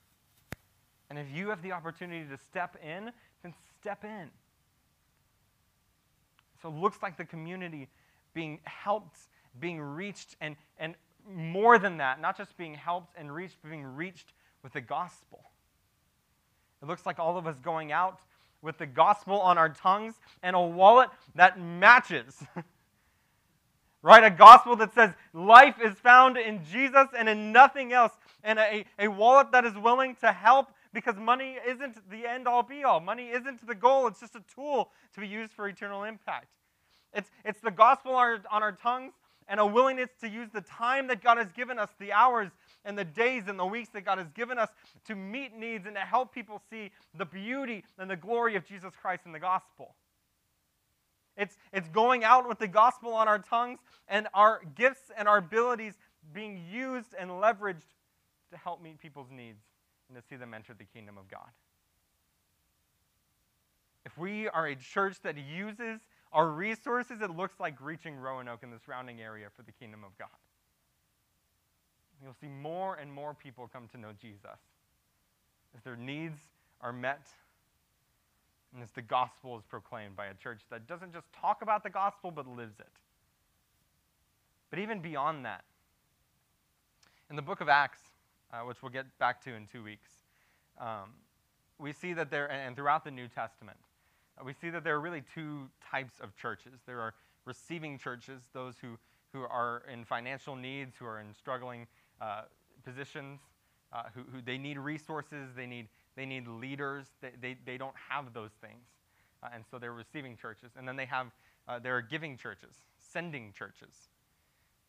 And 1.09 1.19
if 1.19 1.27
you 1.29 1.49
have 1.49 1.61
the 1.61 1.73
opportunity 1.73 2.25
to 2.29 2.37
step 2.37 2.77
in, 2.81 3.11
then 3.43 3.53
step 3.81 4.05
in. 4.05 4.29
So 6.61 6.69
it 6.69 6.75
looks 6.75 6.97
like 7.01 7.17
the 7.17 7.25
community 7.25 7.87
being 8.33 8.59
helped, 8.63 9.17
being 9.59 9.81
reached, 9.81 10.35
and, 10.41 10.55
and 10.77 10.95
more 11.27 11.77
than 11.77 11.97
that, 11.97 12.21
not 12.21 12.37
just 12.37 12.55
being 12.57 12.73
helped 12.73 13.17
and 13.17 13.33
reached, 13.33 13.57
but 13.61 13.69
being 13.69 13.85
reached 13.85 14.33
with 14.63 14.73
the 14.73 14.81
gospel. 14.81 15.43
It 16.81 16.87
looks 16.87 17.05
like 17.05 17.19
all 17.19 17.37
of 17.37 17.47
us 17.47 17.55
going 17.63 17.91
out 17.91 18.19
with 18.61 18.77
the 18.77 18.85
gospel 18.85 19.39
on 19.39 19.57
our 19.57 19.69
tongues 19.69 20.15
and 20.43 20.55
a 20.55 20.61
wallet 20.61 21.09
that 21.35 21.59
matches. 21.59 22.43
right? 24.01 24.23
A 24.23 24.29
gospel 24.29 24.75
that 24.77 24.93
says 24.93 25.11
life 25.33 25.75
is 25.83 25.93
found 25.95 26.37
in 26.37 26.61
Jesus 26.71 27.07
and 27.17 27.29
in 27.29 27.51
nothing 27.51 27.93
else, 27.93 28.13
and 28.43 28.59
a, 28.59 28.85
a 28.99 29.07
wallet 29.07 29.51
that 29.51 29.65
is 29.65 29.75
willing 29.77 30.15
to 30.21 30.31
help 30.31 30.71
because 30.93 31.15
money 31.15 31.57
isn't 31.67 32.09
the 32.09 32.27
end 32.27 32.47
all 32.47 32.63
be 32.63 32.83
all. 32.83 32.99
Money 32.99 33.29
isn't 33.29 33.65
the 33.65 33.75
goal, 33.75 34.07
it's 34.07 34.19
just 34.19 34.35
a 34.35 34.43
tool 34.53 34.91
to 35.13 35.21
be 35.21 35.27
used 35.27 35.51
for 35.51 35.67
eternal 35.67 36.03
impact. 36.03 36.47
It's, 37.13 37.29
it's 37.43 37.59
the 37.59 37.71
gospel 37.71 38.13
on 38.13 38.19
our, 38.19 38.41
on 38.51 38.63
our 38.63 38.71
tongues 38.71 39.13
and 39.47 39.59
a 39.59 39.65
willingness 39.65 40.09
to 40.21 40.29
use 40.29 40.49
the 40.53 40.61
time 40.61 41.07
that 41.07 41.21
God 41.21 41.37
has 41.37 41.51
given 41.51 41.77
us, 41.77 41.89
the 41.99 42.13
hours 42.13 42.49
and 42.85 42.97
the 42.97 43.03
days 43.03 43.43
and 43.47 43.59
the 43.59 43.65
weeks 43.65 43.89
that 43.89 44.05
God 44.05 44.17
has 44.17 44.29
given 44.29 44.57
us 44.57 44.69
to 45.07 45.15
meet 45.15 45.53
needs 45.57 45.85
and 45.85 45.95
to 45.95 46.01
help 46.01 46.33
people 46.33 46.61
see 46.69 46.91
the 47.17 47.25
beauty 47.25 47.83
and 47.97 48.09
the 48.09 48.15
glory 48.15 48.55
of 48.55 48.65
Jesus 48.65 48.93
Christ 49.01 49.23
in 49.25 49.31
the 49.31 49.39
gospel. 49.39 49.95
It's, 51.37 51.57
it's 51.73 51.87
going 51.89 52.23
out 52.23 52.47
with 52.47 52.59
the 52.59 52.67
gospel 52.67 53.13
on 53.13 53.27
our 53.27 53.39
tongues 53.39 53.79
and 54.07 54.27
our 54.33 54.61
gifts 54.75 55.11
and 55.17 55.27
our 55.27 55.37
abilities 55.37 55.93
being 56.33 56.61
used 56.71 57.13
and 57.19 57.31
leveraged 57.31 57.87
to 58.51 58.57
help 58.57 58.81
meet 58.81 58.99
people's 58.99 59.31
needs 59.31 59.59
and 60.11 60.21
to 60.21 60.27
see 60.27 60.35
them 60.35 60.53
enter 60.53 60.73
the 60.73 60.83
kingdom 60.83 61.17
of 61.17 61.29
God. 61.29 61.49
If 64.05 64.17
we 64.17 64.47
are 64.49 64.67
a 64.67 64.75
church 64.75 65.17
that 65.23 65.35
uses 65.37 66.01
our 66.33 66.49
resources, 66.49 67.21
it 67.21 67.29
looks 67.29 67.59
like 67.59 67.75
reaching 67.81 68.17
Roanoke 68.17 68.63
and 68.63 68.73
the 68.73 68.79
surrounding 68.85 69.21
area 69.21 69.47
for 69.55 69.63
the 69.63 69.71
kingdom 69.71 70.03
of 70.03 70.17
God. 70.17 70.27
You'll 72.23 72.35
see 72.39 72.47
more 72.47 72.95
and 72.95 73.11
more 73.11 73.33
people 73.33 73.69
come 73.71 73.87
to 73.93 73.97
know 73.97 74.11
Jesus 74.19 74.59
as 75.75 75.83
their 75.83 75.95
needs 75.95 76.39
are 76.81 76.93
met 76.93 77.25
and 78.73 78.83
as 78.83 78.91
the 78.91 79.01
gospel 79.01 79.57
is 79.57 79.63
proclaimed 79.65 80.15
by 80.15 80.27
a 80.27 80.33
church 80.33 80.61
that 80.69 80.87
doesn't 80.87 81.13
just 81.13 81.27
talk 81.33 81.61
about 81.61 81.83
the 81.83 81.89
gospel 81.89 82.31
but 82.31 82.47
lives 82.47 82.79
it. 82.79 82.87
But 84.69 84.79
even 84.79 84.99
beyond 84.99 85.45
that, 85.45 85.63
in 87.29 87.35
the 87.35 87.41
book 87.41 87.61
of 87.61 87.69
Acts, 87.69 87.99
uh, 88.53 88.59
which 88.59 88.81
we'll 88.81 88.91
get 88.91 89.05
back 89.19 89.41
to 89.43 89.53
in 89.53 89.67
two 89.67 89.83
weeks, 89.83 90.09
um, 90.79 91.13
we 91.79 91.93
see 91.93 92.13
that 92.13 92.29
there, 92.29 92.49
and 92.51 92.75
throughout 92.75 93.03
the 93.03 93.11
New 93.11 93.27
Testament, 93.27 93.77
uh, 94.39 94.43
we 94.43 94.53
see 94.53 94.69
that 94.69 94.83
there 94.83 94.95
are 94.95 95.01
really 95.01 95.23
two 95.33 95.69
types 95.89 96.19
of 96.19 96.35
churches. 96.35 96.79
There 96.85 96.99
are 96.99 97.13
receiving 97.45 97.97
churches, 97.97 98.41
those 98.53 98.75
who, 98.81 98.97
who 99.33 99.41
are 99.41 99.83
in 99.91 100.05
financial 100.05 100.55
needs, 100.55 100.95
who 100.97 101.05
are 101.05 101.19
in 101.19 101.33
struggling 101.33 101.87
uh, 102.21 102.43
positions, 102.83 103.39
uh, 103.93 104.03
who, 104.13 104.21
who 104.31 104.41
they 104.41 104.57
need 104.57 104.77
resources, 104.77 105.49
they 105.55 105.65
need 105.65 105.87
they 106.15 106.25
need 106.25 106.47
leaders. 106.47 107.05
They, 107.21 107.31
they, 107.41 107.57
they 107.65 107.77
don't 107.77 107.95
have 108.09 108.33
those 108.33 108.51
things. 108.61 108.85
Uh, 109.41 109.49
and 109.53 109.63
so 109.69 109.79
they're 109.79 109.93
receiving 109.93 110.35
churches. 110.35 110.71
And 110.77 110.87
then 110.87 110.95
they 110.95 111.05
have, 111.05 111.27
uh, 111.67 111.79
there 111.79 111.95
are 111.95 112.01
giving 112.01 112.37
churches, 112.37 112.75
sending 112.97 113.53
churches. 113.57 114.09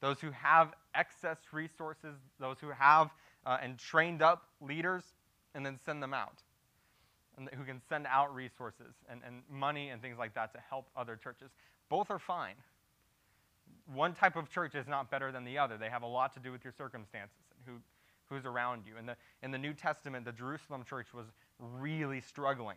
Those 0.01 0.21
who 0.21 0.31
have 0.33 0.75
excess 0.95 1.39
resources, 1.53 2.17
those 2.41 2.59
who 2.61 2.71
have 2.71 3.11
uh, 3.47 3.59
and 3.63 3.79
trained 3.79 4.23
up 4.23 4.45
leaders, 4.61 5.05
and 5.55 5.65
then 5.65 5.79
send 5.85 6.03
them 6.03 6.15
out. 6.15 6.43
And 7.37 7.49
who 7.55 7.65
can 7.65 7.81
send 7.89 8.07
out 8.07 8.35
resources 8.35 8.95
and, 9.09 9.21
and 9.27 9.43
money 9.51 9.89
and 9.89 10.03
things 10.03 10.19
like 10.19 10.35
that 10.35 10.53
to 10.53 10.61
help 10.69 10.89
other 10.97 11.17
churches. 11.17 11.51
Both 11.89 12.11
are 12.11 12.19
fine. 12.19 12.55
One 13.95 14.15
type 14.15 14.37
of 14.37 14.51
church 14.51 14.75
is 14.75 14.87
not 14.87 15.11
better 15.11 15.33
than 15.33 15.45
the 15.45 15.59
other. 15.59 15.79
They 15.79 15.89
have 15.89 16.03
a 16.03 16.07
lot 16.07 16.33
to 16.35 16.41
do 16.41 16.53
with 16.53 16.63
your 16.63 16.73
circumstances 16.77 17.37
and 17.57 17.75
who, 17.75 17.81
who's 18.35 18.45
around 18.45 18.85
you. 18.87 18.97
In 18.99 19.07
the, 19.07 19.17
in 19.43 19.51
the 19.51 19.59
New 19.59 19.73
Testament, 19.73 20.25
the 20.25 20.33
Jerusalem 20.33 20.85
church 20.89 21.09
was 21.15 21.27
really 21.59 22.21
struggling 22.21 22.77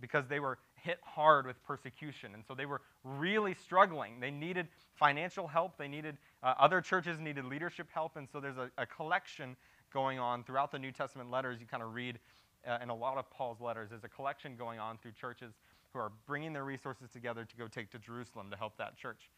because 0.00 0.26
they 0.28 0.40
were 0.40 0.58
hit 0.74 0.98
hard 1.02 1.46
with 1.46 1.62
persecution. 1.64 2.34
And 2.34 2.44
so 2.46 2.54
they 2.54 2.66
were 2.66 2.80
really 3.04 3.54
struggling. 3.54 4.20
They 4.20 4.30
needed 4.30 4.68
financial 4.94 5.46
help. 5.46 5.76
They 5.76 5.88
needed, 5.88 6.16
uh, 6.42 6.54
other 6.58 6.80
churches 6.80 7.18
needed 7.18 7.44
leadership 7.44 7.88
help. 7.92 8.16
And 8.16 8.28
so 8.30 8.40
there's 8.40 8.56
a, 8.56 8.70
a, 8.78 8.86
collection 8.86 9.56
going 9.92 10.18
on 10.18 10.44
throughout 10.44 10.72
the 10.72 10.78
New 10.78 10.92
Testament 10.92 11.30
letters. 11.30 11.60
You 11.60 11.66
kind 11.66 11.82
of 11.82 11.94
read 11.94 12.18
uh, 12.66 12.78
in 12.82 12.88
a 12.88 12.94
lot 12.94 13.18
of 13.18 13.30
Paul's 13.30 13.60
letters. 13.60 13.90
There's 13.90 14.04
a 14.04 14.08
collection 14.08 14.56
going 14.56 14.78
on 14.78 14.98
through 14.98 15.12
churches 15.12 15.52
who 15.92 15.98
are 15.98 16.12
bringing 16.26 16.52
their 16.52 16.64
resources 16.64 17.10
together 17.10 17.44
to 17.44 17.56
go 17.56 17.66
take 17.66 17.90
to 17.90 17.98
Jerusalem 17.98 18.50
to 18.50 18.56
help 18.56 18.76
that 18.78 18.96
church. 18.96 19.30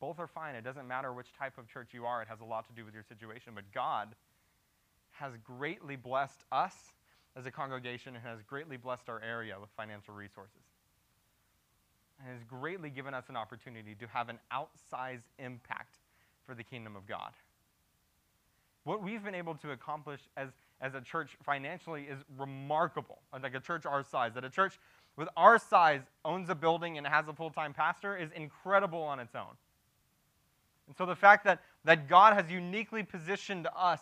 Both 0.00 0.18
are 0.18 0.26
fine. 0.26 0.56
It 0.56 0.64
doesn't 0.64 0.88
matter 0.88 1.12
which 1.12 1.28
type 1.38 1.58
of 1.58 1.68
church 1.68 1.90
you 1.92 2.06
are, 2.06 2.22
it 2.22 2.28
has 2.28 2.40
a 2.40 2.44
lot 2.44 2.66
to 2.66 2.72
do 2.72 2.84
with 2.84 2.92
your 2.92 3.04
situation. 3.04 3.52
But 3.54 3.64
God 3.72 4.08
has 5.12 5.32
greatly 5.44 5.94
blessed 5.94 6.42
us 6.50 6.74
as 7.36 7.46
a 7.46 7.50
congregation 7.50 8.14
and 8.14 8.24
has 8.24 8.42
greatly 8.42 8.76
blessed 8.76 9.08
our 9.08 9.20
area 9.22 9.56
with 9.60 9.70
financial 9.76 10.14
resources. 10.14 10.62
And 12.18 12.28
has 12.28 12.44
greatly 12.44 12.90
given 12.90 13.14
us 13.14 13.24
an 13.28 13.36
opportunity 13.36 13.94
to 13.96 14.06
have 14.08 14.28
an 14.28 14.38
outsized 14.52 15.24
impact 15.38 15.98
for 16.46 16.54
the 16.54 16.62
kingdom 16.62 16.96
of 16.96 17.06
God. 17.06 17.32
What 18.84 19.02
we've 19.02 19.22
been 19.22 19.34
able 19.34 19.54
to 19.56 19.70
accomplish 19.70 20.20
as, 20.36 20.48
as 20.80 20.94
a 20.94 21.00
church 21.00 21.36
financially 21.42 22.02
is 22.02 22.18
remarkable. 22.36 23.18
Like 23.32 23.54
a 23.54 23.60
church 23.60 23.86
our 23.86 24.02
size, 24.02 24.34
that 24.34 24.44
a 24.44 24.50
church 24.50 24.78
with 25.16 25.28
our 25.36 25.58
size 25.58 26.00
owns 26.24 26.48
a 26.50 26.54
building 26.54 26.98
and 26.98 27.06
has 27.06 27.28
a 27.28 27.32
full 27.32 27.50
time 27.50 27.72
pastor 27.72 28.16
is 28.16 28.30
incredible 28.34 29.02
on 29.02 29.20
its 29.20 29.34
own. 29.34 29.54
And 30.88 30.96
so 30.96 31.06
the 31.06 31.16
fact 31.16 31.44
that, 31.44 31.60
that 31.84 32.08
God 32.08 32.34
has 32.34 32.50
uniquely 32.50 33.02
positioned 33.02 33.68
us, 33.76 34.00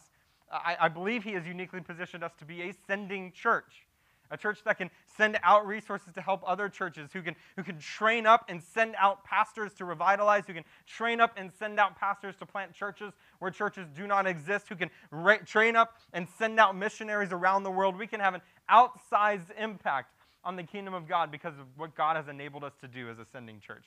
I, 0.51 0.77
I 0.81 0.89
believe 0.89 1.25
He 1.25 1.33
has 1.33 1.47
uniquely 1.47 1.81
positioned 1.81 2.25
us 2.25 2.33
to 2.39 2.45
be 2.45 2.63
a 2.63 2.75
sending 2.87 3.33
church. 3.33 3.87
A 4.33 4.37
church 4.37 4.61
that 4.65 4.79
can 4.79 4.91
send 5.17 5.41
out 5.43 5.67
resources 5.67 6.13
to 6.15 6.21
help 6.21 6.43
other 6.47 6.69
churches, 6.69 7.11
who 7.13 7.21
can, 7.21 7.35
who 7.57 7.65
can 7.65 7.81
train 7.81 8.27
up 8.27 8.45
and 8.49 8.63
send 8.63 8.95
out 8.97 9.25
pastors 9.25 9.75
to 9.75 9.85
revitalize, 9.85 10.45
who 10.47 10.55
can 10.55 10.63
train 10.87 11.21
up 11.21 11.33
and 11.37 11.51
send 11.59 11.81
out 11.81 11.99
pastors 11.99 12.37
to 12.37 12.47
plant 12.47 12.73
churches 12.73 13.13
where 13.41 13.51
churches 13.51 13.89
do 13.93 14.07
not 14.07 14.29
exist, 14.29 14.69
who 14.69 14.77
can 14.77 14.89
ra- 15.11 15.39
train 15.45 15.75
up 15.75 15.97
and 16.13 16.29
send 16.39 16.61
out 16.61 16.77
missionaries 16.77 17.33
around 17.33 17.65
the 17.65 17.73
world. 17.73 17.99
We 17.99 18.07
can 18.07 18.21
have 18.21 18.35
an 18.35 18.43
outsized 18.71 19.51
impact 19.59 20.15
on 20.45 20.55
the 20.55 20.63
kingdom 20.63 20.95
of 20.95 21.09
God 21.09 21.33
because 21.33 21.59
of 21.59 21.67
what 21.77 21.97
God 21.97 22.15
has 22.15 22.29
enabled 22.29 22.63
us 22.63 22.73
to 22.83 22.89
do 22.89 23.11
as 23.11 23.19
a 23.19 23.25
sending 23.25 23.59
church. 23.59 23.87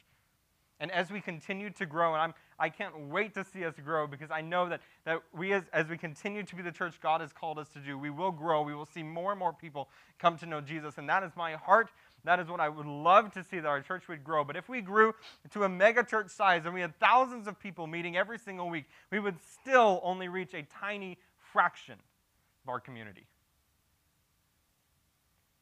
And 0.79 0.91
as 0.91 1.09
we 1.09 1.21
continue 1.21 1.69
to 1.69 1.85
grow, 1.85 2.13
and 2.13 2.21
I'm, 2.21 2.33
I 2.63 2.69
can't 2.69 2.97
wait 3.09 3.33
to 3.33 3.43
see 3.43 3.65
us 3.65 3.73
grow 3.83 4.07
because 4.07 4.31
I 4.31 4.39
know 4.39 4.69
that, 4.69 4.79
that 5.03 5.21
we, 5.33 5.51
as, 5.51 5.63
as 5.73 5.89
we 5.89 5.97
continue 5.97 6.43
to 6.43 6.55
be 6.55 6.61
the 6.61 6.71
church 6.71 6.93
God 7.01 7.19
has 7.19 7.33
called 7.33 7.59
us 7.59 7.67
to 7.73 7.79
do, 7.79 7.97
we 7.97 8.09
will 8.09 8.31
grow. 8.31 8.61
We 8.61 8.73
will 8.73 8.85
see 8.85 9.03
more 9.03 9.31
and 9.31 9.39
more 9.39 9.51
people 9.51 9.89
come 10.17 10.37
to 10.37 10.45
know 10.45 10.61
Jesus. 10.61 10.97
And 10.97 11.09
that 11.09 11.23
is 11.23 11.33
my 11.35 11.55
heart. 11.55 11.89
That 12.23 12.39
is 12.39 12.47
what 12.47 12.61
I 12.61 12.69
would 12.69 12.85
love 12.85 13.33
to 13.33 13.43
see 13.43 13.59
that 13.59 13.67
our 13.67 13.81
church 13.81 14.07
would 14.07 14.23
grow. 14.23 14.45
But 14.45 14.55
if 14.55 14.69
we 14.69 14.79
grew 14.79 15.13
to 15.51 15.65
a 15.65 15.69
mega 15.69 16.05
church 16.05 16.29
size 16.29 16.61
and 16.63 16.73
we 16.73 16.79
had 16.79 16.97
thousands 17.01 17.47
of 17.47 17.59
people 17.59 17.85
meeting 17.85 18.15
every 18.15 18.39
single 18.39 18.69
week, 18.69 18.85
we 19.11 19.19
would 19.19 19.35
still 19.41 19.99
only 20.01 20.29
reach 20.29 20.53
a 20.53 20.63
tiny 20.63 21.17
fraction 21.51 21.95
of 22.63 22.69
our 22.69 22.79
community. 22.79 23.25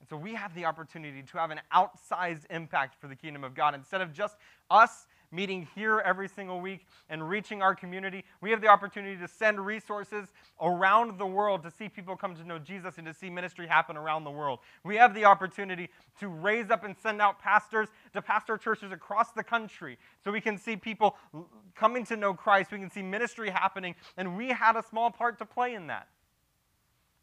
And 0.02 0.08
so 0.08 0.18
we 0.18 0.36
have 0.36 0.54
the 0.54 0.66
opportunity 0.66 1.24
to 1.24 1.38
have 1.39 1.49
an 1.49 1.62
outsized 1.74 2.43
impact 2.52 3.02
for 3.02 3.08
the 3.08 3.16
kingdom 3.16 3.43
of 3.43 3.56
God. 3.56 3.74
Instead 3.74 4.02
of 4.02 4.14
just 4.14 4.36
us 4.70 5.08
meeting 5.32 5.67
here 5.75 5.99
every 5.99 6.27
single 6.27 6.59
week 6.59 6.86
and 7.09 7.27
reaching 7.27 7.61
our 7.61 7.73
community, 7.73 8.23
we 8.41 8.51
have 8.51 8.61
the 8.61 8.67
opportunity 8.67 9.17
to 9.17 9.27
send 9.27 9.59
resources 9.65 10.27
around 10.61 11.17
the 11.17 11.25
world 11.25 11.63
to 11.63 11.71
see 11.71 11.88
people 11.89 12.15
come 12.15 12.36
to 12.36 12.43
know 12.43 12.59
Jesus 12.59 12.97
and 12.97 13.07
to 13.07 13.13
see 13.13 13.29
ministry 13.29 13.67
happen 13.67 13.97
around 13.97 14.23
the 14.23 14.32
world. 14.32 14.59
We 14.84 14.95
have 14.97 15.13
the 15.13 15.25
opportunity 15.25 15.89
to 16.19 16.27
raise 16.27 16.69
up 16.69 16.84
and 16.84 16.95
send 16.97 17.21
out 17.21 17.39
pastors 17.39 17.89
to 18.13 18.21
pastor 18.21 18.57
churches 18.57 18.91
across 18.91 19.32
the 19.32 19.43
country 19.43 19.97
so 20.23 20.32
we 20.32 20.41
can 20.41 20.57
see 20.57 20.75
people 20.75 21.15
coming 21.75 22.05
to 22.05 22.17
know 22.17 22.34
Christ. 22.34 22.71
We 22.71 22.79
can 22.79 22.91
see 22.91 23.01
ministry 23.01 23.49
happening, 23.49 23.95
and 24.17 24.38
we 24.38 24.49
had 24.49 24.75
a 24.75 24.84
small 24.84 25.11
part 25.11 25.38
to 25.39 25.45
play 25.45 25.73
in 25.73 25.88
that. 25.88 26.07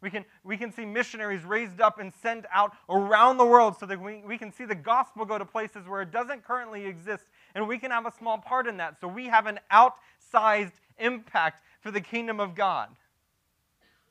We 0.01 0.09
can, 0.09 0.23
we 0.45 0.55
can 0.55 0.71
see 0.71 0.85
missionaries 0.85 1.43
raised 1.43 1.81
up 1.81 1.99
and 1.99 2.13
sent 2.21 2.45
out 2.53 2.71
around 2.89 3.35
the 3.35 3.45
world 3.45 3.75
so 3.77 3.85
that 3.85 3.99
we, 3.99 4.21
we 4.25 4.37
can 4.37 4.51
see 4.51 4.63
the 4.63 4.75
gospel 4.75 5.25
go 5.25 5.37
to 5.37 5.43
places 5.43 5.87
where 5.87 6.01
it 6.01 6.11
doesn't 6.11 6.45
currently 6.45 6.85
exist, 6.85 7.25
and 7.55 7.67
we 7.67 7.77
can 7.77 7.91
have 7.91 8.05
a 8.05 8.11
small 8.11 8.37
part 8.37 8.67
in 8.67 8.77
that. 8.77 8.99
So 8.99 9.07
we 9.07 9.27
have 9.27 9.47
an 9.47 9.59
outsized 9.71 10.73
impact 10.97 11.63
for 11.81 11.91
the 11.91 12.01
kingdom 12.01 12.39
of 12.39 12.55
God 12.55 12.89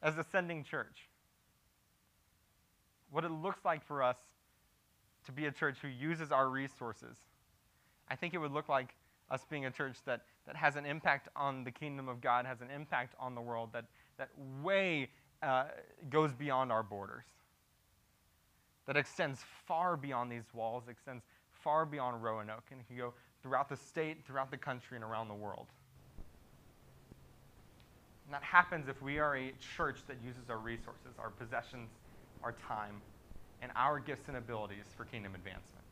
as 0.02 0.16
a 0.18 0.24
sending 0.24 0.64
church. 0.64 1.08
What 3.10 3.24
it 3.24 3.30
looks 3.30 3.64
like 3.64 3.84
for 3.86 4.02
us 4.02 4.16
to 5.26 5.32
be 5.32 5.46
a 5.46 5.50
church 5.50 5.76
who 5.80 5.88
uses 5.88 6.32
our 6.32 6.48
resources, 6.48 7.16
I 8.08 8.16
think 8.16 8.34
it 8.34 8.38
would 8.38 8.52
look 8.52 8.68
like 8.68 8.94
us 9.30 9.44
being 9.50 9.66
a 9.66 9.70
church 9.70 9.96
that, 10.06 10.22
that 10.46 10.56
has 10.56 10.76
an 10.76 10.86
impact 10.86 11.28
on 11.36 11.64
the 11.64 11.70
kingdom 11.70 12.08
of 12.08 12.20
God, 12.20 12.46
has 12.46 12.60
an 12.60 12.70
impact 12.74 13.14
on 13.18 13.34
the 13.34 13.40
world, 13.40 13.70
that, 13.72 13.84
that 14.16 14.30
way 14.62 15.10
uh, 15.42 15.64
goes 16.10 16.32
beyond 16.32 16.72
our 16.72 16.82
borders, 16.82 17.24
that 18.86 18.96
extends 18.96 19.40
far 19.66 19.96
beyond 19.96 20.32
these 20.32 20.54
walls, 20.54 20.84
extends 20.88 21.24
far 21.52 21.84
beyond 21.84 22.22
Roanoke, 22.22 22.64
and 22.70 22.86
can 22.86 22.96
go 22.96 23.12
throughout 23.42 23.68
the 23.68 23.76
state, 23.76 24.24
throughout 24.26 24.50
the 24.50 24.56
country, 24.56 24.96
and 24.96 25.04
around 25.04 25.28
the 25.28 25.34
world. 25.34 25.66
And 28.26 28.34
that 28.34 28.42
happens 28.42 28.88
if 28.88 29.00
we 29.00 29.18
are 29.18 29.36
a 29.36 29.52
church 29.76 30.00
that 30.06 30.16
uses 30.24 30.50
our 30.50 30.58
resources, 30.58 31.14
our 31.18 31.30
possessions, 31.30 31.88
our 32.42 32.54
time, 32.68 33.00
and 33.62 33.72
our 33.74 33.98
gifts 33.98 34.28
and 34.28 34.36
abilities 34.36 34.84
for 34.96 35.04
kingdom 35.04 35.34
advancement. 35.34 35.84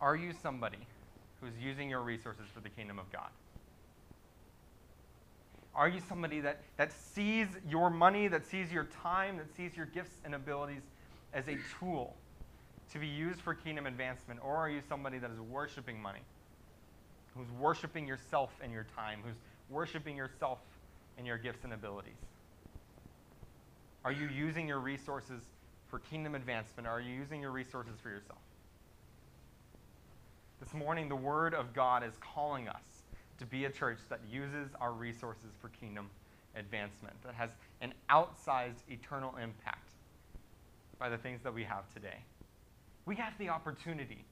Are 0.00 0.14
you 0.14 0.32
somebody 0.42 0.86
who's 1.40 1.54
using 1.58 1.88
your 1.88 2.02
resources 2.02 2.44
for 2.52 2.60
the 2.60 2.68
kingdom 2.68 2.98
of 2.98 3.10
God? 3.10 3.30
Are 5.74 5.88
you 5.88 6.00
somebody 6.06 6.40
that, 6.40 6.60
that 6.76 6.92
sees 6.92 7.48
your 7.68 7.90
money, 7.90 8.28
that 8.28 8.46
sees 8.46 8.72
your 8.72 8.84
time, 9.02 9.36
that 9.36 9.54
sees 9.54 9.76
your 9.76 9.86
gifts 9.86 10.16
and 10.24 10.34
abilities 10.34 10.82
as 11.32 11.48
a 11.48 11.56
tool 11.78 12.16
to 12.92 12.98
be 12.98 13.06
used 13.06 13.40
for 13.40 13.54
kingdom 13.54 13.86
advancement? 13.86 14.40
Or 14.42 14.56
are 14.56 14.70
you 14.70 14.80
somebody 14.88 15.18
that 15.18 15.30
is 15.30 15.40
worshiping 15.40 16.00
money, 16.00 16.20
who's 17.34 17.50
worshiping 17.58 18.06
yourself 18.06 18.50
and 18.62 18.72
your 18.72 18.86
time, 18.96 19.20
who's 19.24 19.36
worshiping 19.68 20.16
yourself 20.16 20.58
and 21.18 21.26
your 21.26 21.38
gifts 21.38 21.64
and 21.64 21.72
abilities? 21.72 22.14
Are 24.04 24.12
you 24.12 24.28
using 24.28 24.68
your 24.68 24.78
resources 24.78 25.42
for 25.88 25.98
kingdom 25.98 26.34
advancement? 26.34 26.86
Are 26.86 27.00
you 27.00 27.12
using 27.12 27.40
your 27.40 27.50
resources 27.50 27.94
for 28.00 28.08
yourself? 28.08 28.38
This 30.60 30.72
morning, 30.72 31.08
the 31.08 31.16
Word 31.16 31.54
of 31.54 31.74
God 31.74 32.04
is 32.04 32.14
calling 32.20 32.68
us 32.68 33.02
to 33.38 33.46
be 33.46 33.66
a 33.66 33.70
church 33.70 33.98
that 34.08 34.20
uses 34.30 34.70
our 34.80 34.92
resources 34.92 35.50
for 35.60 35.68
kingdom 35.68 36.08
advancement, 36.54 37.14
that 37.24 37.34
has 37.34 37.50
an 37.80 37.92
outsized 38.08 38.88
eternal 38.88 39.34
impact 39.36 39.90
by 40.98 41.08
the 41.08 41.18
things 41.18 41.42
that 41.42 41.52
we 41.52 41.64
have 41.64 41.92
today. 41.92 42.16
We 43.06 43.14
have 43.16 43.32
the 43.38 43.48
opportunity 43.48 44.24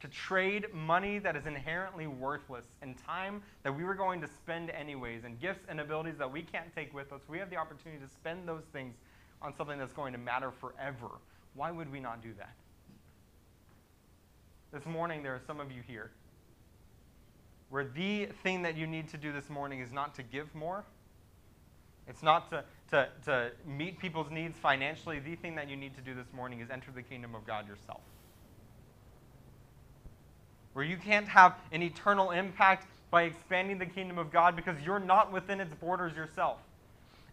to 0.00 0.08
trade 0.08 0.66
money 0.72 1.18
that 1.18 1.36
is 1.36 1.46
inherently 1.46 2.06
worthless 2.06 2.64
and 2.82 2.96
time 2.96 3.42
that 3.64 3.76
we 3.76 3.84
were 3.84 3.94
going 3.94 4.20
to 4.20 4.28
spend 4.28 4.70
anyways 4.70 5.24
and 5.24 5.38
gifts 5.40 5.64
and 5.68 5.80
abilities 5.80 6.18
that 6.18 6.30
we 6.30 6.42
can't 6.42 6.74
take 6.74 6.94
with 6.94 7.12
us. 7.12 7.20
We 7.28 7.38
have 7.38 7.50
the 7.50 7.56
opportunity 7.56 8.02
to 8.02 8.08
spend 8.08 8.46
those 8.48 8.64
things 8.72 8.94
on 9.42 9.54
something 9.54 9.78
that's 9.78 9.92
going 9.92 10.12
to 10.12 10.18
matter 10.18 10.50
forever. 10.50 11.08
Why 11.54 11.70
would 11.70 11.90
we 11.90 12.00
not 12.00 12.22
do 12.22 12.32
that? 12.38 12.54
This 14.72 14.86
morning, 14.86 15.22
there 15.22 15.34
are 15.34 15.40
some 15.46 15.58
of 15.58 15.72
you 15.72 15.82
here 15.86 16.12
where 17.70 17.84
the 17.84 18.26
thing 18.42 18.62
that 18.62 18.76
you 18.76 18.86
need 18.86 19.08
to 19.08 19.16
do 19.16 19.32
this 19.32 19.48
morning 19.48 19.80
is 19.80 19.92
not 19.92 20.14
to 20.14 20.22
give 20.22 20.54
more. 20.54 20.84
It's 22.06 22.22
not 22.22 22.50
to, 22.50 22.64
to, 22.90 23.08
to 23.24 23.50
meet 23.66 23.98
people's 23.98 24.30
needs 24.30 24.58
financially. 24.58 25.18
The 25.20 25.36
thing 25.36 25.54
that 25.56 25.68
you 25.68 25.76
need 25.76 25.94
to 25.96 26.02
do 26.02 26.14
this 26.14 26.26
morning 26.34 26.60
is 26.60 26.70
enter 26.70 26.90
the 26.94 27.02
kingdom 27.02 27.34
of 27.34 27.46
God 27.46 27.68
yourself. 27.68 28.00
Where 30.72 30.84
you 30.84 30.96
can't 30.96 31.28
have 31.28 31.56
an 31.72 31.82
eternal 31.82 32.30
impact 32.30 32.86
by 33.10 33.22
expanding 33.22 33.78
the 33.78 33.86
kingdom 33.86 34.18
of 34.18 34.30
God 34.30 34.54
because 34.54 34.80
you're 34.84 35.00
not 35.00 35.32
within 35.32 35.60
its 35.60 35.74
borders 35.74 36.14
yourself. 36.14 36.58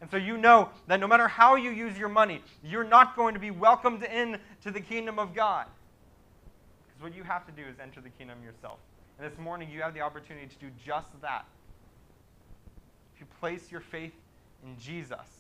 And 0.02 0.10
so 0.10 0.18
you 0.18 0.38
know 0.38 0.70
that 0.88 1.00
no 1.00 1.08
matter 1.08 1.28
how 1.28 1.56
you 1.56 1.72
use 1.72 1.98
your 1.98 2.10
money, 2.10 2.42
you're 2.64 2.84
not 2.84 3.16
going 3.16 3.34
to 3.34 3.40
be 3.40 3.52
welcomed 3.52 4.04
in 4.04 4.40
to 4.64 4.72
the 4.72 4.82
kingdom 4.82 5.18
of 5.18 5.34
God. 5.34 5.66
Because 6.88 7.04
what 7.04 7.16
you 7.16 7.24
have 7.24 7.46
to 7.48 7.52
do 7.52 7.68
is 7.68 7.80
enter 7.82 8.02
the 8.02 8.10
kingdom 8.10 8.38
yourself. 8.44 8.78
And 9.20 9.32
this 9.32 9.38
morning, 9.40 9.70
you 9.72 9.82
have 9.82 9.94
the 9.94 10.02
opportunity 10.02 10.48
to 10.48 10.56
do 10.60 10.72
just 10.86 11.20
that. 11.22 11.46
If 13.16 13.22
you 13.22 13.28
place 13.40 13.72
your 13.72 13.82
faith 13.82 14.14
in 14.64 14.78
Jesus, 14.80 15.37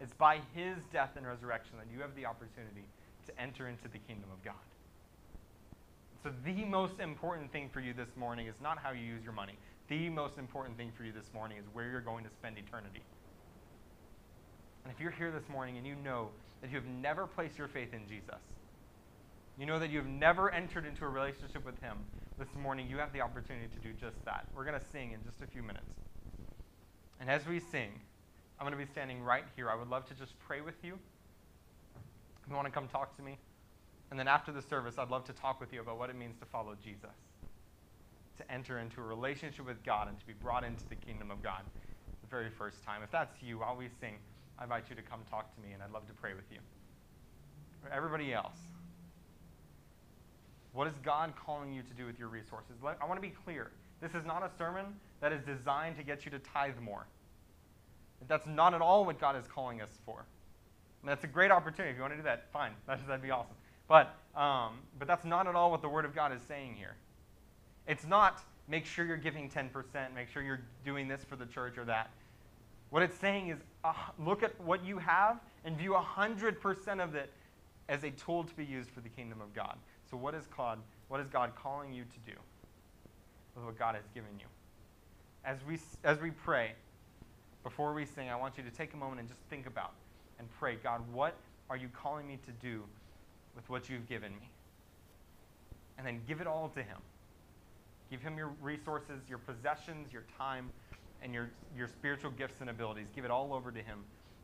it's 0.00 0.14
by 0.14 0.40
his 0.54 0.78
death 0.92 1.10
and 1.16 1.26
resurrection 1.26 1.76
that 1.78 1.86
you 1.92 2.00
have 2.00 2.14
the 2.14 2.26
opportunity 2.26 2.84
to 3.26 3.40
enter 3.40 3.68
into 3.68 3.88
the 3.88 3.98
kingdom 3.98 4.30
of 4.32 4.42
God. 4.44 4.54
So, 6.22 6.32
the 6.44 6.64
most 6.64 6.98
important 6.98 7.52
thing 7.52 7.68
for 7.72 7.80
you 7.80 7.92
this 7.92 8.16
morning 8.16 8.46
is 8.46 8.56
not 8.60 8.78
how 8.78 8.90
you 8.90 9.04
use 9.04 9.22
your 9.22 9.32
money. 9.32 9.54
the 9.88 10.08
most 10.08 10.36
important 10.36 10.76
thing 10.76 10.92
for 10.96 11.04
you 11.04 11.12
this 11.12 11.32
morning 11.32 11.58
is 11.58 11.64
where 11.72 11.88
you're 11.90 12.00
going 12.00 12.24
to 12.24 12.30
spend 12.30 12.58
eternity. 12.58 13.02
And 14.84 14.92
if 14.92 15.00
you're 15.00 15.12
here 15.12 15.30
this 15.30 15.48
morning 15.48 15.76
and 15.76 15.86
you 15.86 15.94
know 15.94 16.30
that 16.60 16.70
you 16.70 16.76
have 16.76 16.86
never 16.86 17.26
placed 17.26 17.56
your 17.56 17.68
faith 17.68 17.94
in 17.94 18.06
Jesus, 18.08 18.42
you 19.58 19.66
know 19.66 19.78
that 19.78 19.90
you 19.90 19.98
have 19.98 20.08
never 20.08 20.50
entered 20.50 20.86
into 20.86 21.04
a 21.04 21.08
relationship 21.08 21.64
with 21.64 21.80
Him, 21.80 21.98
this 22.38 22.48
morning 22.60 22.88
you 22.88 22.98
have 22.98 23.12
the 23.12 23.20
opportunity 23.20 23.66
to 23.66 23.80
do 23.80 23.92
just 23.92 24.24
that. 24.24 24.46
We're 24.54 24.64
going 24.64 24.78
to 24.78 24.86
sing 24.92 25.12
in 25.12 25.22
just 25.24 25.42
a 25.42 25.46
few 25.46 25.62
minutes. 25.62 25.94
And 27.20 27.28
as 27.28 27.46
we 27.46 27.60
sing, 27.60 28.00
I'm 28.58 28.66
going 28.66 28.78
to 28.78 28.84
be 28.84 28.90
standing 28.90 29.22
right 29.22 29.44
here. 29.54 29.70
I 29.70 29.76
would 29.76 29.88
love 29.88 30.06
to 30.08 30.14
just 30.14 30.38
pray 30.40 30.60
with 30.60 30.74
you. 30.82 30.94
If 32.42 32.50
you 32.50 32.56
want 32.56 32.66
to 32.66 32.72
come 32.72 32.88
talk 32.88 33.16
to 33.16 33.22
me. 33.22 33.38
And 34.10 34.18
then 34.18 34.26
after 34.26 34.52
the 34.52 34.62
service, 34.62 34.96
I'd 34.98 35.10
love 35.10 35.24
to 35.26 35.32
talk 35.32 35.60
with 35.60 35.72
you 35.72 35.80
about 35.80 35.98
what 35.98 36.10
it 36.10 36.16
means 36.16 36.38
to 36.40 36.46
follow 36.46 36.74
Jesus, 36.82 37.14
to 38.38 38.52
enter 38.52 38.78
into 38.78 39.00
a 39.00 39.04
relationship 39.04 39.66
with 39.66 39.84
God 39.84 40.08
and 40.08 40.18
to 40.18 40.26
be 40.26 40.32
brought 40.32 40.64
into 40.64 40.82
the 40.88 40.96
kingdom 40.96 41.30
of 41.30 41.42
God 41.42 41.62
the 42.22 42.28
very 42.28 42.50
first 42.50 42.82
time. 42.82 43.02
If 43.02 43.10
that's 43.10 43.42
you, 43.42 43.58
while 43.58 43.76
we 43.76 43.88
sing, 44.00 44.14
I 44.58 44.64
invite 44.64 44.84
you 44.88 44.96
to 44.96 45.02
come 45.02 45.20
talk 45.30 45.54
to 45.54 45.60
me, 45.60 45.72
and 45.72 45.82
I'd 45.82 45.92
love 45.92 46.06
to 46.08 46.14
pray 46.14 46.34
with 46.34 46.50
you. 46.50 46.58
For 47.82 47.90
everybody 47.92 48.32
else, 48.32 48.56
what 50.72 50.88
is 50.88 50.94
God 51.04 51.32
calling 51.44 51.72
you 51.72 51.82
to 51.82 51.94
do 51.94 52.06
with 52.06 52.18
your 52.18 52.28
resources? 52.28 52.76
I 52.82 53.04
want 53.04 53.22
to 53.22 53.28
be 53.28 53.34
clear. 53.44 53.70
This 54.00 54.14
is 54.14 54.24
not 54.24 54.42
a 54.42 54.50
sermon 54.56 54.86
that 55.20 55.32
is 55.32 55.42
designed 55.42 55.96
to 55.96 56.02
get 56.02 56.24
you 56.24 56.30
to 56.30 56.38
tithe 56.38 56.78
more. 56.80 57.06
That's 58.26 58.46
not 58.46 58.74
at 58.74 58.80
all 58.80 59.04
what 59.04 59.20
God 59.20 59.36
is 59.36 59.46
calling 59.46 59.80
us 59.80 59.98
for. 60.04 60.24
And 61.02 61.08
that's 61.08 61.24
a 61.24 61.28
great 61.28 61.50
opportunity. 61.50 61.90
If 61.92 61.96
you 61.96 62.02
want 62.02 62.14
to 62.14 62.16
do 62.16 62.24
that, 62.24 62.50
fine. 62.52 62.72
That'd 62.86 63.22
be 63.22 63.30
awesome. 63.30 63.54
But, 63.86 64.14
um, 64.34 64.80
but 64.98 65.06
that's 65.06 65.24
not 65.24 65.46
at 65.46 65.54
all 65.54 65.70
what 65.70 65.82
the 65.82 65.88
Word 65.88 66.04
of 66.04 66.14
God 66.14 66.32
is 66.32 66.42
saying 66.42 66.74
here. 66.76 66.96
It's 67.86 68.06
not 68.06 68.42
make 68.68 68.84
sure 68.84 69.04
you're 69.04 69.16
giving 69.16 69.48
10%, 69.48 69.70
make 70.14 70.28
sure 70.28 70.42
you're 70.42 70.60
doing 70.84 71.08
this 71.08 71.24
for 71.24 71.36
the 71.36 71.46
church 71.46 71.78
or 71.78 71.84
that. 71.86 72.10
What 72.90 73.02
it's 73.02 73.18
saying 73.18 73.48
is 73.48 73.58
uh, 73.84 73.92
look 74.18 74.42
at 74.42 74.58
what 74.60 74.84
you 74.84 74.98
have 74.98 75.40
and 75.64 75.76
view 75.76 75.92
100% 75.92 77.02
of 77.02 77.14
it 77.14 77.32
as 77.88 78.04
a 78.04 78.10
tool 78.10 78.44
to 78.44 78.54
be 78.54 78.64
used 78.64 78.90
for 78.90 79.00
the 79.00 79.08
kingdom 79.08 79.40
of 79.40 79.54
God. 79.54 79.76
So, 80.10 80.16
what 80.16 80.34
is 80.34 80.46
God, 80.56 80.78
what 81.08 81.20
is 81.20 81.28
God 81.28 81.52
calling 81.54 81.92
you 81.92 82.04
to 82.04 82.30
do 82.30 82.36
with 83.54 83.64
what 83.64 83.78
God 83.78 83.94
has 83.94 84.04
given 84.14 84.30
you? 84.38 84.46
As 85.44 85.58
we, 85.66 85.78
as 86.04 86.18
we 86.20 86.30
pray, 86.30 86.72
before 87.62 87.92
we 87.92 88.04
sing, 88.04 88.28
I 88.28 88.36
want 88.36 88.56
you 88.56 88.64
to 88.64 88.70
take 88.70 88.94
a 88.94 88.96
moment 88.96 89.20
and 89.20 89.28
just 89.28 89.40
think 89.50 89.66
about 89.66 89.92
and 90.38 90.48
pray 90.58 90.76
God, 90.76 91.02
what 91.12 91.34
are 91.70 91.76
you 91.76 91.88
calling 91.88 92.26
me 92.26 92.38
to 92.46 92.52
do 92.52 92.82
with 93.54 93.68
what 93.68 93.88
you've 93.88 94.08
given 94.08 94.32
me? 94.32 94.48
And 95.96 96.06
then 96.06 96.20
give 96.28 96.40
it 96.40 96.46
all 96.46 96.68
to 96.70 96.82
Him. 96.82 96.98
Give 98.10 98.22
Him 98.22 98.38
your 98.38 98.52
resources, 98.62 99.20
your 99.28 99.38
possessions, 99.38 100.12
your 100.12 100.24
time, 100.38 100.70
and 101.22 101.34
your, 101.34 101.50
your 101.76 101.88
spiritual 101.88 102.30
gifts 102.30 102.60
and 102.60 102.70
abilities. 102.70 103.08
Give 103.14 103.24
it 103.24 103.30
all 103.30 103.52
over 103.52 103.72
to 103.72 103.80
Him 103.80 103.98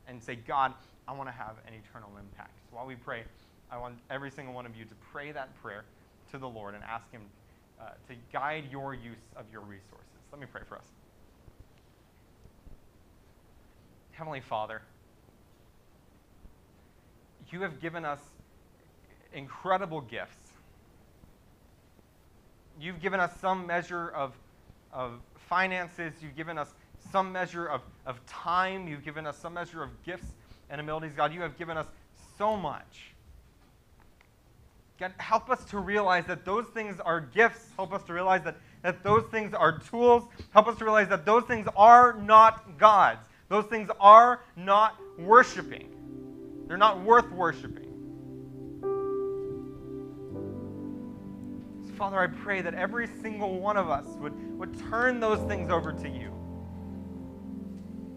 and 0.09 0.23
say, 0.23 0.35
God, 0.35 0.75
I 1.07 1.13
want 1.13 1.29
to 1.29 1.35
have 1.35 1.57
an 1.67 1.75
eternal 1.75 2.11
impact. 2.19 2.59
So 2.69 2.77
while 2.77 2.87
we 2.87 2.97
pray, 2.97 3.23
I 3.71 3.79
want 3.79 3.99
every 4.11 4.31
single 4.31 4.55
one 4.55 4.67
of 4.67 4.77
you 4.77 4.85
to 4.85 4.95
pray 5.13 5.33
that 5.33 5.55
prayer 5.63 5.85
to 6.33 6.39
the 6.39 6.49
Lord 6.49 6.75
and 6.75 6.83
ask 6.85 7.11
Him 7.13 7.23
uh, 7.81 7.91
to 8.09 8.15
guide 8.33 8.65
your 8.71 8.95
use 8.95 9.25
of 9.37 9.45
your 9.53 9.63
resources. 9.63 10.09
Let 10.33 10.41
me 10.41 10.47
pray 10.51 10.63
for 10.69 10.77
us. 10.77 10.87
Heavenly 14.15 14.41
Father, 14.41 14.81
you 17.51 17.63
have 17.63 17.81
given 17.81 18.05
us 18.05 18.21
incredible 19.33 20.01
gifts. 20.01 20.51
You've 22.81 23.01
given 23.01 23.21
us 23.21 23.33
some 23.41 23.67
measure 23.67 24.11
of, 24.11 24.33
of 24.93 25.21
finances. 25.49 26.15
You've 26.21 26.37
given 26.37 26.59
us 26.59 26.75
some 27.13 27.33
measure 27.33 27.67
of, 27.67 27.83
of 28.07 28.25
time. 28.27 28.89
You've 28.89 29.05
given 29.05 29.27
us 29.27 29.37
some 29.37 29.55
measure 29.55 29.83
of 29.83 29.91
gifts 30.05 30.27
and 30.71 30.81
abilities. 30.81 31.13
God, 31.17 31.33
you 31.33 31.41
have 31.43 31.59
given 31.59 31.77
us 31.77 31.87
so 32.39 32.57
much. 32.57 33.15
God, 34.99 35.13
help 35.19 35.51
us 35.51 35.65
to 35.67 35.79
realize 35.79 36.25
that 36.27 36.45
those 36.45 36.67
things 36.67 37.01
are 37.01 37.21
gifts. 37.21 37.67
Help 37.77 37.93
us 37.93 38.03
to 38.05 38.13
realize 38.13 38.43
that, 38.45 38.57
that 38.83 39.03
those 39.03 39.25
things 39.31 39.55
are 39.55 39.79
tools. 39.79 40.25
Help 40.53 40.69
us 40.69 40.79
to 40.79 40.85
realize 40.85 41.09
that 41.09 41.27
those 41.27 41.45
things 41.45 41.67
are 41.77 42.13
not 42.15 42.79
gods. 42.79 43.27
Those 43.49 43.67
things 43.67 43.91
are 44.01 44.43
not 44.57 44.97
worshiping. 45.19 45.89
They're 46.67 46.77
not 46.77 47.03
worth 47.03 47.31
worshiping. 47.31 47.91
So, 51.87 51.95
Father, 51.95 52.19
I 52.19 52.27
pray 52.27 52.63
that 52.63 52.75
every 52.75 53.07
single 53.07 53.61
one 53.61 53.77
of 53.77 53.91
us 53.91 54.07
would, 54.19 54.59
would 54.59 54.79
turn 54.91 55.21
those 55.21 55.41
things 55.47 55.71
over 55.71 55.93
to 55.93 56.09
you. 56.09 56.33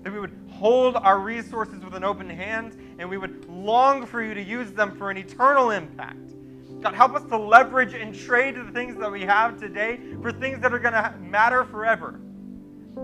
That 0.03 0.13
we 0.13 0.19
would 0.19 0.38
hold 0.49 0.95
our 0.95 1.19
resources 1.19 1.84
with 1.84 1.93
an 1.93 2.03
open 2.03 2.30
hand 2.30 2.95
and 2.97 3.09
we 3.09 3.17
would 3.17 3.45
long 3.49 4.05
for 4.05 4.23
you 4.23 4.34
to 4.34 4.41
use 4.41 4.71
them 4.71 4.97
for 4.97 5.11
an 5.11 5.17
eternal 5.17 5.71
impact. 5.71 6.34
God, 6.82 6.93
help 6.93 7.15
us 7.15 7.23
to 7.30 7.38
leverage 7.38 7.93
and 7.93 8.15
trade 8.15 8.55
the 8.55 8.71
things 8.71 8.97
that 8.97 9.11
we 9.11 9.23
have 9.23 9.59
today 9.59 9.99
for 10.21 10.32
things 10.32 10.61
that 10.61 10.73
are 10.73 10.80
going 10.80 10.93
to 10.93 11.13
matter 11.19 11.65
forever. 11.65 12.19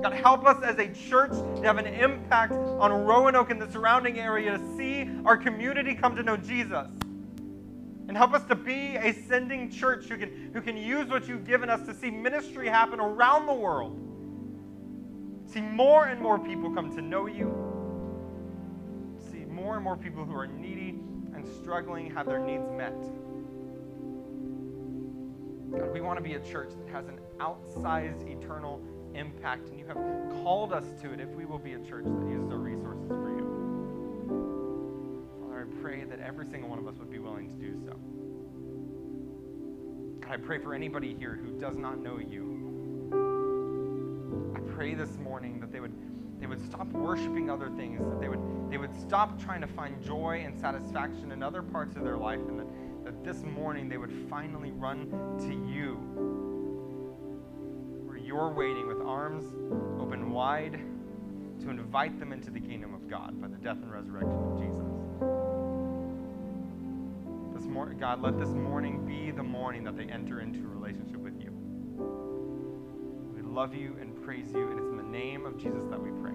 God, 0.02 0.14
help 0.14 0.46
us 0.46 0.62
as 0.64 0.78
a 0.80 0.88
church 0.88 1.32
to 1.32 1.62
have 1.64 1.78
an 1.78 1.88
impact 1.88 2.54
on 2.54 2.92
Roanoke 2.92 3.52
and 3.52 3.62
the 3.62 3.72
surrounding 3.72 4.20
area 4.20 4.58
to 4.58 4.78
see 4.78 5.10
our 5.26 5.38
community 5.38 5.96
come 5.96 6.16
to 6.16 6.24
know 6.24 6.38
Jesus. 6.38 6.88
And 8.08 8.18
help 8.18 8.34
us 8.34 8.44
to 8.48 8.56
be 8.56 8.98
a 8.98 9.14
sending 9.14 9.70
church 9.70 10.06
who 10.06 10.18
can, 10.18 10.52
who 10.54 10.62
can 10.62 10.76
use 10.76 11.08
what 11.08 11.28
you've 11.28 11.46
given 11.46 11.70
us 11.70 11.86
to 11.88 11.94
see 11.94 12.12
ministry 12.12 12.68
happen 12.68 13.00
around 13.00 13.46
the 13.46 13.54
world. 13.54 13.98
See 15.46 15.62
more 15.62 16.08
and 16.08 16.20
more 16.20 16.38
people 16.38 16.74
come 16.74 16.94
to 16.96 17.02
know 17.02 17.28
you. 17.28 17.54
See 19.32 19.46
more 19.46 19.76
and 19.76 19.84
more 19.84 19.96
people 19.96 20.26
who 20.26 20.36
are 20.36 20.48
needy 20.48 21.00
and 21.34 21.48
struggling 21.62 22.12
have 22.12 22.26
their 22.26 22.40
needs 22.40 22.70
met. 22.72 22.94
God, 25.72 25.92
we 25.94 26.02
want 26.02 26.18
to 26.18 26.24
be 26.24 26.34
a 26.34 26.40
church 26.40 26.72
that 26.78 26.90
has 26.94 27.08
an 27.08 27.20
outsized 27.40 28.28
eternal 28.30 28.82
impact, 29.16 29.70
and 29.70 29.80
you 29.80 29.86
have 29.86 29.98
called 30.44 30.74
us 30.74 30.86
to 31.02 31.12
it 31.14 31.20
if 31.20 31.30
we 31.30 31.46
will 31.46 31.60
be 31.60 31.74
a 31.74 31.80
church 31.80 32.06
that 32.06 32.28
uses 32.30 32.52
our 32.52 32.58
resources 32.58 33.08
for 33.08 33.30
you. 33.30 33.46
Father, 35.42 35.68
I 35.70 35.82
pray 35.82 36.04
that 36.04 36.20
every 36.20 36.46
single 36.46 36.70
one 36.70 36.80
of 36.80 36.88
us 36.88 36.98
would 37.00 37.12
be 37.12 37.20
willing 37.20 37.50
to 37.50 37.56
do 37.56 37.76
so. 37.86 37.96
God, 40.22 40.34
I 40.34 40.38
pray 40.38 40.58
for 40.58 40.74
anybody 40.74 41.16
here 41.18 41.36
who 41.42 41.60
does 41.60 41.78
not 41.78 42.00
know 42.00 42.18
you. 42.18 42.62
I 44.56 44.60
pray 44.74 44.94
this 44.94 45.18
morning 45.18 45.60
that 45.60 45.72
they 45.72 45.80
would 45.80 45.94
they 46.40 46.48
would 46.48 46.66
stop 46.66 46.88
worshiping 46.88 47.50
other 47.50 47.70
things, 47.70 48.00
that 48.00 48.20
they 48.20 48.28
would 48.28 48.42
they 48.70 48.78
would 48.78 48.94
stop 49.00 49.42
trying 49.42 49.62
to 49.62 49.68
find 49.68 50.02
joy 50.04 50.44
and 50.46 50.60
satisfaction 50.60 51.32
in 51.32 51.42
other 51.44 51.62
parts 51.62 51.96
of 51.96 52.04
their 52.04 52.18
life, 52.18 52.42
and 52.48 52.60
that 52.60 52.68
that 53.06 53.24
this 53.24 53.44
morning 53.44 53.90
they 53.90 53.98
would 53.98 54.12
finally 54.30 54.72
run 54.72 55.10
to 55.40 55.54
you. 55.72 56.13
You're 58.34 58.50
waiting 58.50 58.88
with 58.88 59.00
arms 59.00 59.46
open 60.02 60.32
wide 60.32 60.80
to 61.62 61.70
invite 61.70 62.20
them 62.20 62.34
into 62.34 62.50
the 62.50 62.60
kingdom 62.60 62.96
of 62.96 63.08
God 63.08 63.40
by 63.40 63.48
the 63.48 63.58
death 63.58 63.78
and 63.78 63.92
resurrection 63.92 64.32
of 64.32 64.58
Jesus. 64.58 64.88
This 67.54 67.70
morning, 67.72 68.00
God, 68.00 68.24
let 68.24 68.40
this 68.40 68.50
morning 68.50 69.06
be 69.06 69.30
the 69.30 69.44
morning 69.44 69.84
that 69.84 69.96
they 69.96 70.06
enter 70.06 70.42
into 70.42 70.62
a 70.62 70.68
relationship 70.68 71.18
with 71.18 71.40
you. 71.40 71.52
We 73.36 73.44
love 73.44 73.76
you 73.76 73.98
and 74.02 74.20
praise 74.26 74.52
you, 74.52 74.68
and 74.68 74.80
it's 74.80 74.90
in 74.90 74.98
the 74.98 75.04
name 75.04 75.46
of 75.46 75.56
Jesus 75.56 75.84
that 75.92 76.02
we 76.02 76.10
pray. 76.20 76.34